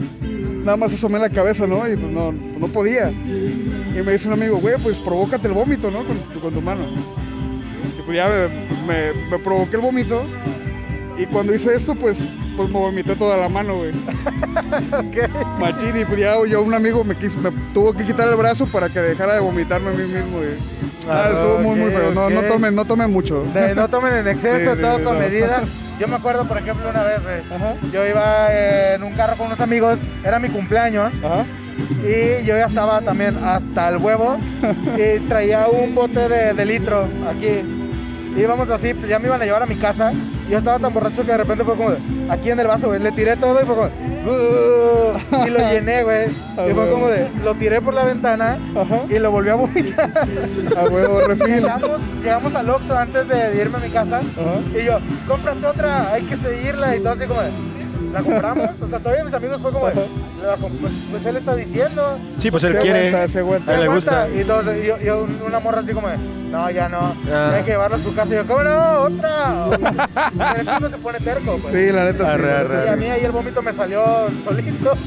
nada 0.63 0.77
más 0.77 0.93
asomé 0.93 1.19
la 1.19 1.29
cabeza, 1.29 1.67
¿no? 1.67 1.87
Y 1.91 1.95
pues 1.95 2.11
no, 2.11 2.31
pues, 2.31 2.59
no 2.59 2.67
podía. 2.67 3.09
Y 3.11 4.01
me 4.03 4.13
dice 4.13 4.27
un 4.27 4.33
amigo, 4.33 4.57
güey, 4.57 4.75
pues 4.81 4.97
provócate 4.97 5.47
el 5.47 5.53
vómito, 5.53 5.89
¿no? 5.91 6.05
Con, 6.05 6.17
tu- 6.17 6.39
con 6.39 6.53
tu 6.53 6.61
mano. 6.61 6.85
Y 7.97 8.01
pues 8.01 8.17
ya 8.17 8.27
me, 8.27 8.67
pues, 8.67 8.81
me- 8.87 9.29
me 9.31 9.39
provoqué 9.39 9.75
el 9.75 9.81
vómito. 9.81 10.23
Y 11.17 11.25
cuando 11.27 11.53
hice 11.55 11.73
esto, 11.75 11.95
pues, 11.95 12.21
pues 12.57 12.69
me 12.69 12.77
vomité 12.77 13.15
toda 13.15 13.37
la 13.37 13.47
mano, 13.47 13.77
güey. 13.77 13.91
Machín, 15.59 16.01
y 16.01 16.05
pues 16.05 16.19
ya 16.19 16.35
yo, 16.45 16.61
un 16.61 16.73
amigo 16.73 17.03
me, 17.03 17.15
quiso, 17.15 17.37
me 17.39 17.51
tuvo 17.73 17.93
que 17.93 18.03
quitar 18.03 18.27
el 18.27 18.35
brazo 18.35 18.65
para 18.67 18.89
que 18.89 18.99
dejara 18.99 19.35
de 19.35 19.39
vomitarme 19.39 19.89
a 19.89 19.93
mí 19.93 20.03
mismo, 20.03 20.37
güey. 20.37 20.49
Ah, 21.09 21.29
estuvo 21.33 21.57
muy, 21.59 21.79
muy 21.79 21.91
feo. 21.91 22.11
No, 22.13 22.29
no 22.29 22.41
tomen, 22.41 22.75
no 22.75 22.85
tomen 22.85 23.11
mucho. 23.11 23.43
De- 23.53 23.75
no 23.75 23.87
tomen 23.87 24.13
en 24.13 24.27
exceso, 24.27 24.75
sí, 24.75 24.81
todo 24.81 24.97
sí, 24.97 25.03
con 25.03 25.13
no. 25.13 25.19
medida. 25.19 25.63
Yo 25.99 26.07
me 26.09 26.15
acuerdo, 26.15 26.43
por 26.45 26.57
ejemplo, 26.57 26.89
una 26.89 27.03
vez, 27.03 27.23
güey, 27.23 27.39
Ajá, 27.55 27.75
yo 27.91 28.05
iba 28.05 28.93
en 28.93 29.03
un 29.03 29.13
carro 29.13 29.35
con 29.37 29.47
unos 29.47 29.59
amigos, 29.61 29.97
era 30.25 30.39
mi 30.39 30.49
cumpleaños, 30.49 31.13
ajá. 31.23 31.45
y 32.03 32.43
yo 32.45 32.57
ya 32.57 32.65
estaba 32.65 32.99
también 33.01 33.37
hasta 33.43 33.87
el 33.89 33.97
huevo, 33.97 34.37
y 34.97 35.19
traía 35.27 35.67
un 35.67 35.95
bote 35.95 36.27
de, 36.27 36.53
de 36.53 36.65
litro 36.65 37.07
aquí. 37.29 37.61
Íbamos 38.37 38.69
así, 38.69 38.93
pues, 38.93 39.07
ya 39.09 39.19
me 39.19 39.27
iban 39.27 39.41
a 39.41 39.45
llevar 39.45 39.63
a 39.63 39.67
mi 39.67 39.75
casa, 39.75 40.11
yo 40.49 40.57
estaba 40.59 40.79
tan 40.79 40.93
borracho 40.93 41.23
que 41.25 41.31
de 41.31 41.37
repente 41.37 41.63
fue 41.63 41.75
como, 41.75 41.91
de, 41.91 41.97
aquí 42.29 42.51
en 42.51 42.59
el 42.59 42.67
vaso, 42.67 42.87
güey, 42.87 42.99
le 42.99 43.11
tiré 43.11 43.35
todo 43.37 43.61
y 43.61 43.65
fue 43.65 43.75
como, 43.75 45.45
y 45.45 45.49
lo 45.49 45.59
llené, 45.71 46.03
güey, 46.03 46.27
y 46.29 46.73
fue 46.73 46.89
como 46.91 47.07
de, 47.07 47.27
lo 47.43 47.55
tiré 47.55 47.81
por 47.81 47.93
la 47.93 48.03
ventana, 48.03 48.57
Ajá. 48.75 49.01
y 49.09 49.19
lo 49.19 49.31
volví 49.31 49.49
a 49.49 49.55
vomitar. 49.55 50.11
A 50.77 50.83
huevo, 50.83 51.19
refil. 51.27 51.47
Llegamos, 51.47 51.99
llegamos 52.23 52.55
al 52.55 52.69
Oxxo 52.69 52.97
antes 52.97 53.27
de 53.27 53.61
irme 53.61 53.77
a 53.77 53.81
mi 53.81 53.89
casa, 53.89 54.17
Ajá. 54.17 54.79
y 54.79 54.85
yo, 54.85 54.99
cómprate 55.27 55.65
otra, 55.65 56.13
hay 56.13 56.23
que 56.23 56.37
seguirla, 56.37 56.95
y 56.95 56.99
todo 56.99 57.13
así 57.13 57.25
como 57.25 57.41
de, 57.41 57.49
¿la 58.15 58.21
compramos? 58.21 58.69
O 58.81 58.87
sea, 58.87 58.99
todavía 58.99 59.23
mis 59.25 59.33
amigos 59.33 59.61
fue 59.61 59.71
como 59.71 59.87
de, 59.87 59.93
"La 59.95 60.55
comp- 60.57 60.79
pues, 60.79 60.93
pues 61.11 61.25
él 61.25 61.35
está 61.37 61.55
diciendo. 61.55 62.17
Sí, 62.37 62.49
pues 62.49 62.63
él 62.63 62.73
Se 62.73 62.79
quiere. 62.79 63.09
aguanta, 63.09 63.27
se 63.27 63.39
aguanta. 63.39 63.71
A 63.71 63.75
él 63.75 63.79
le 63.81 63.85
aguanta". 63.87 64.25
gusta. 64.25 64.41
Y, 64.41 64.43
todos, 64.45 64.65
y 64.77 64.87
yo, 64.87 64.97
yo, 64.99 65.27
una 65.45 65.59
morra 65.59 65.79
así 65.81 65.91
como 65.93 66.07
no, 66.51 66.69
ya 66.71 66.87
no, 66.87 67.13
Ah. 67.31 67.51
hay 67.55 67.63
que 67.63 67.71
llevarla 67.71 67.97
a 67.97 67.99
su 67.99 68.15
casa. 68.15 68.33
Y 68.33 68.37
yo, 68.37 68.45
¿cómo 68.47 68.63
no? 68.63 68.91
Otra. 69.01 69.67
Pero 70.37 70.61
es 70.61 70.67
que 70.67 70.77
uno 70.77 70.89
se 70.89 70.97
pone 70.97 71.19
terco, 71.19 71.57
pues. 71.61 71.73
Sí, 71.73 71.91
la 71.91 72.05
neta 72.05 72.25
sí. 72.25 72.31
Arre, 72.31 72.51
arre, 72.53 72.85
Y 72.85 72.89
a 72.89 72.95
mí 72.95 73.05
ahí 73.07 73.25
el 73.25 73.31
vómito 73.31 73.61
me 73.61 73.73
salió 73.73 74.03
solito. 74.45 74.93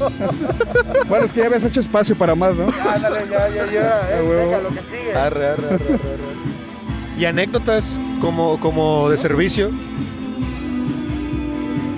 Bueno, 1.07 1.25
es 1.25 1.31
que 1.31 1.39
ya 1.39 1.47
habías 1.47 1.63
hecho 1.63 1.79
espacio 1.79 2.15
para 2.15 2.35
más, 2.35 2.53
¿no? 2.55 2.65
Ándale, 2.87 3.21
ya, 3.31 3.47
ya, 3.49 3.65
ya, 3.71 4.09
eh, 4.11 4.21
venga, 4.21 4.59
lo 4.59 4.69
que 4.69 4.81
sigue. 4.91 5.15
Arre, 5.15 5.47
arre, 5.47 5.65
arre, 5.65 5.75
arre, 5.75 5.93
arre. 5.95 7.17
Y 7.17 7.25
anécdotas 7.25 7.99
como, 8.21 8.59
como 8.59 9.09
de 9.09 9.17
servicio. 9.17 9.71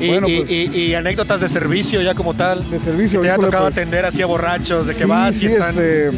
Y, 0.02 0.08
Bueno, 0.08 0.28
y- 0.28 0.38
pues. 0.40 0.50
y- 0.52 0.80
y 0.82 0.94
anécdotas 0.96 1.42
de 1.42 1.50
servicio 1.50 2.02
ya 2.02 2.14
como 2.16 2.34
tal. 2.34 2.70
De 2.70 2.80
servicio. 2.80 3.22
Que 3.22 3.28
te 3.28 3.34
ha 3.34 3.36
tocado 3.38 3.66
pues, 3.68 3.78
atender 3.78 4.06
así 4.06 4.22
a 4.22 4.26
borrachos, 4.26 4.88
de 4.88 4.94
que 4.94 5.04
sí, 5.04 5.06
vas 5.06 5.36
sí, 5.36 5.44
y 5.46 5.48
están. 5.48 5.70
este, 5.70 6.10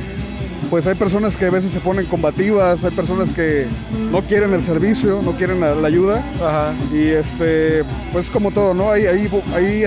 pues 0.70 0.88
hay 0.88 0.96
personas 0.96 1.36
que 1.36 1.46
a 1.46 1.50
veces 1.52 1.70
se 1.72 1.80
ponen 1.80 2.06
combativas, 2.06 2.84
hay 2.84 2.92
personas 2.92 3.30
que 3.32 3.66
no 4.12 4.22
quieren 4.22 4.54
el 4.54 4.64
servicio, 4.64 5.22
no 5.24 5.34
quieren 5.34 5.60
la, 5.60 5.76
la 5.76 5.88
ayuda. 5.88 6.24
Ajá. 6.42 6.74
Y 6.94 7.10
este, 7.10 7.84
pues 8.12 8.30
como 8.30 8.52
todo, 8.52 8.74
¿no? 8.74 8.90
Hay, 8.92 9.06
hay, 9.06 9.30
hay 9.54 9.84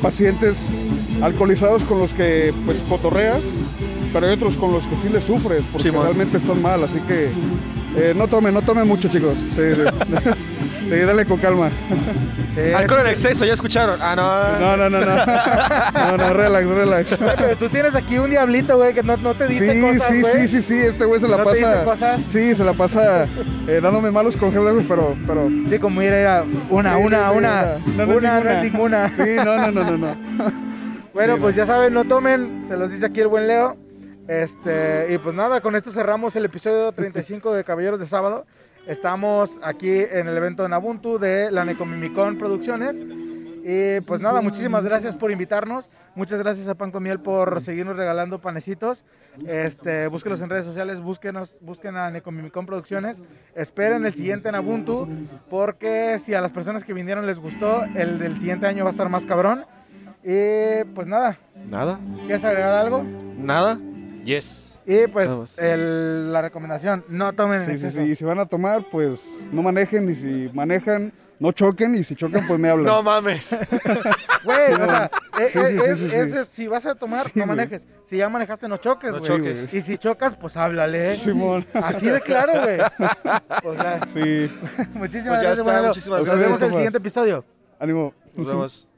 pacientes 0.00 0.56
alcoholizados 1.20 1.84
con 1.84 1.98
los 1.98 2.12
que 2.14 2.54
pues 2.64 2.78
cotorreas, 2.88 3.40
pero 4.12 4.26
hay 4.26 4.32
otros 4.34 4.56
con 4.56 4.72
los 4.72 4.86
que 4.86 4.96
sí 4.96 5.08
les 5.12 5.24
sufres, 5.24 5.62
porque 5.72 5.90
realmente 5.90 6.38
están 6.38 6.62
mal, 6.62 6.82
así 6.84 6.98
que 7.06 7.28
eh, 7.96 8.14
no 8.16 8.26
tomen, 8.28 8.54
no 8.54 8.62
tomen 8.62 8.86
mucho 8.86 9.08
chicos. 9.08 9.34
Sí, 9.56 9.62
sí. 9.74 9.80
Sí, 10.90 11.00
dale 11.00 11.24
con 11.24 11.38
calma. 11.38 11.70
Sí, 12.52 12.72
Alcohol 12.72 13.02
en 13.02 13.06
exceso, 13.06 13.44
ya 13.44 13.52
escucharon. 13.52 13.96
Ah, 14.02 14.16
no. 14.16 14.58
No, 14.58 14.76
no, 14.76 14.90
no, 14.90 15.06
no. 15.06 15.14
No, 15.94 16.16
no, 16.16 16.32
relax, 16.34 16.66
relax. 16.66 17.12
Oye, 17.12 17.32
pero 17.38 17.56
tú 17.56 17.68
tienes 17.68 17.94
aquí 17.94 18.18
un 18.18 18.28
diablito, 18.28 18.76
güey, 18.76 18.92
que 18.92 19.04
no, 19.04 19.16
no 19.18 19.36
te 19.36 19.46
dice 19.46 19.72
Sí, 19.72 19.80
cosas, 19.80 20.08
sí, 20.08 20.20
güey. 20.20 20.32
sí, 20.32 20.48
sí, 20.48 20.62
sí, 20.62 20.78
este 20.78 21.04
güey 21.04 21.20
se 21.20 21.28
la 21.28 21.36
¿No 21.36 21.44
te 21.44 21.50
dice 21.50 21.62
pasa. 21.64 21.84
cosas? 21.84 22.20
Sí, 22.32 22.54
se 22.56 22.64
la 22.64 22.72
pasa 22.72 23.28
eh, 23.68 23.80
dándome 23.80 24.10
malos 24.10 24.36
consejos, 24.36 24.72
güey, 24.72 24.84
pero, 24.84 25.16
pero. 25.28 25.48
Sí, 25.68 25.78
como 25.78 26.02
ir 26.02 26.12
a 26.12 26.44
una, 26.70 26.96
Sí, 26.96 27.02
una, 27.04 27.18
sí, 27.18 27.32
sí, 27.32 27.38
una, 27.38 27.62
no, 27.96 28.06
no 28.06 28.16
una, 28.16 28.40
no 28.40 28.50
es 28.50 28.62
ninguna. 28.64 29.08
Sí, 29.14 29.30
no, 29.36 29.44
no, 29.56 29.70
no, 29.70 29.84
no, 29.84 29.96
no. 29.96 30.16
Bueno, 31.14 31.34
Sí, 31.36 31.40
pues 31.42 31.56
no. 31.56 31.62
ya 31.62 31.66
saben, 31.66 31.94
no 31.94 32.04
tomen, 32.04 32.64
se 32.66 32.76
los 32.76 32.90
dice 32.90 33.06
aquí 33.06 33.20
el 33.20 33.28
buen 33.28 33.46
Leo. 33.46 33.76
Este, 34.26 35.06
y 35.12 35.18
pues 35.18 35.34
nada, 35.36 35.60
con 35.60 35.76
esto 35.76 35.90
cerramos 35.92 36.34
el 36.36 36.44
episodio 36.44 36.90
35 36.92 37.52
de 37.52 37.62
Caballeros 37.64 37.98
de 38.00 38.06
Sábado. 38.06 38.44
Estamos 38.86 39.58
aquí 39.62 39.90
en 39.90 40.26
el 40.26 40.36
evento 40.36 40.62
de 40.62 40.68
Nabuntu 40.70 41.18
de 41.18 41.50
la 41.50 41.64
Necomimicón 41.64 42.38
Producciones. 42.38 42.96
Y 43.62 44.00
pues 44.06 44.20
nada, 44.22 44.40
muchísimas 44.40 44.84
gracias 44.84 45.14
por 45.14 45.30
invitarnos. 45.30 45.90
Muchas 46.14 46.38
gracias 46.40 46.66
a 46.66 46.74
Pan 46.74 46.90
con 46.90 47.02
Miel 47.02 47.20
por 47.20 47.60
seguirnos 47.60 47.94
regalando 47.96 48.40
panecitos. 48.40 49.04
Este, 49.46 50.06
búsquenos 50.08 50.40
en 50.40 50.48
redes 50.48 50.64
sociales, 50.64 51.00
búsquenos, 51.00 51.56
busquen 51.60 51.96
a 51.96 52.10
Necomimicón 52.10 52.66
Producciones. 52.66 53.22
Esperen 53.54 54.04
el 54.06 54.14
siguiente 54.14 54.50
Nabuntu, 54.50 55.06
porque 55.50 56.18
si 56.18 56.34
a 56.34 56.40
las 56.40 56.52
personas 56.52 56.84
que 56.84 56.94
vinieron 56.94 57.26
les 57.26 57.38
gustó, 57.38 57.84
el 57.94 58.18
del 58.18 58.38
siguiente 58.40 58.66
año 58.66 58.84
va 58.84 58.90
a 58.90 58.92
estar 58.92 59.08
más 59.08 59.24
cabrón. 59.24 59.64
Y 60.24 60.84
pues 60.94 61.06
nada, 61.06 61.38
Nada. 61.68 62.00
¿quieres 62.26 62.44
agregar 62.44 62.72
algo? 62.72 63.04
Nada. 63.36 63.78
Yes. 64.24 64.69
Y 64.92 65.06
pues 65.06 65.30
el- 65.58 66.32
la 66.32 66.42
recomendación, 66.42 67.04
no 67.08 67.32
tomen 67.32 67.62
en 67.62 67.78
Sí, 67.78 67.90
sí, 67.90 67.90
sí. 67.92 68.00
Y 68.10 68.14
si 68.16 68.24
van 68.24 68.38
a 68.40 68.46
tomar, 68.46 68.84
pues 68.90 69.20
no 69.52 69.62
manejen. 69.62 70.08
Y 70.10 70.14
si 70.14 70.50
manejan, 70.52 71.12
no 71.38 71.52
choquen 71.52 71.94
y 71.94 72.02
si 72.02 72.16
chocan, 72.16 72.46
pues 72.46 72.58
me 72.58 72.68
hablan. 72.68 72.86
No 72.86 73.02
mames. 73.02 73.56
Güey, 74.44 74.74
Sí, 74.74 74.80
o 74.80 74.86
sea, 74.86 75.10
sí, 75.36 75.42
sí, 75.48 75.58
sí, 75.60 75.84
es- 75.86 75.98
sí, 75.98 76.08
sí. 76.08 76.16
ese, 76.16 76.44
si 76.46 76.66
vas 76.66 76.86
a 76.86 76.94
tomar, 76.94 77.26
Sí, 77.26 77.32
no 77.38 77.46
manejes. 77.46 77.82
Si 78.06 78.16
ya 78.16 78.28
manejaste, 78.28 78.66
no 78.68 78.78
choques, 78.78 79.12
No 79.12 79.18
güey. 79.18 79.28
choques. 79.30 79.72
Y 79.74 79.82
si 79.82 79.98
chocas, 79.98 80.34
pues 80.34 80.56
háblale. 80.56 81.14
Simón. 81.16 81.64
Así 81.74 82.06
de 82.06 82.20
claro, 82.22 82.52
güey. 82.62 82.78
Pues 83.62 83.78
ya. 83.82 84.00
Sí, 84.12 84.20
Muchísimas 84.94 84.94
Pues 84.94 85.22
ya 85.22 85.24
gracias, 85.42 85.58
está, 85.60 85.82
muchísimas 85.82 86.18
Nos 86.20 86.26
gracias, 86.26 86.46
vemos 86.46 86.58
en 86.62 86.64
el 86.68 86.70
siguiente 86.72 86.98
episodio. 86.98 87.44
ánimo. 87.78 88.12
Nos 88.34 88.46
vemos. 88.46 88.89